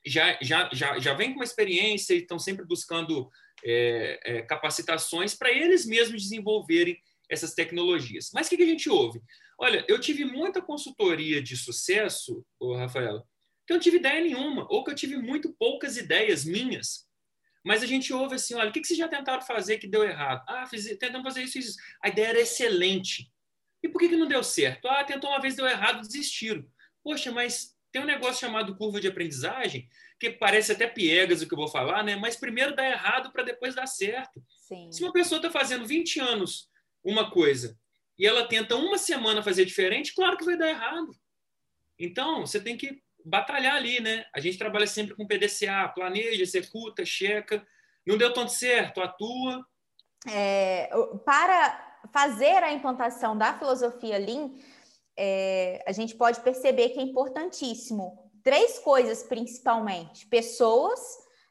já, 0.07 0.39
já, 0.41 0.71
já, 0.73 0.99
já 0.99 1.15
vem 1.15 1.31
com 1.31 1.37
uma 1.37 1.45
experiência 1.45 2.15
e 2.15 2.19
estão 2.19 2.39
sempre 2.39 2.65
buscando 2.65 3.29
é, 3.65 4.21
é, 4.25 4.43
capacitações 4.43 5.35
para 5.35 5.51
eles 5.51 5.87
mesmos 5.87 6.23
desenvolverem 6.23 6.99
essas 7.29 7.55
tecnologias. 7.55 8.31
Mas 8.33 8.47
o 8.47 8.51
que, 8.51 8.57
que, 8.57 8.63
a 8.63 8.67
gente 8.67 8.89
ouve? 8.89 9.21
Olha, 9.59 9.85
eu 9.89 10.01
tive 10.01 10.25
muita 10.25 10.63
consultoria 10.63 11.43
de 11.43 11.57
sucesso, 11.57 12.45
Rafael, 12.77 13.23
que 13.67 13.73
eu 13.73 13.77
não 13.77 13.83
tive 13.83 13.99
ideia 13.99 14.21
nenhuma, 14.21 14.67
ou 14.71 14.83
que 14.83 14.91
eu 14.91 14.95
tive 14.95 15.17
muito 15.19 15.55
poucas 15.59 15.97
ideias 15.97 16.45
minhas. 16.45 17.07
Mas 17.65 17.83
a 17.83 17.87
gente 17.87 18.13
ouve 18.13 18.37
assim, 18.37 18.55
olha, 18.55 18.71
o 18.71 18.73
que, 18.73 18.81
que 18.81 18.87
vocês 18.87 18.99
já 18.99 19.09
tentaram 19.09 19.43
fazer 19.43 19.79
que 19.79 19.87
deu 19.87 20.05
errado? 20.05 20.43
Ah, 20.49 20.67
fiz, 20.67 20.87
tentamos 20.97 21.23
fazer 21.23 21.43
isso, 21.43 21.59
isso. 21.59 21.77
A 22.03 22.09
ideia 22.09 22.29
era 22.29 22.41
excelente. 22.41 23.31
E 23.83 23.89
por 23.89 23.99
que, 23.99 24.09
que 24.09 24.17
não 24.17 24.27
deu 24.27 24.43
certo? 24.43 24.89
Ah, 24.89 25.05
tentou 25.05 25.31
uma 25.31 25.41
vez, 25.41 25.55
deu 25.55 25.67
errado, 25.67 26.01
desistiram. 26.01 26.65
Poxa, 27.03 27.31
mas 27.31 27.77
tem 27.99 28.03
um 28.03 28.07
negócio 28.07 28.41
chamado 28.41 28.77
curva 28.77 29.01
de 29.01 29.09
aprendizagem, 29.09 29.89
que 30.21 30.31
parece 30.31 30.71
até 30.71 30.87
piegas 30.87 31.43
o 31.43 31.49
que 31.49 31.55
eu 31.55 31.59
vou 31.59 31.69
falar, 31.69 32.05
né? 32.05 32.15
Mas 32.15 32.37
primeiro 32.37 32.75
dá 32.75 32.89
errado 32.89 33.33
para 33.33 33.43
depois 33.43 33.75
dar 33.75 33.87
certo. 33.87 34.41
Sim. 34.69 34.91
Se 34.93 35.03
uma 35.03 35.13
pessoa 35.13 35.39
está 35.39 35.51
fazendo 35.51 35.87
20 35.87 36.21
anos 36.21 36.69
uma 37.03 37.31
coisa 37.31 37.77
e 38.17 38.27
ela 38.27 38.47
tenta 38.47 38.77
uma 38.77 38.99
semana 38.99 39.43
fazer 39.43 39.65
diferente, 39.65 40.15
claro 40.15 40.37
que 40.37 40.45
vai 40.45 40.57
dar 40.57 40.69
errado. 40.69 41.11
Então, 41.99 42.47
você 42.47 42.61
tem 42.61 42.77
que 42.77 43.03
batalhar 43.25 43.75
ali, 43.75 44.01
né? 44.01 44.25
A 44.33 44.39
gente 44.39 44.59
trabalha 44.59 44.87
sempre 44.87 45.17
com 45.17 45.27
PDCA, 45.27 45.89
planeja, 45.93 46.43
executa, 46.43 47.05
checa. 47.05 47.67
Não 48.07 48.17
deu 48.17 48.33
tanto 48.33 48.53
certo, 48.53 49.01
atua. 49.01 49.67
É, 50.27 50.89
para 51.25 51.99
fazer 52.13 52.63
a 52.63 52.73
implantação 52.73 53.37
da 53.37 53.59
filosofia 53.59 54.19
Lean, 54.19 54.53
é, 55.19 55.83
a 55.85 55.91
gente 55.91 56.15
pode 56.15 56.41
perceber 56.41 56.91
que 56.91 57.01
é 57.01 57.03
importantíssimo 57.03 58.31
três 58.45 58.79
coisas 58.79 59.25
principalmente: 59.25 60.27
pessoas, 60.27 61.01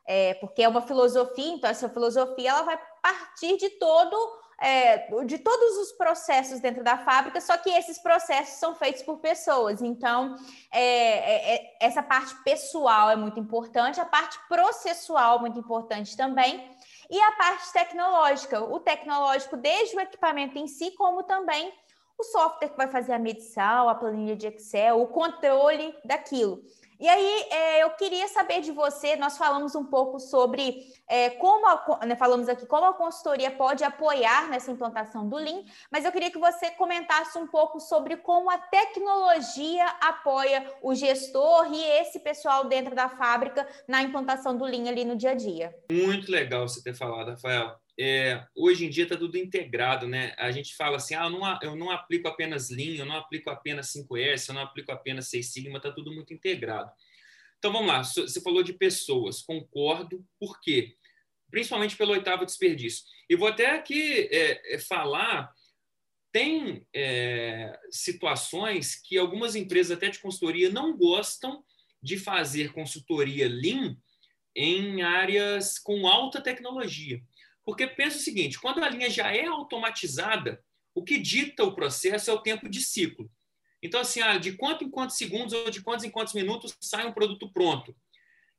é, 0.07 0.35
porque 0.35 0.63
é 0.63 0.69
uma 0.69 0.81
filosofia, 0.81 1.53
então 1.53 1.69
essa 1.69 1.89
filosofia 1.89 2.51
ela 2.51 2.61
vai 2.61 2.79
partir 3.03 3.57
de 3.57 3.69
todo 3.71 4.15
é, 4.59 5.09
de 5.25 5.37
todos 5.37 5.77
os 5.77 5.91
processos 5.91 6.59
dentro 6.59 6.83
da 6.83 6.97
fábrica, 6.97 7.39
só 7.39 7.57
que 7.57 7.69
esses 7.69 7.99
processos 7.99 8.55
são 8.55 8.73
feitos 8.73 9.03
por 9.03 9.19
pessoas. 9.19 9.81
Então, 9.81 10.35
é, 10.71 10.81
é, 10.81 11.55
é 11.55 11.77
essa 11.79 12.01
parte 12.01 12.33
pessoal 12.43 13.11
é 13.11 13.15
muito 13.15 13.39
importante, 13.39 14.01
a 14.01 14.05
parte 14.05 14.39
processual 14.47 15.39
muito 15.39 15.59
importante 15.59 16.17
também, 16.17 16.71
e 17.09 17.21
a 17.21 17.31
parte 17.33 17.71
tecnológica. 17.71 18.63
O 18.63 18.79
tecnológico, 18.79 19.55
desde 19.57 19.95
o 19.95 19.99
equipamento 19.99 20.57
em 20.57 20.67
si, 20.67 20.91
como 20.91 21.21
também 21.23 21.71
o 22.17 22.23
software 22.23 22.69
que 22.69 22.77
vai 22.77 22.87
fazer 22.87 23.13
a 23.13 23.19
medição, 23.19 23.87
a 23.87 23.95
planilha 23.95 24.35
de 24.35 24.47
Excel, 24.47 25.01
o 25.01 25.07
controle 25.07 25.93
daquilo. 26.03 26.63
E 26.99 27.07
aí, 27.07 27.45
é, 27.51 27.83
eu 27.83 27.91
queria 27.91 28.27
saber 28.27 28.59
de 28.59 28.71
você, 28.71 29.15
nós 29.17 29.37
falamos 29.37 29.75
um 29.75 29.83
pouco 29.85 30.19
sobre 30.19 30.91
é, 31.07 31.29
como, 31.29 31.67
a, 31.67 32.05
né, 32.07 32.15
falamos 32.15 32.49
aqui, 32.49 32.65
como 32.65 32.87
a 32.87 32.93
consultoria 32.93 33.51
pode 33.51 33.83
apoiar 33.83 34.49
nessa 34.49 34.71
implantação 34.71 35.29
do 35.29 35.35
Lean, 35.35 35.63
mas 35.91 36.05
eu 36.05 36.11
queria 36.11 36.31
que 36.31 36.39
você 36.39 36.71
comentasse 36.71 37.37
um 37.37 37.45
pouco 37.45 37.79
sobre 37.79 38.17
como 38.17 38.49
a 38.49 38.57
tecnologia 38.57 39.85
apoia 40.01 40.73
o 40.81 40.95
gestor 40.95 41.71
e 41.71 41.83
esse 42.01 42.19
pessoal 42.19 42.65
dentro 42.65 42.95
da 42.95 43.09
fábrica 43.09 43.67
na 43.87 44.01
implantação 44.01 44.57
do 44.57 44.65
Lean 44.65 44.89
ali 44.89 45.05
no 45.05 45.15
dia 45.15 45.31
a 45.31 45.35
dia. 45.35 45.75
Muito 45.91 46.31
legal 46.31 46.67
você 46.67 46.81
ter 46.81 46.95
falado, 46.95 47.29
Rafael 47.29 47.77
é, 47.99 48.45
hoje 48.55 48.85
em 48.85 48.89
dia 48.89 49.03
está 49.03 49.17
tudo 49.17 49.37
integrado, 49.37 50.07
né? 50.07 50.33
A 50.37 50.51
gente 50.51 50.75
fala 50.75 50.97
assim, 50.97 51.15
ah, 51.15 51.23
eu 51.23 51.29
não, 51.31 51.59
eu 51.63 51.75
não 51.75 51.89
aplico 51.89 52.27
apenas 52.27 52.69
Lean, 52.69 52.95
eu 52.95 53.05
não 53.05 53.15
aplico 53.17 53.49
apenas 53.49 53.91
5S, 53.91 54.49
eu 54.49 54.55
não 54.55 54.61
aplico 54.61 54.91
apenas 54.91 55.29
6 55.29 55.51
Sigma, 55.51 55.77
está 55.77 55.91
tudo 55.91 56.13
muito 56.13 56.33
integrado. 56.33 56.91
Então 57.57 57.71
vamos 57.71 57.87
lá, 57.87 58.03
você 58.03 58.39
falou 58.39 58.61
de 58.61 58.73
pessoas, 58.73 59.41
concordo, 59.41 60.23
por 60.39 60.61
quê? 60.61 60.95
Principalmente 61.49 61.95
pelo 61.95 62.11
oitavo 62.11 62.45
desperdício. 62.45 63.03
E 63.27 63.35
vou 63.35 63.47
até 63.47 63.71
aqui 63.71 64.29
é, 64.31 64.75
é, 64.75 64.79
falar, 64.79 65.51
tem 66.31 66.85
é, 66.93 67.79
situações 67.89 68.95
que 69.01 69.17
algumas 69.17 69.55
empresas 69.55 69.97
até 69.97 70.09
de 70.09 70.19
consultoria 70.19 70.69
não 70.69 70.95
gostam 70.95 71.63
de 72.01 72.17
fazer 72.17 72.73
consultoria 72.73 73.47
Lean 73.47 73.97
em 74.55 75.01
áreas 75.01 75.79
com 75.79 76.07
alta 76.07 76.39
tecnologia. 76.39 77.19
Porque 77.67 77.85
pensa 77.85 78.15
o 78.15 78.21
seguinte: 78.21 78.57
quando 78.61 78.81
a 78.81 78.87
linha 78.87 79.09
já 79.09 79.35
é 79.35 79.45
automatizada, 79.45 80.63
o 80.95 81.03
que 81.03 81.17
dita 81.17 81.65
o 81.65 81.75
processo 81.75 82.31
é 82.31 82.33
o 82.33 82.41
tempo 82.41 82.69
de 82.69 82.81
ciclo. 82.81 83.29
Então, 83.83 83.99
assim, 83.99 84.21
ah, 84.21 84.37
de 84.37 84.53
quanto 84.53 84.85
em 84.85 84.89
quantos 84.89 85.17
segundos 85.17 85.51
ou 85.51 85.69
de 85.69 85.81
quantos 85.81 86.05
em 86.05 86.09
quantos 86.09 86.33
minutos 86.33 86.73
sai 86.79 87.05
um 87.05 87.11
produto 87.11 87.51
pronto. 87.51 87.93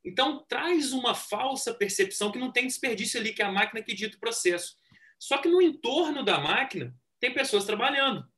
Então, 0.05 0.44
traz 0.47 0.92
uma 0.92 1.14
falsa 1.14 1.73
percepção 1.73 2.31
que 2.31 2.38
não 2.38 2.53
tem 2.53 2.66
desperdício 2.66 3.18
ali, 3.18 3.33
que 3.33 3.40
é 3.40 3.47
a 3.47 3.51
máquina 3.51 3.83
que 3.83 3.94
dita 3.94 4.14
o 4.14 4.21
processo. 4.21 4.77
Só 5.18 5.38
que 5.38 5.49
no 5.49 5.62
entorno 5.62 6.23
da 6.23 6.38
máquina, 6.38 6.94
tem 7.18 7.33
pessoas 7.33 7.64
trabalhando, 7.64 8.29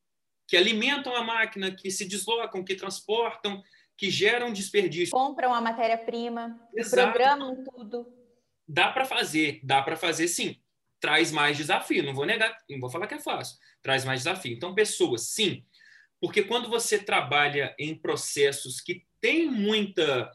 que 0.47 0.57
alimentam 0.57 1.17
a 1.17 1.25
máquina, 1.25 1.75
que 1.75 1.91
se 1.91 2.07
deslocam, 2.07 2.65
que 2.65 2.77
transportam, 2.77 3.61
que 3.97 4.09
geram 4.09 4.53
desperdício. 4.53 5.11
Compram 5.11 5.53
a 5.53 5.61
matéria-prima, 5.61 6.59
programam 6.91 7.65
tudo. 7.65 8.20
Dá 8.73 8.93
para 8.93 9.05
fazer, 9.05 9.59
dá 9.65 9.83
para 9.83 9.97
fazer 9.97 10.29
sim. 10.29 10.57
Traz 11.01 11.33
mais 11.33 11.57
desafio, 11.57 12.05
não 12.05 12.15
vou 12.15 12.25
negar, 12.25 12.57
não 12.69 12.79
vou 12.79 12.89
falar 12.89 13.09
que 13.09 13.15
é 13.15 13.19
fácil. 13.19 13.59
Traz 13.83 14.05
mais 14.05 14.21
desafio. 14.21 14.53
Então, 14.53 14.75
pessoas, 14.75 15.23
sim. 15.31 15.65
Porque 16.21 16.45
quando 16.45 16.69
você 16.69 16.97
trabalha 16.99 17.75
em 17.79 17.97
processos 17.97 18.81
que 18.81 19.05
tem 19.21 19.51
muita, 19.51 20.31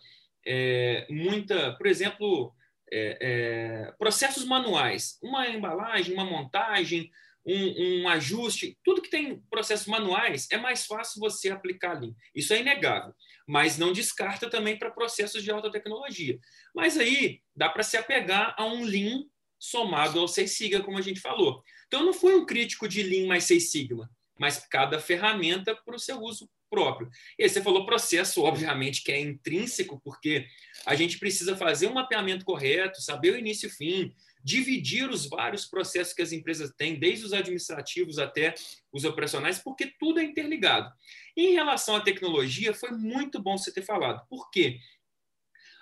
é, 0.45 1.07
muita, 1.09 1.73
por 1.77 1.87
exemplo, 1.87 2.53
é, 2.91 3.17
é, 3.21 3.91
processos 3.97 4.43
manuais, 4.43 5.17
uma 5.23 5.47
embalagem, 5.47 6.13
uma 6.13 6.25
montagem, 6.25 7.09
um, 7.45 8.01
um, 8.01 8.09
ajuste, 8.09 8.77
tudo 8.83 9.01
que 9.01 9.09
tem 9.09 9.39
processos 9.49 9.87
manuais, 9.87 10.47
é 10.51 10.57
mais 10.57 10.85
fácil 10.85 11.21
você 11.21 11.51
aplicar 11.51 11.95
ali. 11.95 12.13
Isso 12.33 12.53
é 12.53 12.59
inegável. 12.59 13.13
Mas 13.47 13.77
não 13.77 13.93
descarta 13.93 14.49
também 14.49 14.77
para 14.77 14.89
processos 14.89 15.43
de 15.43 15.51
alta 15.51 15.71
tecnologia. 15.71 16.39
Mas 16.73 16.97
aí 16.97 17.41
dá 17.55 17.69
para 17.69 17.83
se 17.83 17.97
apegar 17.97 18.55
a 18.57 18.65
um 18.65 18.83
Lean 18.83 19.23
somado 19.59 20.19
ao 20.19 20.27
Seis 20.27 20.51
Sigma, 20.51 20.83
como 20.83 20.97
a 20.97 21.01
gente 21.01 21.19
falou. 21.19 21.63
Então, 21.87 22.01
eu 22.01 22.05
não 22.07 22.13
fui 22.13 22.33
um 22.35 22.45
crítico 22.45 22.87
de 22.87 23.03
Lean 23.03 23.27
mais 23.27 23.45
Seis 23.45 23.71
Sigma, 23.71 24.09
mas 24.39 24.65
cada 24.69 24.99
ferramenta 24.99 25.75
para 25.75 25.95
o 25.95 25.99
seu 25.99 26.19
uso 26.19 26.49
próprio. 26.69 27.09
E 27.39 27.43
aí 27.43 27.49
você 27.49 27.61
falou 27.61 27.85
processo, 27.85 28.43
obviamente, 28.43 29.03
que 29.03 29.11
é 29.11 29.19
intrínseco, 29.19 29.99
porque 30.03 30.45
a 30.85 30.95
gente 30.95 31.17
precisa 31.17 31.55
fazer 31.55 31.87
um 31.87 31.93
mapeamento 31.93 32.43
correto, 32.43 33.01
saber 33.01 33.33
o 33.33 33.37
início 33.37 33.67
e 33.67 33.69
o 33.69 33.73
fim, 33.73 34.13
dividir 34.45 35.09
os 35.09 35.27
vários 35.27 35.65
processos 35.65 36.13
que 36.13 36.21
as 36.21 36.31
empresas 36.31 36.71
têm, 36.77 36.99
desde 36.99 37.25
os 37.25 37.33
administrativos 37.33 38.19
até 38.19 38.53
os 38.93 39.03
operacionais, 39.03 39.57
porque 39.57 39.91
tudo 39.99 40.19
é 40.19 40.23
interligado. 40.23 40.93
Em 41.35 41.53
relação 41.53 41.95
à 41.95 42.01
tecnologia, 42.01 42.71
foi 42.71 42.91
muito 42.91 43.41
bom 43.41 43.57
você 43.57 43.73
ter 43.73 43.81
falado. 43.81 44.23
Por 44.29 44.51
quê? 44.51 44.77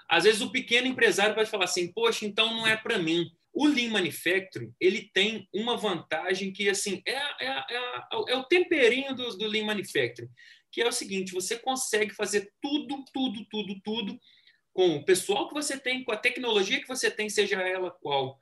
Às 0.09 0.23
vezes 0.23 0.39
o 0.39 0.49
pequeno 0.49 0.87
empresário 0.87 1.35
vai 1.35 1.45
falar 1.45 1.65
assim, 1.65 1.91
poxa, 1.91 2.25
então 2.25 2.55
não 2.55 2.65
é 2.65 2.77
para 2.77 2.97
mim. 2.97 3.29
O 3.53 3.67
Lean 3.67 3.89
Manufacturing 3.89 4.73
ele 4.79 5.11
tem 5.13 5.47
uma 5.53 5.75
vantagem 5.75 6.53
que 6.53 6.69
assim 6.69 7.03
é, 7.05 7.45
é, 7.45 7.49
é, 7.49 8.07
é 8.29 8.35
o 8.35 8.45
temperinho 8.45 9.13
do, 9.13 9.37
do 9.37 9.45
Lean 9.45 9.65
Manufacturing, 9.65 10.29
que 10.71 10.81
é 10.81 10.87
o 10.87 10.91
seguinte: 10.91 11.33
você 11.33 11.59
consegue 11.59 12.15
fazer 12.15 12.51
tudo, 12.61 13.03
tudo, 13.13 13.45
tudo, 13.49 13.81
tudo 13.83 14.19
com 14.71 14.95
o 14.95 15.05
pessoal 15.05 15.47
que 15.47 15.53
você 15.53 15.77
tem, 15.77 16.03
com 16.03 16.11
a 16.11 16.17
tecnologia 16.17 16.81
que 16.81 16.87
você 16.87 17.11
tem, 17.11 17.29
seja 17.29 17.61
ela 17.61 17.91
qual 17.91 18.39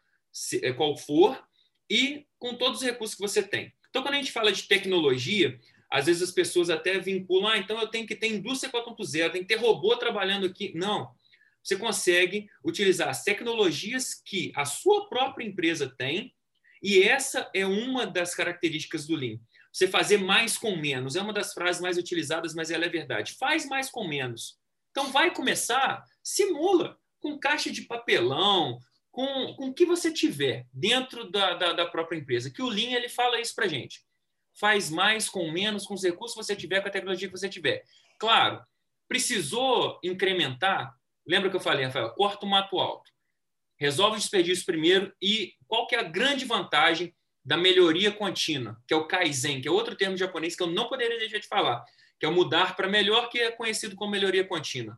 é, 0.62 0.74
qual 0.74 0.98
for, 0.98 1.42
e 1.90 2.26
com 2.40 2.56
todos 2.56 2.80
os 2.80 2.86
recursos 2.86 3.16
que 3.16 3.22
você 3.22 3.44
tem. 3.44 3.74
Então, 3.90 4.02
quando 4.02 4.14
a 4.16 4.18
gente 4.18 4.32
fala 4.32 4.52
de 4.52 4.64
tecnologia, 4.64 5.60
às 5.92 6.06
vezes 6.06 6.22
as 6.22 6.32
pessoas 6.32 6.70
até 6.70 6.98
vinculam, 6.98 7.52
ah, 7.52 7.58
então 7.58 7.80
eu 7.80 7.88
tenho 7.88 8.08
que 8.08 8.16
ter 8.16 8.28
indústria 8.28 8.72
4.0, 8.72 9.32
tem 9.32 9.42
que 9.42 9.48
ter 9.48 9.60
robô 9.60 9.98
trabalhando 9.98 10.46
aqui. 10.46 10.72
Não. 10.74 11.14
Você 11.62 11.76
consegue 11.76 12.48
utilizar 12.66 13.10
as 13.10 13.24
tecnologias 13.24 14.14
que 14.14 14.52
a 14.56 14.66
sua 14.66 15.10
própria 15.10 15.46
empresa 15.46 15.94
tem, 15.98 16.34
e 16.82 17.04
essa 17.04 17.50
é 17.54 17.66
uma 17.66 18.08
das 18.08 18.34
características 18.34 19.06
do 19.06 19.16
Lean. 19.16 19.38
Você 19.72 19.88
fazer 19.88 20.18
mais 20.18 20.58
com 20.58 20.76
menos. 20.76 21.16
É 21.16 21.22
uma 21.22 21.34
das 21.34 21.54
frases 21.54 21.82
mais 21.82 21.98
utilizadas, 21.98 22.56
mas 22.56 22.72
ela 22.72 22.86
é 22.86 22.90
verdade. 22.90 23.34
Faz 23.34 23.66
mais 23.68 23.90
com 23.90 24.08
menos. 24.08 24.58
Então, 24.90 25.12
vai 25.12 25.34
começar, 25.34 26.04
simula 26.24 26.98
com 27.20 27.38
caixa 27.38 27.72
de 27.72 27.84
papelão, 27.84 28.80
com, 29.12 29.54
com 29.56 29.68
o 29.68 29.74
que 29.74 29.86
você 29.86 30.12
tiver 30.12 30.66
dentro 30.74 31.30
da, 31.30 31.54
da, 31.54 31.74
da 31.74 31.86
própria 31.86 32.18
empresa. 32.18 32.50
Que 32.50 32.62
o 32.62 32.70
Lean 32.70 32.92
ele 32.92 33.10
fala 33.10 33.40
isso 33.40 33.54
para 33.54 33.68
gente. 33.68 34.02
Faz 34.60 34.90
mais 34.90 35.30
com 35.30 35.52
menos, 35.52 35.86
com 35.86 35.94
os 35.94 36.04
recursos 36.04 36.36
que 36.38 36.44
você 36.44 36.56
tiver, 36.56 36.82
com 36.82 36.88
a 36.88 36.92
tecnologia 36.92 37.28
que 37.28 37.38
você 37.38 37.50
tiver. 37.50 37.84
Claro, 38.18 38.64
precisou 39.08 40.00
incrementar. 40.04 40.96
Lembra 41.28 41.50
que 41.50 41.56
eu 41.56 41.62
falei, 41.62 41.86
Rafael? 41.86 42.12
Corta 42.12 42.46
o 42.46 42.50
mato 42.50 42.80
alto. 42.80 43.12
Resolve 43.78 44.18
o 44.18 44.20
desperdício 44.20 44.66
primeiro. 44.66 45.14
E 45.22 45.54
qual 45.68 45.88
que 45.88 45.96
é 45.96 46.00
a 46.00 46.04
grande 46.04 46.46
vantagem 46.46 47.14
da 47.44 47.58
melhoria 47.58 48.12
contínua, 48.12 48.78
que 48.88 48.94
é 48.94 48.98
o 48.98 49.08
Kaizen, 49.08 49.62
que 49.62 49.68
é 49.68 49.72
outro 49.72 49.96
termo 49.96 50.16
japonês 50.16 50.56
que 50.56 50.62
eu 50.62 50.68
não 50.68 50.88
poderia 50.88 51.18
deixar 51.18 51.40
de 51.40 51.48
falar, 51.48 51.84
que 52.20 52.26
é 52.26 52.30
o 52.30 52.32
mudar 52.32 52.76
para 52.76 52.88
melhor, 52.88 53.30
que 53.30 53.40
é 53.40 53.52
conhecido 53.52 53.96
como 53.96 54.12
melhoria 54.12 54.46
contínua. 54.46 54.98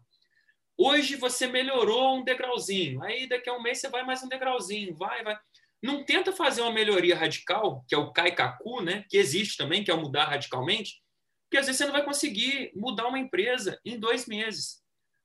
Hoje 0.78 1.16
você 1.16 1.48
melhorou 1.48 2.18
um 2.18 2.24
degrauzinho, 2.24 3.04
aí 3.04 3.28
daqui 3.28 3.50
a 3.50 3.54
um 3.54 3.62
mês 3.62 3.80
você 3.80 3.90
vai 3.90 4.04
mais 4.04 4.24
um 4.24 4.28
degrauzinho, 4.28 4.96
vai, 4.96 5.24
vai. 5.24 5.38
Não 5.82 6.04
tenta 6.04 6.32
fazer 6.32 6.62
uma 6.62 6.72
melhoria 6.72 7.16
radical, 7.16 7.84
que 7.88 7.94
é 7.94 7.98
o 7.98 8.12
Kaikaku, 8.12 8.82
né? 8.82 9.06
que 9.10 9.18
existe 9.18 9.58
também, 9.58 9.84
que 9.84 9.92
é 9.92 9.94
o 9.94 10.00
mudar 10.00 10.26
radicalmente, 10.26 11.02
porque 11.44 11.58
às 11.58 11.68
vezes 11.68 11.78
você 11.78 11.86
não 11.86 11.94
vai 11.94 12.04
conseguir 12.04 12.72
mudar 12.76 13.08
uma 13.08 13.20
empresa 13.20 13.80
em 13.86 14.00
dois 14.00 14.26
meses. 14.26 14.83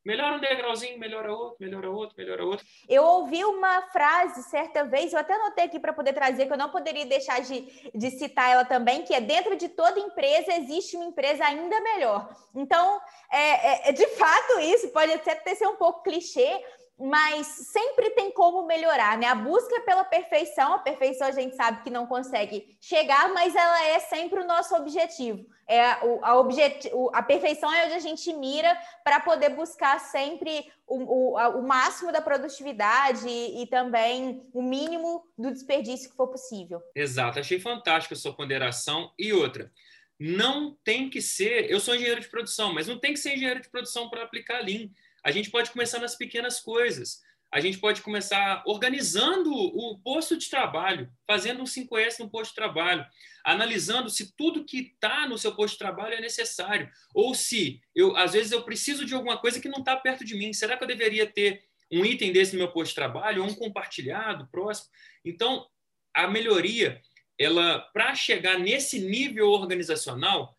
Melhora 0.09 0.37
um 0.37 0.41
degrauzinho, 0.41 0.99
melhora 0.99 1.31
outro, 1.31 1.59
melhora 1.61 1.91
outro, 1.91 2.17
melhora 2.17 2.43
outro. 2.43 2.65
Eu 2.89 3.05
ouvi 3.05 3.45
uma 3.45 3.83
frase 3.93 4.43
certa 4.45 4.83
vez, 4.83 5.13
eu 5.13 5.19
até 5.19 5.35
anotei 5.35 5.67
aqui 5.67 5.79
para 5.79 5.93
poder 5.93 6.15
trazer, 6.15 6.47
que 6.47 6.53
eu 6.55 6.57
não 6.57 6.71
poderia 6.71 7.05
deixar 7.05 7.43
de, 7.43 7.61
de 7.95 8.11
citar 8.13 8.51
ela 8.51 8.65
também, 8.65 9.03
que 9.03 9.13
é 9.13 9.21
dentro 9.21 9.55
de 9.55 9.69
toda 9.69 10.01
empresa 10.01 10.55
existe 10.55 10.97
uma 10.97 11.05
empresa 11.05 11.45
ainda 11.45 11.79
melhor. 11.83 12.27
Então, 12.55 12.99
é, 13.31 13.89
é, 13.89 13.89
é 13.91 13.93
de 13.93 14.07
fato 14.17 14.59
isso, 14.61 14.89
pode 14.89 15.13
até 15.13 15.55
ser 15.55 15.67
um 15.67 15.77
pouco 15.77 16.03
clichê, 16.03 16.59
mas 16.99 17.47
sempre 17.47 18.11
tem 18.11 18.33
como 18.33 18.67
melhorar, 18.67 19.17
né? 19.17 19.27
A 19.27 19.35
busca 19.35 19.81
pela 19.83 20.05
perfeição, 20.05 20.75
a 20.75 20.79
perfeição 20.79 21.29
a 21.29 21.31
gente 21.33 21.55
sabe 21.55 21.83
que 21.85 21.91
não 21.91 22.07
consegue 22.07 22.77
chegar, 22.81 23.33
mas 23.33 23.55
ela 23.55 23.85
é 23.87 24.01
sempre 24.01 24.41
o 24.41 24.47
nosso 24.47 24.75
objetivo. 24.75 25.47
É 25.69 25.81
a, 26.23 26.37
objeti 26.39 26.91
a 27.13 27.23
perfeição 27.23 27.73
é 27.73 27.85
onde 27.85 27.95
a 27.95 27.99
gente 28.01 28.33
mira 28.33 28.77
para 29.05 29.21
poder 29.21 29.51
buscar 29.51 30.01
sempre 30.01 30.67
o, 30.87 31.37
o, 31.37 31.59
o, 31.59 31.63
máximo 31.63 32.11
da 32.11 32.23
produtividade 32.23 33.29
e, 33.29 33.63
e, 33.63 33.67
também 33.67 34.49
o 34.55 34.63
mínimo 34.63 35.23
do 35.37 35.53
desperdício 35.53 36.11
que 36.11 36.17
for 36.17 36.29
possível. 36.29 36.81
Exato, 36.95 37.39
achei 37.39 37.61
fantástica 37.61 38.15
a 38.15 38.19
sua 38.19 38.33
ponderação. 38.33 39.13
E 39.19 39.33
outra, 39.33 39.71
não 40.19 40.77
tem 40.83 41.11
que 41.11 41.21
ser. 41.21 41.71
Eu 41.71 41.79
sou 41.79 41.95
engenheiro 41.95 42.23
de 42.23 42.29
produção, 42.29 42.73
mas 42.73 42.89
não 42.89 42.99
tem 42.99 43.13
que 43.13 43.21
ser 43.21 43.35
engenheiro 43.35 43.61
de 43.61 43.69
produção 43.69 44.09
para 44.09 44.25
aplicar 44.25 44.65
Lean 44.65 44.89
a 45.25 45.31
gente 45.31 45.51
pode 45.51 45.71
começar 45.71 45.99
nas 45.99 46.17
pequenas 46.17 46.61
coisas. 46.61 47.21
A 47.51 47.61
gente 47.61 47.79
pode 47.79 48.03
começar 48.03 48.63
organizando 48.67 49.51
o 49.51 49.99
posto 50.01 50.37
de 50.37 50.51
trabalho, 50.51 51.11
fazendo 51.27 51.63
um 51.63 51.65
5S 51.65 52.19
no 52.19 52.29
posto 52.29 52.51
de 52.51 52.57
trabalho, 52.57 53.07
analisando 53.43 54.11
se 54.11 54.37
tudo 54.37 54.67
que 54.67 54.93
está 54.93 55.27
no 55.27 55.39
seu 55.39 55.55
posto 55.55 55.73
de 55.73 55.79
trabalho 55.79 56.15
é 56.15 56.21
necessário, 56.21 56.91
ou 57.15 57.35
se 57.35 57.81
eu, 57.95 58.15
às 58.17 58.35
vezes 58.35 58.53
eu 58.53 58.63
preciso 58.65 59.07
de 59.07 59.15
alguma 59.15 59.39
coisa 59.39 59.61
que 59.61 59.69
não 59.69 59.79
está 59.79 59.97
perto 59.97 60.27
de 60.27 60.37
mim. 60.37 60.53
Será 60.53 60.77
que 60.77 60.85
eu 60.85 60.89
deveria 60.89 61.27
ter 61.27 61.65
um 61.91 62.05
item 62.05 62.33
desse 62.33 62.53
no 62.53 62.59
meu 62.59 62.71
posto 62.71 62.91
de 62.91 62.97
trabalho, 62.97 63.43
ou 63.43 63.49
um 63.49 63.55
compartilhado 63.55 64.47
próximo? 64.49 64.91
Então, 65.25 65.67
a 66.13 66.29
melhoria, 66.29 67.01
ela 67.39 67.79
para 67.95 68.15
chegar 68.15 68.59
nesse 68.59 68.99
nível 68.99 69.49
organizacional, 69.49 70.55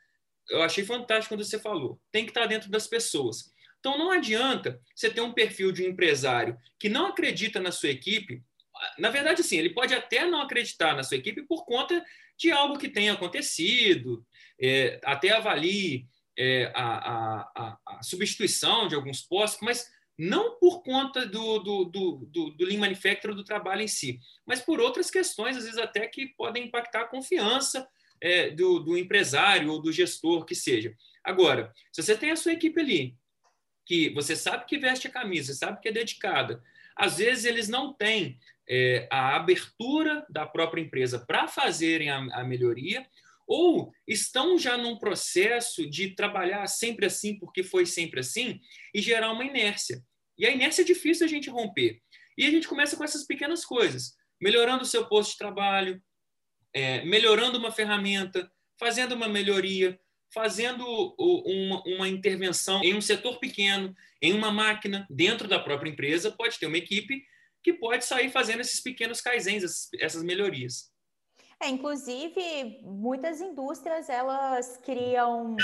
eu 0.49 0.63
achei 0.63 0.83
fantástico 0.83 1.35
quando 1.35 1.45
você 1.45 1.59
falou, 1.59 2.01
tem 2.11 2.25
que 2.25 2.31
estar 2.31 2.41
tá 2.41 2.47
dentro 2.47 2.71
das 2.71 2.87
pessoas. 2.87 3.51
Então, 3.79 3.97
não 3.97 4.11
adianta 4.11 4.79
você 4.93 5.09
ter 5.09 5.21
um 5.21 5.31
perfil 5.31 5.71
de 5.71 5.83
um 5.83 5.87
empresário 5.87 6.57
que 6.77 6.89
não 6.89 7.07
acredita 7.07 7.59
na 7.59 7.71
sua 7.71 7.89
equipe. 7.89 8.43
Na 8.97 9.09
verdade, 9.09 9.43
sim, 9.43 9.57
ele 9.57 9.69
pode 9.69 9.93
até 9.93 10.25
não 10.25 10.41
acreditar 10.41 10.95
na 10.95 11.03
sua 11.03 11.17
equipe 11.17 11.43
por 11.43 11.65
conta 11.65 12.03
de 12.37 12.51
algo 12.51 12.77
que 12.77 12.87
tenha 12.87 13.13
acontecido, 13.13 14.25
é, 14.59 14.99
até 15.03 15.31
avalie 15.31 16.07
é, 16.37 16.71
a, 16.73 17.49
a, 17.55 17.77
a, 17.85 18.03
substituição 18.03 18.87
de 18.87 18.95
alguns 18.95 19.21
postos, 19.21 19.61
mas 19.61 19.91
não 20.17 20.57
por 20.57 20.81
conta 20.81 21.25
do, 21.25 21.59
do, 21.59 21.85
do, 21.85 22.29
do, 22.31 22.49
do 22.51 22.65
Lean 22.65 22.79
Manufacturing 22.79 23.35
do 23.35 23.43
trabalho 23.43 23.81
em 23.81 23.87
si, 23.87 24.19
mas 24.45 24.61
por 24.61 24.79
outras 24.79 25.11
questões, 25.11 25.57
às 25.57 25.63
vezes 25.63 25.77
até 25.77 26.07
que 26.07 26.27
podem 26.37 26.65
impactar 26.65 27.01
a 27.01 27.07
confiança 27.07 27.87
é, 28.21 28.49
do, 28.49 28.79
do 28.79 28.97
empresário 28.97 29.71
ou 29.71 29.81
do 29.81 29.91
gestor, 29.91 30.45
que 30.45 30.55
seja. 30.55 30.93
Agora, 31.23 31.73
se 31.91 32.01
você 32.01 32.17
tem 32.17 32.31
a 32.31 32.35
sua 32.35 32.53
equipe 32.53 32.79
ali, 32.79 33.15
que 33.89 34.11
você 34.11 34.35
sabe 34.35 34.67
que 34.67 34.77
veste 34.77 35.07
a 35.07 35.11
camisa, 35.11 35.51
sabe 35.51 35.81
que 35.81 35.89
é 35.89 35.91
dedicada. 35.91 36.63
Às 36.95 37.17
vezes 37.17 37.45
eles 37.45 37.67
não 37.67 37.91
têm 37.91 38.37
é, 38.69 39.07
a 39.09 39.35
abertura 39.35 40.23
da 40.29 40.45
própria 40.45 40.79
empresa 40.79 41.17
para 41.17 41.47
fazerem 41.47 42.11
a, 42.11 42.17
a 42.39 42.43
melhoria, 42.43 43.03
ou 43.47 43.91
estão 44.07 44.59
já 44.59 44.77
num 44.77 44.95
processo 44.95 45.89
de 45.89 46.09
trabalhar 46.09 46.67
sempre 46.67 47.07
assim 47.07 47.39
porque 47.39 47.63
foi 47.63 47.83
sempre 47.87 48.19
assim 48.19 48.61
e 48.93 49.01
gerar 49.01 49.31
uma 49.31 49.43
inércia. 49.43 50.03
E 50.37 50.45
a 50.45 50.51
inércia 50.51 50.83
é 50.83 50.85
difícil 50.85 51.25
a 51.25 51.29
gente 51.29 51.49
romper. 51.49 51.99
E 52.37 52.45
a 52.45 52.51
gente 52.51 52.67
começa 52.67 52.95
com 52.95 53.03
essas 53.03 53.25
pequenas 53.25 53.65
coisas, 53.65 54.15
melhorando 54.39 54.83
o 54.83 54.85
seu 54.85 55.07
posto 55.07 55.31
de 55.31 55.39
trabalho, 55.39 55.99
é, 56.75 57.03
melhorando 57.05 57.57
uma 57.57 57.71
ferramenta, 57.71 58.51
fazendo 58.77 59.15
uma 59.15 59.27
melhoria, 59.27 59.99
fazendo 60.33 60.85
uma, 61.17 61.83
uma, 61.85 62.07
intervenção 62.07 62.83
em 62.83 62.95
um 62.95 63.01
setor 63.01 63.39
pequeno, 63.39 63.95
em 64.21 64.33
uma 64.33 64.51
máquina, 64.51 65.07
dentro 65.09 65.47
da 65.47 65.59
própria 65.59 65.89
empresa, 65.89 66.31
pode 66.31 66.59
ter 66.59 66.67
uma 66.67 66.77
equipe 66.77 67.23
que 67.63 67.73
pode 67.73 68.05
sair 68.05 68.29
fazendo 68.29 68.61
esses 68.61 68.79
pequenos 68.79 69.21
kaizens, 69.21 69.89
essas 69.99 70.23
melhorias. 70.23 70.91
É, 71.61 71.67
inclusive, 71.67 72.79
muitas 72.83 73.41
indústrias 73.41 74.07
elas 74.07 74.77
criam 74.77 75.57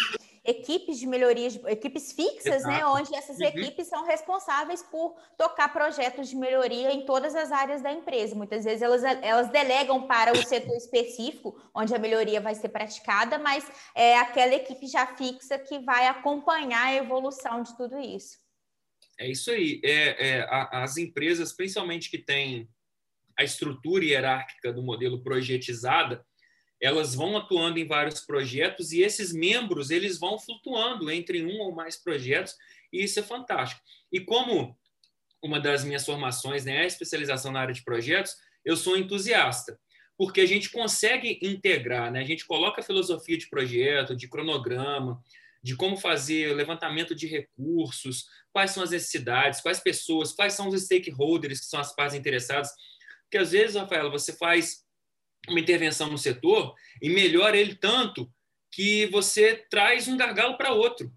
equipes 0.45 0.99
de 0.99 1.07
melhorias, 1.07 1.59
equipes 1.65 2.11
fixas, 2.11 2.63
né, 2.63 2.77
Exato. 2.77 2.77
né, 2.77 2.85
onde 2.85 3.15
essas 3.15 3.39
uhum. 3.39 3.45
equipes 3.45 3.87
são 3.87 4.05
responsáveis 4.05 4.83
por 4.83 5.15
tocar 5.37 5.73
projetos 5.73 6.29
de 6.29 6.35
melhoria 6.35 6.91
em 6.91 7.05
todas 7.05 7.35
as 7.35 7.51
áreas 7.51 7.81
da 7.81 7.91
empresa. 7.91 8.35
Muitas 8.35 8.63
vezes 8.63 8.81
elas, 8.81 9.03
elas 9.03 9.49
delegam 9.49 10.07
para 10.07 10.31
o 10.31 10.45
setor 10.45 10.75
específico 10.75 11.59
onde 11.73 11.95
a 11.95 11.99
melhoria 11.99 12.39
vai 12.39 12.53
ser 12.53 12.69
praticada, 12.69 13.39
mas 13.39 13.69
é 13.95 14.17
aquela 14.17 14.53
equipe 14.53 14.87
já 14.87 15.07
fixa 15.15 15.57
que 15.57 15.79
vai 15.79 16.07
acompanhar 16.07 16.87
a 16.87 16.95
evolução 16.95 17.63
de 17.63 17.75
tudo 17.75 17.97
isso. 17.99 18.37
É 19.19 19.29
isso 19.29 19.49
aí. 19.49 19.81
É, 19.83 20.27
é, 20.29 20.47
as 20.71 20.97
empresas, 20.97 21.53
principalmente 21.53 22.09
que 22.09 22.17
têm 22.17 22.69
a 23.37 23.43
estrutura 23.43 24.05
hierárquica 24.05 24.71
do 24.71 24.83
modelo 24.83 25.21
projetizada, 25.21 26.25
elas 26.85 27.15
vão 27.15 27.35
atuando 27.35 27.79
em 27.79 27.87
vários 27.87 28.21
projetos 28.21 28.91
e 28.91 29.01
esses 29.01 29.33
membros 29.33 29.89
eles 29.89 30.19
vão 30.19 30.37
flutuando 30.37 31.09
entre 31.09 31.43
um 31.43 31.59
ou 31.59 31.73
mais 31.73 31.97
projetos 31.97 32.55
e 32.93 33.03
isso 33.03 33.19
é 33.19 33.23
fantástico. 33.23 33.81
E 34.11 34.19
como 34.19 34.77
uma 35.43 35.59
das 35.59 35.83
minhas 35.83 36.05
formações 36.05 36.63
né, 36.63 36.77
é 36.77 36.81
a 36.81 36.85
especialização 36.85 37.51
na 37.51 37.61
área 37.61 37.73
de 37.73 37.83
projetos, 37.83 38.35
eu 38.63 38.77
sou 38.77 38.95
entusiasta, 38.95 39.79
porque 40.15 40.41
a 40.41 40.45
gente 40.45 40.69
consegue 40.69 41.39
integrar, 41.41 42.11
né, 42.11 42.19
a 42.19 42.25
gente 42.25 42.45
coloca 42.45 42.81
a 42.81 42.83
filosofia 42.83 43.37
de 43.37 43.49
projeto, 43.49 44.15
de 44.15 44.27
cronograma, 44.27 45.19
de 45.63 45.75
como 45.75 45.97
fazer 45.97 46.53
levantamento 46.53 47.15
de 47.15 47.25
recursos, 47.25 48.27
quais 48.53 48.69
são 48.69 48.83
as 48.83 48.91
necessidades, 48.91 49.59
quais 49.59 49.79
pessoas, 49.79 50.31
quais 50.31 50.53
são 50.53 50.67
os 50.67 50.83
stakeholders, 50.83 51.61
que 51.61 51.65
são 51.65 51.79
as 51.79 51.95
partes 51.95 52.15
interessadas. 52.15 52.69
Porque 53.23 53.39
às 53.39 53.51
vezes, 53.51 53.75
Rafaela, 53.75 54.11
você 54.11 54.33
faz 54.33 54.84
uma 55.47 55.59
intervenção 55.59 56.09
no 56.09 56.17
setor 56.17 56.75
e 57.01 57.09
melhora 57.09 57.57
ele 57.57 57.75
tanto 57.75 58.31
que 58.71 59.05
você 59.07 59.65
traz 59.69 60.07
um 60.07 60.17
gargalo 60.17 60.57
para 60.57 60.73
outro. 60.73 61.11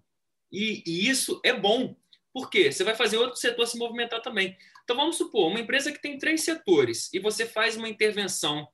E, 0.51 0.83
e, 0.85 1.09
isso 1.09 1.39
é 1.43 1.53
bom. 1.53 1.95
Por 2.33 2.49
quê? 2.49 2.71
Você 2.71 2.83
vai 2.83 2.95
fazer 2.95 3.17
outro 3.17 3.39
setor 3.39 3.67
se 3.67 3.77
movimentar 3.77 4.21
também. 4.21 4.55
Então, 4.83 4.95
vamos 4.95 5.17
supor, 5.17 5.49
uma 5.49 5.59
empresa 5.59 5.91
que 5.91 6.01
tem 6.01 6.17
três 6.17 6.41
setores 6.41 7.13
e 7.13 7.19
você 7.19 7.45
faz 7.45 7.75
uma 7.75 7.89
intervenção 7.89 8.67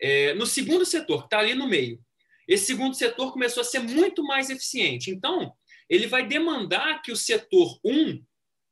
é, 0.00 0.34
no 0.34 0.46
segundo 0.46 0.86
setor, 0.86 1.20
que 1.20 1.26
está 1.26 1.38
ali 1.40 1.54
no 1.54 1.66
meio. 1.66 2.00
Esse 2.46 2.66
segundo 2.66 2.94
setor 2.94 3.32
começou 3.32 3.60
a 3.60 3.64
ser 3.64 3.80
muito 3.80 4.22
mais 4.22 4.48
eficiente. 4.48 5.10
Então, 5.10 5.52
ele 5.88 6.06
vai 6.06 6.26
demandar 6.26 7.02
que 7.02 7.12
o 7.12 7.16
setor 7.16 7.78
1 7.84 8.22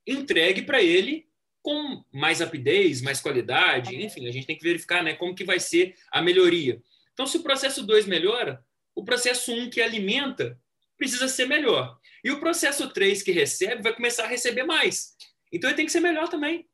entregue 0.06 0.62
para 0.62 0.82
ele 0.82 1.26
com 1.66 2.00
mais 2.12 2.38
rapidez, 2.38 3.02
mais 3.02 3.20
qualidade, 3.20 4.00
enfim, 4.00 4.28
a 4.28 4.30
gente 4.30 4.46
tem 4.46 4.56
que 4.56 4.62
verificar 4.62 5.02
né, 5.02 5.14
como 5.14 5.34
que 5.34 5.42
vai 5.42 5.58
ser 5.58 5.96
a 6.12 6.22
melhoria. 6.22 6.80
Então, 7.12 7.26
se 7.26 7.38
o 7.38 7.42
processo 7.42 7.82
2 7.84 8.06
melhora, 8.06 8.64
o 8.94 9.04
processo 9.04 9.52
1 9.52 9.68
que 9.70 9.82
alimenta 9.82 10.56
precisa 10.96 11.26
ser 11.26 11.48
melhor. 11.48 11.98
E 12.22 12.30
o 12.30 12.38
processo 12.38 12.88
3 12.88 13.20
que 13.20 13.32
recebe 13.32 13.82
vai 13.82 13.92
começar 13.92 14.26
a 14.26 14.28
receber 14.28 14.62
mais. 14.62 15.16
Então, 15.52 15.68
ele 15.68 15.76
tem 15.76 15.86
que 15.86 15.90
ser 15.90 15.98
melhor 15.98 16.28
também. 16.28 16.68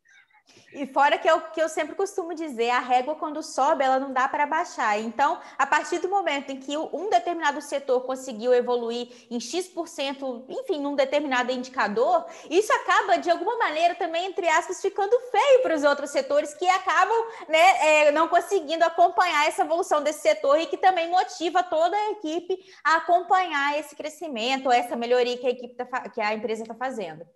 E 0.74 0.86
fora 0.86 1.18
que 1.18 1.28
eu, 1.28 1.40
que 1.40 1.61
eu 1.61 1.68
sempre 1.68 1.94
costumo 1.94 2.34
dizer, 2.34 2.70
a 2.70 2.78
régua 2.78 3.14
quando 3.14 3.42
sobe, 3.42 3.84
ela 3.84 3.98
não 3.98 4.12
dá 4.12 4.26
para 4.26 4.46
baixar. 4.46 4.98
Então, 4.98 5.38
a 5.59 5.66
partir 5.66 5.98
do 5.98 6.09
momento 6.09 6.50
em 6.50 6.59
que 6.59 6.76
um 6.76 7.11
determinado 7.11 7.61
setor 7.61 8.00
conseguiu 8.03 8.55
evoluir 8.55 9.09
em 9.30 9.38
X%, 9.38 10.46
enfim, 10.48 10.80
num 10.80 10.94
determinado 10.94 11.53
indicador, 11.53 12.24
isso 12.48 12.72
acaba, 12.72 13.18
de 13.18 13.30
alguma 13.30 13.59
maneira, 13.59 13.94
também, 13.94 14.26
entre 14.26 14.48
aspas, 14.48 14.80
ficando 14.80 15.18
feio 15.30 15.62
para 15.62 15.74
os 15.74 15.84
outros 15.84 16.11
setores 16.11 16.55
que 16.55 16.66
acabam 16.66 17.26
né, 17.48 18.07
é, 18.07 18.12
não 18.12 18.26
conseguindo 18.26 18.84
acompanhar 18.84 19.46
essa 19.46 19.62
evolução 19.62 20.03
desse 20.03 20.20
setor 20.20 20.59
e 20.59 20.66
que 20.66 20.78
também 20.78 21.11
motiva 21.11 21.62
toda 21.62 21.94
a 21.94 22.11
equipe 22.12 22.59
a 22.82 22.96
acompanhar 22.96 23.78
esse 23.78 23.94
crescimento, 23.94 24.72
essa 24.72 24.96
melhoria 24.96 25.36
que 25.36 25.46
a, 25.46 25.50
equipe 25.50 25.74
tá, 25.74 26.09
que 26.09 26.20
a 26.20 26.32
empresa 26.32 26.62
está 26.62 26.74
fazendo. 26.74 27.26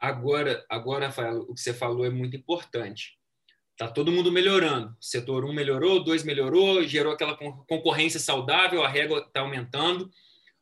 Agora, 0.00 0.64
agora, 0.70 1.06
Rafael, 1.06 1.40
o 1.42 1.54
que 1.54 1.60
você 1.60 1.74
falou 1.74 2.06
é 2.06 2.10
muito 2.10 2.34
importante. 2.34 3.18
Está 3.72 3.86
todo 3.86 4.10
mundo 4.10 4.32
melhorando. 4.32 4.96
Setor 4.98 5.44
1 5.44 5.52
melhorou, 5.52 6.02
2 6.02 6.24
melhorou, 6.24 6.82
gerou 6.84 7.12
aquela 7.12 7.36
concorrência 7.36 8.18
saudável, 8.18 8.82
a 8.82 8.88
régua 8.88 9.20
está 9.20 9.40
aumentando. 9.40 10.10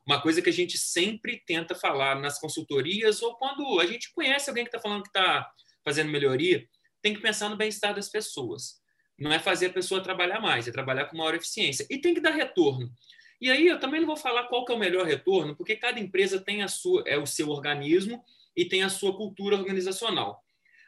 Uma 0.05 0.21
coisa 0.21 0.41
que 0.41 0.49
a 0.49 0.53
gente 0.53 0.77
sempre 0.77 1.41
tenta 1.45 1.73
falar 1.73 2.19
nas 2.19 2.39
consultorias 2.39 3.21
ou 3.21 3.35
quando 3.35 3.79
a 3.79 3.85
gente 3.85 4.11
conhece 4.13 4.49
alguém 4.49 4.65
que 4.65 4.69
está 4.69 4.79
falando 4.79 5.03
que 5.03 5.09
está 5.09 5.49
fazendo 5.85 6.09
melhoria, 6.09 6.67
tem 7.01 7.13
que 7.13 7.21
pensar 7.21 7.49
no 7.49 7.55
bem-estar 7.55 7.95
das 7.95 8.09
pessoas. 8.09 8.81
Não 9.17 9.31
é 9.31 9.39
fazer 9.39 9.67
a 9.67 9.73
pessoa 9.73 10.01
trabalhar 10.01 10.41
mais, 10.41 10.67
é 10.67 10.71
trabalhar 10.71 11.05
com 11.05 11.17
maior 11.17 11.35
eficiência. 11.35 11.85
E 11.89 11.97
tem 11.97 12.13
que 12.13 12.21
dar 12.21 12.31
retorno. 12.31 12.91
E 13.39 13.49
aí 13.49 13.67
eu 13.67 13.79
também 13.79 14.01
não 14.01 14.07
vou 14.07 14.17
falar 14.17 14.47
qual 14.47 14.65
que 14.65 14.71
é 14.71 14.75
o 14.75 14.79
melhor 14.79 15.05
retorno, 15.05 15.55
porque 15.55 15.77
cada 15.77 15.99
empresa 15.99 16.41
tem 16.41 16.61
a 16.61 16.67
sua, 16.67 17.03
é 17.05 17.17
o 17.17 17.25
seu 17.25 17.49
organismo 17.49 18.21
e 18.59 18.65
tem 18.65 18.83
a 18.83 18.89
sua 18.89 19.15
cultura 19.15 19.55
organizacional. 19.55 20.43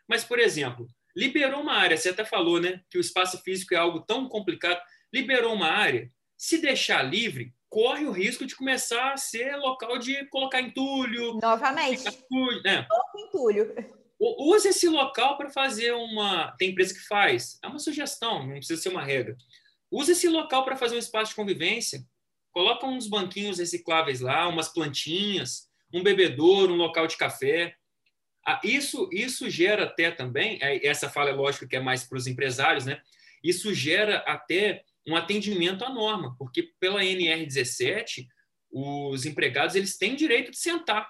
Mas, 0.05 0.25
por 0.25 0.39
exemplo, 0.39 0.85
liberou 1.15 1.61
uma 1.61 1.75
área, 1.75 1.95
você 1.95 2.09
até 2.09 2.25
falou 2.25 2.59
né, 2.59 2.81
que 2.89 2.97
o 2.97 3.01
espaço 3.01 3.41
físico 3.41 3.73
é 3.73 3.77
algo 3.77 4.01
tão 4.01 4.27
complicado, 4.27 4.81
liberou 5.13 5.53
uma 5.53 5.69
área, 5.69 6.11
se 6.37 6.57
deixar 6.57 7.01
livre, 7.01 7.53
corre 7.69 8.05
o 8.05 8.11
risco 8.11 8.45
de 8.45 8.57
começar 8.57 9.13
a 9.13 9.17
ser 9.17 9.55
local 9.55 9.97
de 9.97 10.25
colocar 10.25 10.59
entulho. 10.59 11.39
Novamente. 11.41 12.03
Né? 12.61 12.85
entulho. 13.15 13.73
Use 14.19 14.67
esse 14.67 14.89
local 14.89 15.37
para 15.37 15.49
fazer 15.49 15.93
uma. 15.93 16.53
Tem 16.57 16.71
empresa 16.71 16.93
que 16.93 17.07
faz. 17.07 17.57
É 17.63 17.67
uma 17.67 17.79
sugestão, 17.79 18.45
não 18.45 18.55
precisa 18.55 18.81
ser 18.81 18.89
uma 18.89 19.01
regra. 19.01 19.37
Use 19.89 20.11
esse 20.11 20.27
local 20.27 20.65
para 20.65 20.75
fazer 20.75 20.95
um 20.95 20.99
espaço 20.99 21.29
de 21.29 21.35
convivência. 21.37 22.03
Coloca 22.51 22.85
uns 22.85 23.07
banquinhos 23.07 23.59
recicláveis 23.59 24.19
lá, 24.19 24.47
umas 24.47 24.67
plantinhas 24.67 25.70
um 25.93 26.03
bebedouro, 26.03 26.73
um 26.73 26.77
local 26.77 27.07
de 27.07 27.17
café. 27.17 27.75
Ah, 28.45 28.59
isso, 28.63 29.09
isso 29.11 29.49
gera 29.49 29.83
até 29.83 30.09
também, 30.11 30.57
é, 30.61 30.85
essa 30.85 31.09
fala 31.09 31.29
é 31.29 31.33
lógico 31.33 31.67
que 31.67 31.75
é 31.75 31.79
mais 31.79 32.03
para 32.03 32.17
os 32.17 32.27
empresários, 32.27 32.85
né? 32.85 33.01
Isso 33.43 33.73
gera 33.73 34.17
até 34.19 34.83
um 35.07 35.15
atendimento 35.15 35.83
à 35.83 35.89
norma, 35.89 36.35
porque 36.37 36.69
pela 36.79 37.01
NR17, 37.01 38.27
os 38.71 39.25
empregados 39.25 39.75
eles 39.75 39.97
têm 39.97 40.15
direito 40.15 40.51
de 40.51 40.57
sentar. 40.57 41.09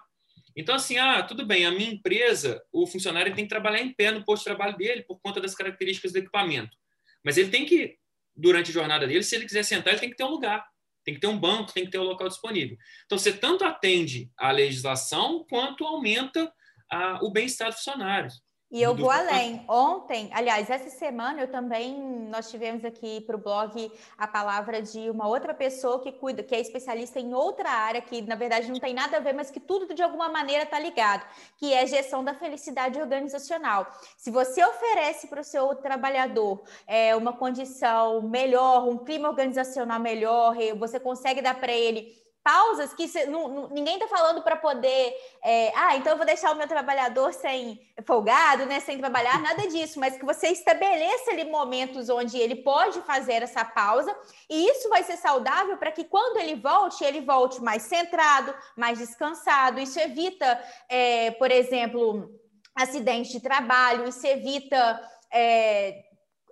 Então, 0.55 0.75
assim, 0.75 0.97
ah, 0.97 1.23
tudo 1.23 1.45
bem, 1.45 1.65
a 1.65 1.71
minha 1.71 1.91
empresa, 1.91 2.61
o 2.71 2.85
funcionário 2.85 3.33
tem 3.33 3.45
que 3.45 3.49
trabalhar 3.49 3.81
em 3.81 3.93
pé 3.93 4.11
no 4.11 4.25
posto 4.25 4.43
de 4.43 4.55
trabalho 4.55 4.75
dele 4.77 5.03
por 5.03 5.19
conta 5.21 5.39
das 5.39 5.55
características 5.55 6.11
do 6.11 6.19
equipamento. 6.19 6.75
Mas 7.23 7.37
ele 7.37 7.49
tem 7.49 7.65
que, 7.65 7.97
durante 8.35 8.71
a 8.71 8.73
jornada 8.73 9.07
dele, 9.07 9.23
se 9.23 9.35
ele 9.35 9.45
quiser 9.45 9.63
sentar, 9.63 9.93
ele 9.93 10.01
tem 10.01 10.09
que 10.09 10.17
ter 10.17 10.23
um 10.23 10.29
lugar. 10.29 10.65
Tem 11.03 11.13
que 11.13 11.19
ter 11.19 11.27
um 11.27 11.39
banco, 11.39 11.73
tem 11.73 11.85
que 11.85 11.91
ter 11.91 11.99
um 11.99 12.03
local 12.03 12.27
disponível. 12.27 12.77
Então, 13.05 13.17
você 13.17 13.33
tanto 13.33 13.63
atende 13.63 14.31
à 14.37 14.51
legislação 14.51 15.45
quanto 15.49 15.85
aumenta 15.85 16.51
a, 16.89 17.19
o 17.23 17.31
bem-estar 17.31 17.69
dos 17.69 17.77
funcionários. 17.77 18.41
E 18.71 18.81
eu 18.81 18.95
vou 18.95 19.11
além. 19.11 19.65
Ontem, 19.67 20.29
aliás, 20.31 20.69
essa 20.69 20.89
semana 20.89 21.41
eu 21.41 21.51
também 21.51 21.99
nós 22.29 22.49
tivemos 22.49 22.85
aqui 22.85 23.19
para 23.19 23.35
o 23.35 23.39
blog 23.39 23.91
a 24.17 24.25
palavra 24.25 24.81
de 24.81 25.09
uma 25.09 25.27
outra 25.27 25.53
pessoa 25.53 25.99
que 26.01 26.09
cuida, 26.13 26.41
que 26.41 26.55
é 26.55 26.61
especialista 26.61 27.19
em 27.19 27.33
outra 27.33 27.69
área 27.69 28.01
que 28.01 28.21
na 28.21 28.35
verdade 28.35 28.71
não 28.71 28.79
tem 28.79 28.93
nada 28.93 29.17
a 29.17 29.19
ver, 29.19 29.33
mas 29.33 29.51
que 29.51 29.59
tudo 29.59 29.93
de 29.93 30.01
alguma 30.01 30.29
maneira 30.29 30.63
está 30.63 30.79
ligado, 30.79 31.25
que 31.57 31.73
é 31.73 31.85
gestão 31.85 32.23
da 32.23 32.33
felicidade 32.33 32.97
organizacional. 32.97 33.85
Se 34.15 34.31
você 34.31 34.63
oferece 34.63 35.27
para 35.27 35.41
o 35.41 35.43
seu 35.43 35.75
trabalhador 35.75 36.63
é, 36.87 37.13
uma 37.13 37.33
condição 37.33 38.21
melhor, 38.21 38.87
um 38.87 38.99
clima 38.99 39.27
organizacional 39.27 39.99
melhor, 39.99 40.55
você 40.77 40.97
consegue 40.97 41.41
dar 41.41 41.59
para 41.59 41.73
ele 41.73 42.15
pausas 42.43 42.93
que 42.93 43.07
cê, 43.07 43.27
ninguém 43.71 43.95
está 43.95 44.07
falando 44.07 44.41
para 44.41 44.55
poder, 44.55 45.13
é, 45.43 45.71
ah, 45.75 45.95
então 45.95 46.13
eu 46.13 46.17
vou 46.17 46.25
deixar 46.25 46.51
o 46.51 46.55
meu 46.55 46.67
trabalhador 46.67 47.33
sem 47.33 47.79
folgado, 48.05 48.65
né, 48.65 48.79
sem 48.79 48.97
trabalhar, 48.97 49.39
nada 49.41 49.67
disso, 49.67 49.99
mas 49.99 50.17
que 50.17 50.25
você 50.25 50.47
estabeleça 50.47 51.31
ali 51.31 51.45
momentos 51.45 52.09
onde 52.09 52.37
ele 52.37 52.55
pode 52.57 52.99
fazer 53.01 53.43
essa 53.43 53.63
pausa, 53.63 54.15
e 54.49 54.69
isso 54.69 54.89
vai 54.89 55.03
ser 55.03 55.17
saudável 55.17 55.77
para 55.77 55.91
que 55.91 56.03
quando 56.03 56.37
ele 56.37 56.55
volte, 56.55 57.03
ele 57.03 57.21
volte 57.21 57.61
mais 57.61 57.83
centrado, 57.83 58.53
mais 58.75 58.97
descansado. 58.97 59.79
Isso 59.79 59.99
evita, 59.99 60.61
é, 60.89 61.31
por 61.31 61.51
exemplo, 61.51 62.29
acidente 62.75 63.31
de 63.31 63.39
trabalho, 63.39 64.07
isso 64.07 64.25
evita. 64.25 64.99
É, 65.33 66.10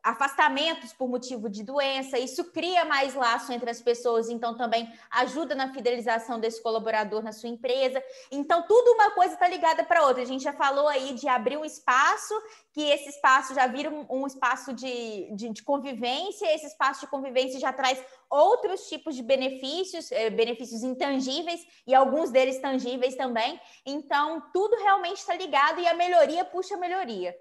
afastamentos 0.10 0.92
por 0.94 1.08
motivo 1.08 1.50
de 1.50 1.64
doença, 1.64 2.18
isso 2.18 2.52
cria 2.52 2.84
mais 2.86 3.14
laço 3.14 3.52
entre 3.54 3.70
as 3.70 3.82
pessoas, 3.82 4.28
então 4.30 4.58
também 4.58 4.92
ajuda 5.12 5.54
na 5.54 5.72
fidelização 5.72 6.40
desse 6.40 6.62
colaborador 6.62 7.24
na 7.24 7.32
sua 7.32 7.50
empresa. 7.50 8.04
Então, 8.32 8.64
tudo 8.68 8.94
uma 8.94 9.12
coisa 9.12 9.34
está 9.36 9.48
ligada 9.48 9.84
para 9.84 10.06
outra. 10.06 10.24
A 10.24 10.26
gente 10.26 10.44
já 10.44 10.54
falou 10.54 10.88
aí 10.88 11.14
de 11.14 11.28
abrir 11.28 11.58
um 11.58 11.66
espaço, 11.66 12.34
que 12.74 12.82
esse 12.82 13.10
espaço 13.10 13.54
já 13.54 13.68
vira 13.68 13.90
um, 13.90 14.06
um 14.10 14.28
espaço 14.28 14.74
de, 14.74 15.30
de, 15.36 15.50
de, 15.50 15.64
convivência, 15.64 16.54
esse 16.54 16.66
espaço 16.66 17.02
de 17.02 17.08
convivência 17.08 17.60
já 17.60 17.72
traz 17.72 18.04
outros 18.30 18.88
tipos 18.88 19.16
de 19.16 19.22
benefícios, 19.22 20.12
eh, 20.12 20.30
benefícios 20.30 20.84
intangíveis 20.84 21.62
e 21.86 21.94
alguns 21.94 22.32
deles 22.32 22.60
tangíveis 22.60 23.16
também. 23.16 23.60
Então, 23.86 24.42
tudo 24.54 24.76
realmente 24.78 25.18
está 25.18 25.36
ligado 25.36 25.80
e 25.80 25.88
a 25.88 25.94
melhoria 25.94 26.46
puxa 26.46 26.76
a 26.76 26.78
melhoria. 26.78 27.36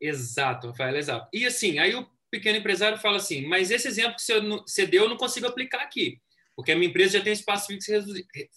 Exato, 0.00 0.68
Rafael, 0.68 0.96
exato. 0.96 1.28
E 1.32 1.44
assim, 1.44 1.78
aí 1.78 1.94
o 1.94 2.08
pequeno 2.30 2.58
empresário 2.58 2.98
fala 2.98 3.16
assim, 3.16 3.46
mas 3.46 3.70
esse 3.70 3.88
exemplo 3.88 4.16
que 4.16 4.22
você 4.22 4.86
deu 4.86 5.04
eu 5.04 5.08
não 5.08 5.16
consigo 5.16 5.46
aplicar 5.46 5.82
aqui, 5.82 6.20
porque 6.54 6.72
a 6.72 6.76
minha 6.76 6.88
empresa 6.88 7.18
já 7.18 7.24
tem 7.24 7.32
espaço 7.32 7.68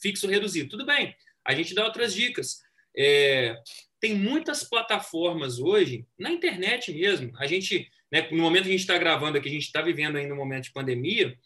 fixo, 0.01 0.27
reduzido. 0.27 0.69
Tudo 0.69 0.85
bem, 0.85 1.15
a 1.45 1.53
gente 1.53 1.73
dá 1.73 1.85
outras 1.85 2.13
dicas. 2.13 2.61
É, 2.95 3.55
tem 3.99 4.15
muitas 4.15 4.63
plataformas 4.63 5.59
hoje, 5.59 6.05
na 6.17 6.31
internet 6.31 6.91
mesmo, 6.91 7.31
a 7.37 7.47
gente, 7.47 7.89
né, 8.11 8.27
no 8.31 8.41
momento 8.41 8.63
que 8.63 8.69
a 8.69 8.73
gente 8.73 8.81
está 8.81 8.97
gravando 8.97 9.37
aqui, 9.37 9.47
a 9.47 9.51
gente 9.51 9.65
está 9.65 9.81
vivendo 9.81 10.17
ainda 10.17 10.33
um 10.33 10.37
momento 10.37 10.65
de 10.65 10.73
pandemia, 10.73 11.37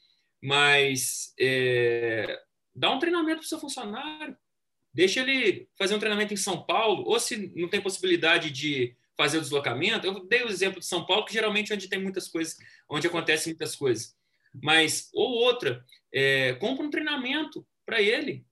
mas 0.42 1.34
é, 1.40 2.40
dá 2.74 2.92
um 2.92 3.00
treinamento 3.00 3.40
para 3.40 3.46
o 3.46 3.50
seu 3.50 3.60
funcionário, 3.60 4.36
deixa 4.94 5.20
ele 5.20 5.68
fazer 5.78 5.96
um 5.96 6.00
treinamento 6.00 6.34
em 6.34 6.38
São 6.38 6.66
Paulo, 6.66 7.04
ou 7.06 7.20
se 7.20 7.52
não 7.56 7.68
tem 7.68 7.82
possibilidade 7.82 8.50
de 8.50 8.96
fazer 9.18 9.38
o 9.38 9.42
deslocamento. 9.42 10.06
Eu 10.06 10.26
dei 10.28 10.44
o 10.44 10.50
exemplo 10.50 10.80
de 10.80 10.86
São 10.86 11.06
Paulo, 11.06 11.26
que 11.26 11.34
geralmente 11.34 11.72
é 11.72 11.76
onde 11.76 11.90
tem 11.90 12.02
muitas 12.02 12.28
coisas, 12.28 12.58
onde 12.90 13.08
acontecem 13.08 13.54
muitas 13.54 13.76
coisas. 13.76 14.16
Mas, 14.62 15.10
ou 15.14 15.30
outra, 15.44 15.84
é, 16.14 16.54
compra 16.54 16.86
um 16.86 16.90
treinamento 16.90 17.66
para 17.86 18.02
ele, 18.02 18.46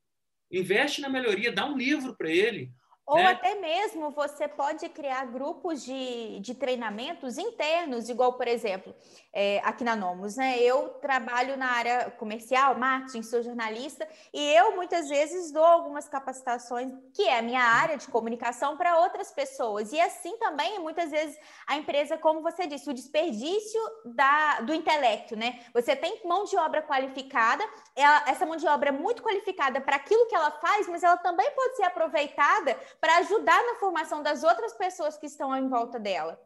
investe 0.51 1.01
na 1.01 1.09
melhoria, 1.09 1.51
dá 1.51 1.65
um 1.65 1.77
livro 1.77 2.15
para 2.15 2.29
ele. 2.29 2.71
Ou 3.05 3.17
né? 3.17 3.27
até 3.27 3.55
mesmo 3.55 4.11
você 4.11 4.47
pode 4.47 4.87
criar 4.89 5.25
grupos 5.25 5.83
de, 5.83 6.39
de 6.39 6.55
treinamentos 6.55 7.37
internos, 7.37 8.07
igual, 8.07 8.33
por 8.33 8.47
exemplo, 8.47 8.95
é, 9.33 9.59
aqui 9.65 9.83
na 9.83 9.93
Nomos, 9.93 10.37
né? 10.37 10.57
Eu 10.59 10.87
trabalho 11.01 11.57
na 11.57 11.67
área 11.67 12.11
comercial, 12.11 12.77
marketing, 12.77 13.21
sou 13.23 13.43
jornalista, 13.43 14.07
e 14.33 14.39
eu 14.53 14.75
muitas 14.77 15.09
vezes 15.09 15.51
dou 15.51 15.65
algumas 15.65 16.07
capacitações, 16.07 16.93
que 17.13 17.23
é 17.23 17.39
a 17.39 17.41
minha 17.41 17.61
área 17.61 17.97
de 17.97 18.07
comunicação, 18.07 18.77
para 18.77 18.97
outras 18.99 19.31
pessoas. 19.31 19.91
E 19.91 19.99
assim 19.99 20.37
também, 20.37 20.79
muitas 20.79 21.11
vezes, 21.11 21.37
a 21.67 21.75
empresa, 21.75 22.17
como 22.17 22.41
você 22.41 22.65
disse, 22.65 22.89
o 22.89 22.93
desperdício 22.93 23.81
da, 24.05 24.61
do 24.61 24.73
intelecto, 24.73 25.35
né? 25.35 25.59
Você 25.73 25.93
tem 25.93 26.21
mão 26.25 26.45
de 26.45 26.55
obra 26.55 26.81
qualificada, 26.81 27.67
ela, 27.97 28.23
essa 28.27 28.45
mão 28.45 28.55
de 28.55 28.65
obra 28.65 28.89
é 28.89 28.91
muito 28.93 29.21
qualificada 29.21 29.81
para 29.81 29.97
aquilo 29.97 30.25
que 30.27 30.35
ela 30.35 30.51
faz, 30.51 30.87
mas 30.87 31.03
ela 31.03 31.17
também 31.17 31.51
pode 31.51 31.75
ser 31.75 31.83
aproveitada 31.83 32.79
para 32.99 33.17
ajudar 33.17 33.61
na 33.65 33.75
formação 33.75 34.23
das 34.23 34.43
outras 34.43 34.73
pessoas 34.73 35.17
que 35.17 35.25
estão 35.25 35.55
em 35.55 35.67
volta 35.67 35.99
dela. 35.99 36.39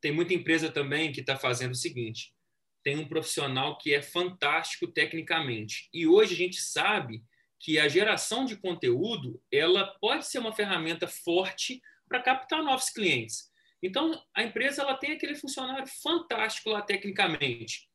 Tem 0.00 0.12
muita 0.12 0.34
empresa 0.34 0.70
também 0.70 1.12
que 1.12 1.20
está 1.20 1.36
fazendo 1.36 1.72
o 1.72 1.76
seguinte: 1.76 2.34
tem 2.82 2.98
um 2.98 3.08
profissional 3.08 3.78
que 3.78 3.94
é 3.94 4.02
fantástico 4.02 4.86
tecnicamente. 4.88 5.88
E 5.92 6.06
hoje 6.06 6.34
a 6.34 6.36
gente 6.36 6.60
sabe 6.60 7.22
que 7.60 7.78
a 7.78 7.88
geração 7.88 8.44
de 8.44 8.56
conteúdo 8.56 9.40
ela 9.50 9.86
pode 10.00 10.26
ser 10.26 10.40
uma 10.40 10.52
ferramenta 10.52 11.06
forte 11.06 11.80
para 12.08 12.20
captar 12.20 12.62
novos 12.62 12.90
clientes. 12.90 13.50
Então, 13.80 14.20
a 14.34 14.42
empresa 14.42 14.82
ela 14.82 14.96
tem 14.96 15.12
aquele 15.12 15.34
funcionário 15.34 15.86
fantástico 15.86 16.70
lá 16.70 16.82
tecnicamente. 16.82 17.88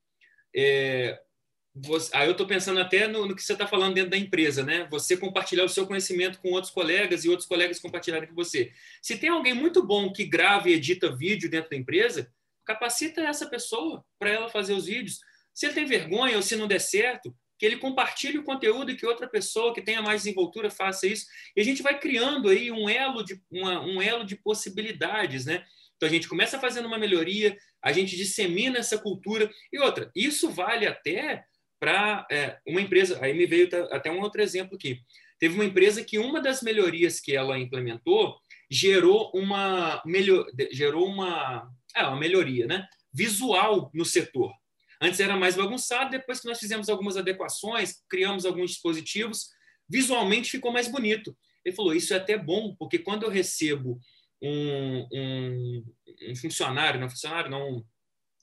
É, 0.55 1.21
você, 1.85 2.15
aí 2.15 2.27
eu 2.27 2.31
estou 2.31 2.47
pensando 2.47 2.79
até 2.79 3.07
no, 3.07 3.25
no 3.25 3.35
que 3.35 3.43
você 3.43 3.53
está 3.53 3.67
falando 3.67 3.93
dentro 3.93 4.11
da 4.11 4.17
empresa, 4.17 4.63
né? 4.63 4.87
Você 4.89 5.17
compartilhar 5.17 5.63
o 5.63 5.69
seu 5.69 5.85
conhecimento 5.85 6.39
com 6.39 6.51
outros 6.51 6.71
colegas 6.71 7.23
e 7.23 7.29
outros 7.29 7.47
colegas 7.47 7.79
compartilharem 7.79 8.27
com 8.27 8.35
você. 8.35 8.71
Se 9.01 9.17
tem 9.17 9.29
alguém 9.29 9.53
muito 9.53 9.85
bom 9.85 10.11
que 10.11 10.25
grava 10.25 10.69
e 10.69 10.73
edita 10.73 11.15
vídeo 11.15 11.49
dentro 11.49 11.69
da 11.69 11.75
empresa, 11.75 12.31
capacita 12.65 13.21
essa 13.21 13.47
pessoa 13.47 14.03
para 14.19 14.29
ela 14.29 14.49
fazer 14.49 14.73
os 14.73 14.85
vídeos. 14.85 15.19
Se 15.53 15.65
ele 15.65 15.75
tem 15.75 15.85
vergonha 15.85 16.35
ou 16.35 16.41
se 16.41 16.55
não 16.55 16.67
der 16.67 16.79
certo, 16.79 17.35
que 17.57 17.65
ele 17.65 17.77
compartilhe 17.77 18.37
o 18.37 18.43
conteúdo 18.43 18.91
e 18.91 18.95
que 18.95 19.05
outra 19.05 19.27
pessoa 19.27 19.73
que 19.73 19.81
tenha 19.81 20.01
mais 20.01 20.23
desenvoltura 20.23 20.69
faça 20.69 21.07
isso. 21.07 21.25
E 21.55 21.61
a 21.61 21.63
gente 21.63 21.81
vai 21.81 21.99
criando 21.99 22.49
aí 22.49 22.71
um 22.71 22.87
elo 22.87 23.23
de, 23.23 23.41
uma, 23.51 23.81
um 23.81 24.01
elo 24.01 24.23
de 24.23 24.35
possibilidades, 24.35 25.45
né? 25.45 25.65
Então 25.95 26.07
a 26.07 26.11
gente 26.11 26.27
começa 26.27 26.59
fazendo 26.59 26.85
uma 26.85 26.99
melhoria, 26.99 27.57
a 27.81 27.91
gente 27.91 28.15
dissemina 28.15 28.77
essa 28.77 28.97
cultura. 28.99 29.49
E 29.73 29.79
outra, 29.79 30.11
isso 30.15 30.51
vale 30.51 30.85
até 30.85 31.43
para 31.79 32.25
é, 32.31 32.57
uma 32.65 32.81
empresa. 32.81 33.19
Aí 33.21 33.33
me 33.33 33.45
veio 33.45 33.69
até 33.91 34.11
um 34.11 34.21
outro 34.21 34.41
exemplo 34.41 34.75
aqui. 34.75 35.01
Teve 35.39 35.55
uma 35.55 35.65
empresa 35.65 36.03
que 36.03 36.17
uma 36.17 36.41
das 36.41 36.61
melhorias 36.61 37.19
que 37.19 37.35
ela 37.35 37.59
implementou 37.59 38.35
gerou 38.69 39.31
uma, 39.33 40.01
melhor, 40.05 40.45
gerou 40.71 41.07
uma, 41.07 41.69
é, 41.95 42.03
uma 42.03 42.17
melhoria 42.17 42.65
né? 42.65 42.87
visual 43.13 43.91
no 43.93 44.03
setor. 44.03 44.51
Antes 45.01 45.19
era 45.19 45.37
mais 45.37 45.55
bagunçado, 45.55 46.09
depois 46.09 46.39
que 46.39 46.47
nós 46.47 46.59
fizemos 46.59 46.89
algumas 46.89 47.17
adequações, 47.17 48.03
criamos 48.09 48.45
alguns 48.45 48.71
dispositivos, 48.71 49.49
visualmente 49.87 50.49
ficou 50.49 50.71
mais 50.71 50.87
bonito. 50.87 51.37
Ele 51.63 51.75
falou: 51.75 51.93
Isso 51.93 52.13
é 52.13 52.17
até 52.17 52.37
bom, 52.37 52.75
porque 52.77 52.97
quando 52.97 53.23
eu 53.23 53.29
recebo 53.29 53.99
um, 54.41 55.07
um, 55.13 55.85
um 56.29 56.35
funcionário, 56.35 56.99
não 56.99 57.09
funcionário, 57.09 57.49
não, 57.51 57.85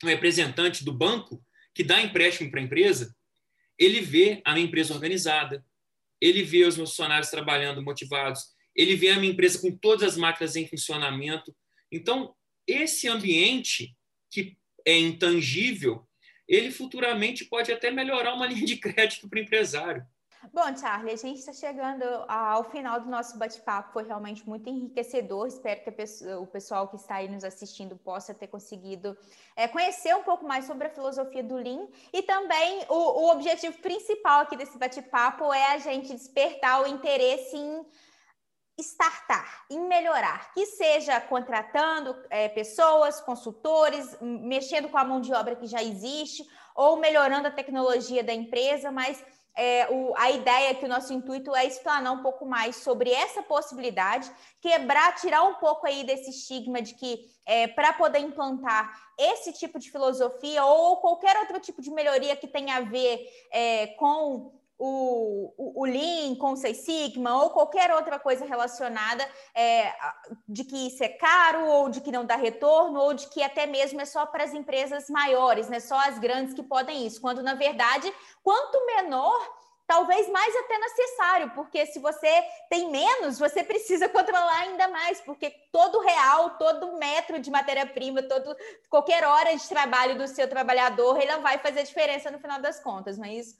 um 0.02 0.06
representante 0.06 0.84
do 0.84 0.92
banco 0.92 1.42
que 1.74 1.82
dá 1.82 2.00
empréstimo 2.00 2.50
para 2.50 2.60
a 2.60 2.64
empresa, 2.64 3.14
ele 3.78 4.00
vê 4.00 4.40
a 4.44 4.52
minha 4.52 4.66
empresa 4.66 4.94
organizada, 4.94 5.64
ele 6.20 6.42
vê 6.42 6.64
os 6.64 6.76
meus 6.76 6.90
funcionários 6.90 7.30
trabalhando 7.30 7.82
motivados, 7.82 8.54
ele 8.74 8.96
vê 8.96 9.10
a 9.10 9.18
minha 9.18 9.32
empresa 9.32 9.60
com 9.60 9.76
todas 9.76 10.02
as 10.02 10.16
máquinas 10.16 10.56
em 10.56 10.66
funcionamento. 10.66 11.54
Então, 11.90 12.34
esse 12.66 13.08
ambiente 13.08 13.96
que 14.30 14.56
é 14.84 14.98
intangível, 14.98 16.06
ele 16.48 16.70
futuramente 16.70 17.44
pode 17.44 17.72
até 17.72 17.90
melhorar 17.90 18.34
uma 18.34 18.46
linha 18.48 18.66
de 18.66 18.76
crédito 18.76 19.28
para 19.28 19.38
o 19.38 19.42
empresário. 19.42 20.04
Bom, 20.52 20.76
Charlie, 20.76 21.12
a 21.12 21.16
gente 21.16 21.38
está 21.38 21.52
chegando 21.52 22.04
ao 22.28 22.64
final 22.64 23.00
do 23.00 23.08
nosso 23.08 23.38
bate-papo. 23.38 23.92
Foi 23.92 24.04
realmente 24.04 24.46
muito 24.46 24.68
enriquecedor. 24.68 25.46
Espero 25.46 25.82
que 25.82 25.90
pessoa, 25.90 26.40
o 26.40 26.46
pessoal 26.46 26.88
que 26.88 26.96
está 26.96 27.16
aí 27.16 27.28
nos 27.28 27.44
assistindo 27.44 27.96
possa 27.96 28.34
ter 28.34 28.48
conseguido 28.48 29.16
é, 29.56 29.66
conhecer 29.66 30.14
um 30.14 30.22
pouco 30.22 30.46
mais 30.46 30.66
sobre 30.66 30.86
a 30.86 30.90
filosofia 30.90 31.42
do 31.42 31.56
Lean. 31.56 31.88
E 32.12 32.22
também 32.22 32.84
o, 32.88 32.94
o 32.94 33.30
objetivo 33.30 33.78
principal 33.78 34.40
aqui 34.40 34.56
desse 34.56 34.76
bate-papo 34.76 35.52
é 35.52 35.72
a 35.72 35.78
gente 35.78 36.12
despertar 36.12 36.82
o 36.82 36.86
interesse 36.86 37.56
em 37.56 37.86
startar, 38.78 39.64
em 39.70 39.80
melhorar, 39.86 40.52
que 40.52 40.66
seja 40.66 41.20
contratando 41.20 42.14
é, 42.28 42.48
pessoas, 42.48 43.20
consultores, 43.20 44.18
mexendo 44.20 44.88
com 44.88 44.98
a 44.98 45.04
mão 45.04 45.20
de 45.20 45.32
obra 45.32 45.54
que 45.54 45.66
já 45.66 45.80
existe, 45.80 46.44
ou 46.74 46.96
melhorando 46.96 47.46
a 47.46 47.52
tecnologia 47.52 48.24
da 48.24 48.34
empresa, 48.34 48.90
mas 48.90 49.24
é, 49.56 49.88
o, 49.90 50.14
a 50.16 50.30
ideia 50.30 50.70
é 50.70 50.74
que 50.74 50.84
o 50.84 50.88
nosso 50.88 51.12
intuito 51.12 51.54
é 51.54 51.64
explanar 51.64 52.12
um 52.12 52.22
pouco 52.22 52.44
mais 52.44 52.76
sobre 52.76 53.10
essa 53.10 53.42
possibilidade, 53.42 54.30
quebrar, 54.60 55.14
tirar 55.14 55.44
um 55.44 55.54
pouco 55.54 55.86
aí 55.86 56.04
desse 56.04 56.30
estigma 56.30 56.82
de 56.82 56.94
que 56.94 57.20
é, 57.46 57.68
para 57.68 57.92
poder 57.92 58.18
implantar 58.18 58.92
esse 59.18 59.52
tipo 59.52 59.78
de 59.78 59.90
filosofia 59.90 60.64
ou 60.64 60.96
qualquer 60.96 61.36
outro 61.38 61.60
tipo 61.60 61.80
de 61.80 61.90
melhoria 61.90 62.34
que 62.34 62.48
tenha 62.48 62.76
a 62.76 62.80
ver 62.80 63.28
é, 63.52 63.88
com 63.98 64.52
o, 64.78 65.52
o, 65.56 65.82
o 65.82 65.84
Lean, 65.84 66.34
com 66.36 66.52
o 66.52 66.56
Sigma 66.56 67.42
ou 67.42 67.50
qualquer 67.50 67.92
outra 67.92 68.18
coisa 68.18 68.44
relacionada 68.44 69.28
é, 69.54 69.92
de 70.48 70.64
que 70.64 70.88
isso 70.88 71.02
é 71.02 71.08
caro 71.08 71.66
ou 71.66 71.88
de 71.88 72.00
que 72.00 72.12
não 72.12 72.24
dá 72.24 72.36
retorno 72.36 73.00
ou 73.00 73.14
de 73.14 73.28
que 73.28 73.42
até 73.42 73.66
mesmo 73.66 74.00
é 74.00 74.04
só 74.04 74.26
para 74.26 74.44
as 74.44 74.52
empresas 74.52 75.08
maiores, 75.08 75.68
né? 75.68 75.80
Só 75.80 75.96
as 75.96 76.18
grandes 76.18 76.54
que 76.54 76.62
podem 76.62 77.06
isso, 77.06 77.20
quando 77.20 77.42
na 77.42 77.54
verdade, 77.54 78.12
quanto 78.42 78.84
menor 78.86 79.64
talvez 79.86 80.28
mais 80.30 80.54
até 80.56 80.78
necessário, 80.78 81.50
porque 81.54 81.86
se 81.86 81.98
você 81.98 82.42
tem 82.70 82.90
menos, 82.90 83.38
você 83.38 83.62
precisa 83.64 84.08
controlar 84.08 84.60
ainda 84.60 84.88
mais, 84.88 85.20
porque 85.20 85.50
todo 85.70 86.00
real, 86.00 86.56
todo 86.58 86.96
metro 86.96 87.38
de 87.38 87.50
matéria-prima, 87.50 88.22
todo 88.22 88.56
qualquer 88.88 89.24
hora 89.24 89.54
de 89.56 89.68
trabalho 89.68 90.16
do 90.16 90.26
seu 90.26 90.48
trabalhador, 90.48 91.20
ele 91.20 91.36
vai 91.38 91.58
fazer 91.58 91.82
diferença 91.82 92.30
no 92.30 92.38
final 92.38 92.60
das 92.60 92.80
contas, 92.80 93.18
não 93.18 93.26
é 93.26 93.34
isso? 93.34 93.56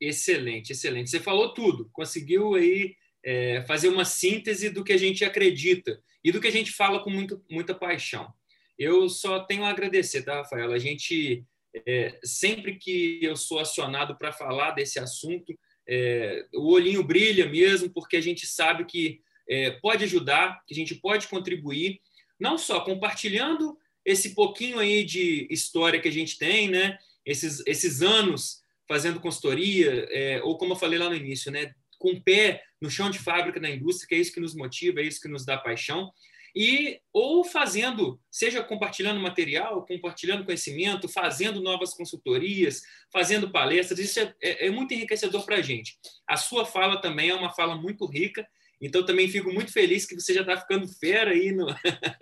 Excelente, 0.00 0.72
excelente. 0.72 1.10
Você 1.10 1.20
falou 1.20 1.52
tudo, 1.52 1.90
conseguiu 1.92 2.54
aí 2.54 2.96
é, 3.22 3.62
fazer 3.62 3.88
uma 3.88 4.04
síntese 4.04 4.70
do 4.70 4.82
que 4.82 4.92
a 4.92 4.96
gente 4.96 5.24
acredita 5.24 6.02
e 6.24 6.32
do 6.32 6.40
que 6.40 6.48
a 6.48 6.52
gente 6.52 6.72
fala 6.72 7.02
com 7.02 7.10
muito, 7.10 7.44
muita 7.50 7.74
paixão. 7.74 8.32
Eu 8.78 9.08
só 9.10 9.40
tenho 9.40 9.64
a 9.64 9.68
agradecer, 9.68 10.22
tá, 10.22 10.36
Rafaela? 10.36 10.74
A 10.74 10.78
gente, 10.78 11.44
é, 11.86 12.18
sempre 12.24 12.76
que 12.76 13.20
eu 13.22 13.36
sou 13.36 13.58
acionado 13.58 14.16
para 14.16 14.32
falar 14.32 14.70
desse 14.70 14.98
assunto, 14.98 15.54
é, 15.86 16.46
o 16.54 16.72
olhinho 16.72 17.04
brilha 17.04 17.46
mesmo, 17.46 17.90
porque 17.90 18.16
a 18.16 18.22
gente 18.22 18.46
sabe 18.46 18.86
que 18.86 19.20
é, 19.48 19.72
pode 19.72 20.04
ajudar, 20.04 20.62
que 20.66 20.72
a 20.72 20.76
gente 20.76 20.94
pode 20.94 21.28
contribuir, 21.28 22.00
não 22.38 22.56
só 22.56 22.80
compartilhando 22.80 23.76
esse 24.04 24.34
pouquinho 24.34 24.78
aí 24.78 25.04
de 25.04 25.46
história 25.50 26.00
que 26.00 26.08
a 26.08 26.12
gente 26.12 26.38
tem, 26.38 26.68
né? 26.68 26.96
Esses, 27.26 27.62
esses 27.66 28.00
anos 28.00 28.59
fazendo 28.90 29.20
consultoria, 29.20 30.04
é, 30.10 30.40
ou 30.42 30.58
como 30.58 30.72
eu 30.72 30.76
falei 30.76 30.98
lá 30.98 31.08
no 31.08 31.14
início, 31.14 31.52
né, 31.52 31.72
com 31.96 32.10
o 32.10 32.20
pé 32.20 32.60
no 32.82 32.90
chão 32.90 33.08
de 33.08 33.20
fábrica 33.20 33.60
da 33.60 33.70
indústria, 33.70 34.08
que 34.08 34.16
é 34.16 34.18
isso 34.18 34.32
que 34.32 34.40
nos 34.40 34.52
motiva, 34.52 34.98
é 34.98 35.04
isso 35.04 35.20
que 35.20 35.28
nos 35.28 35.44
dá 35.44 35.56
paixão, 35.56 36.10
e 36.56 36.98
ou 37.12 37.44
fazendo, 37.44 38.20
seja 38.28 38.64
compartilhando 38.64 39.20
material, 39.20 39.86
compartilhando 39.86 40.44
conhecimento, 40.44 41.08
fazendo 41.08 41.62
novas 41.62 41.94
consultorias, 41.94 42.82
fazendo 43.12 43.52
palestras, 43.52 44.00
isso 44.00 44.18
é, 44.18 44.34
é, 44.42 44.66
é 44.66 44.70
muito 44.72 44.92
enriquecedor 44.92 45.46
para 45.46 45.58
a 45.58 45.62
gente. 45.62 45.96
A 46.26 46.36
sua 46.36 46.66
fala 46.66 47.00
também 47.00 47.30
é 47.30 47.34
uma 47.36 47.54
fala 47.54 47.76
muito 47.76 48.04
rica, 48.06 48.44
então 48.80 49.06
também 49.06 49.28
fico 49.28 49.52
muito 49.52 49.72
feliz 49.72 50.04
que 50.04 50.16
você 50.16 50.34
já 50.34 50.40
está 50.40 50.56
ficando 50.56 50.88
fera 50.88 51.30
aí 51.30 51.52
no, 51.52 51.66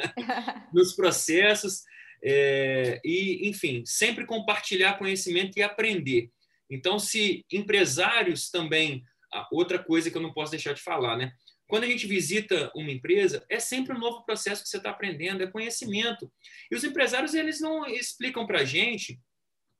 nos 0.75 0.93
processos, 0.93 1.85
é, 2.23 3.01
e 3.03 3.49
enfim, 3.49 3.83
sempre 3.87 4.27
compartilhar 4.27 4.99
conhecimento 4.99 5.57
e 5.57 5.63
aprender. 5.63 6.31
Então, 6.71 6.99
se 6.99 7.45
empresários 7.53 8.51
também, 8.51 9.03
outra 9.51 9.79
coisa 9.79 10.11
que 10.11 10.17
eu 10.17 10.23
não 10.23 10.33
posso 10.33 10.51
deixar 10.51 10.75
de 10.75 10.83
falar, 10.83 11.17
né? 11.17 11.33
Quando 11.69 11.85
a 11.85 11.87
gente 11.87 12.07
visita 12.07 12.71
uma 12.75 12.91
empresa, 12.91 13.45
é 13.51 13.61
sempre 13.61 13.95
um 13.95 13.99
novo 13.99 14.25
processo 14.25 14.63
que 14.63 14.69
você 14.69 14.79
está 14.79 14.91
aprendendo, 14.91 15.43
é 15.43 15.47
conhecimento. 15.47 16.33
E 16.71 16.75
os 16.75 16.83
empresários, 16.83 17.35
eles 17.35 17.61
não 17.61 17.87
explicam 17.87 18.47
para 18.47 18.61
a 18.61 18.65
gente, 18.65 19.21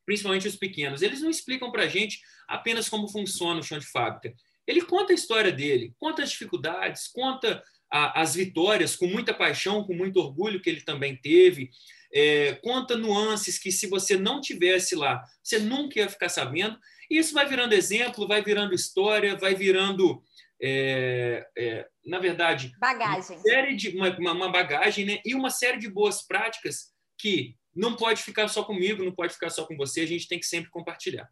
principalmente 0.05 0.47
os 0.47 0.57
pequenos, 0.57 1.01
eles 1.01 1.23
não 1.23 1.31
explicam 1.31 1.73
para 1.73 1.85
a 1.85 1.89
gente 1.89 2.21
apenas 2.47 2.89
como 2.89 3.09
funciona 3.09 3.61
o 3.61 3.63
chão 3.63 3.79
de 3.79 3.87
fábrica. 3.87 4.35
Ele 4.67 4.83
conta 4.83 5.13
a 5.13 5.15
história 5.15 5.51
dele, 5.51 5.95
conta 5.99 6.23
as 6.23 6.31
dificuldades, 6.31 7.09
conta 7.09 7.63
a, 7.91 8.21
as 8.21 8.35
vitórias 8.35 8.95
com 8.95 9.07
muita 9.07 9.33
paixão, 9.33 9.83
com 9.85 9.95
muito 9.95 10.19
orgulho 10.19 10.61
que 10.61 10.69
ele 10.69 10.83
também 10.83 11.17
teve 11.17 11.71
é, 12.13 12.55
conta 12.63 12.97
nuances 12.97 13.59
que 13.59 13.71
se 13.71 13.87
você 13.87 14.17
não 14.17 14.41
tivesse 14.41 14.95
lá, 14.95 15.23
você 15.43 15.59
nunca 15.59 15.99
ia 15.99 16.09
ficar 16.09 16.29
sabendo. 16.29 16.79
E 17.11 17.19
isso 17.19 17.35
vai 17.35 17.47
virando 17.47 17.75
exemplo, 17.75 18.29
vai 18.29 18.43
virando 18.43 18.75
história, 18.75 19.37
vai 19.37 19.55
virando 19.55 20.23
é, 20.61 21.47
é, 21.57 21.89
na 22.05 22.19
verdade, 22.19 22.73
bagagem. 22.81 23.37
Uma, 23.37 23.43
série 23.43 23.77
de, 23.77 23.89
uma, 23.91 24.33
uma 24.33 24.51
bagagem 24.51 25.05
né? 25.05 25.21
e 25.25 25.35
uma 25.35 25.51
série 25.51 25.79
de 25.79 25.89
boas 25.89 26.27
práticas 26.27 26.93
que 27.19 27.57
não 27.75 27.95
pode 27.95 28.23
ficar 28.23 28.49
só 28.49 28.65
comigo, 28.65 29.05
não 29.05 29.15
pode 29.15 29.35
ficar 29.35 29.51
só 29.51 29.65
com 29.65 29.77
você, 29.77 30.01
a 30.01 30.07
gente 30.07 30.27
tem 30.27 30.39
que 30.39 30.47
sempre 30.47 30.71
compartilhar. 30.71 31.29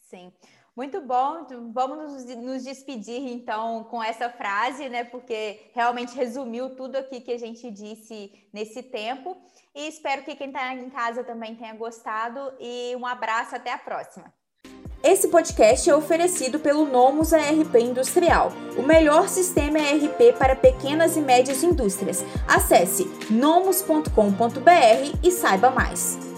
Sim. 0.00 0.32
Muito 0.76 1.00
bom. 1.00 1.46
Vamos 1.72 2.24
nos 2.24 2.64
despedir 2.64 3.32
então 3.32 3.84
com 3.84 4.02
essa 4.02 4.28
frase, 4.28 4.88
né? 4.88 5.04
Porque 5.04 5.70
realmente 5.72 6.16
resumiu 6.16 6.74
tudo 6.74 6.96
aqui 6.96 7.20
que 7.20 7.32
a 7.32 7.38
gente 7.38 7.70
disse 7.70 8.32
nesse 8.52 8.82
tempo. 8.82 9.36
E 9.72 9.86
espero 9.86 10.24
que 10.24 10.34
quem 10.34 10.48
está 10.48 10.74
em 10.74 10.90
casa 10.90 11.22
também 11.22 11.54
tenha 11.54 11.74
gostado. 11.74 12.52
E 12.58 12.96
um 12.96 13.06
abraço, 13.06 13.54
até 13.54 13.72
a 13.72 13.78
próxima. 13.78 14.32
Esse 15.00 15.28
podcast 15.28 15.88
é 15.88 15.94
oferecido 15.94 16.58
pelo 16.58 16.86
Nomus 16.86 17.34
ARP 17.34 17.74
Industrial, 17.74 18.50
o 18.74 18.82
melhor 18.82 19.28
sistema 19.28 19.78
ERP 19.78 20.32
para 20.38 20.56
pequenas 20.56 21.14
e 21.14 21.20
médias 21.20 21.62
indústrias. 21.62 22.24
Acesse 22.48 23.04
nomus.com.br 23.30 24.08
e 25.22 25.30
saiba 25.30 25.68
mais. 25.70 26.33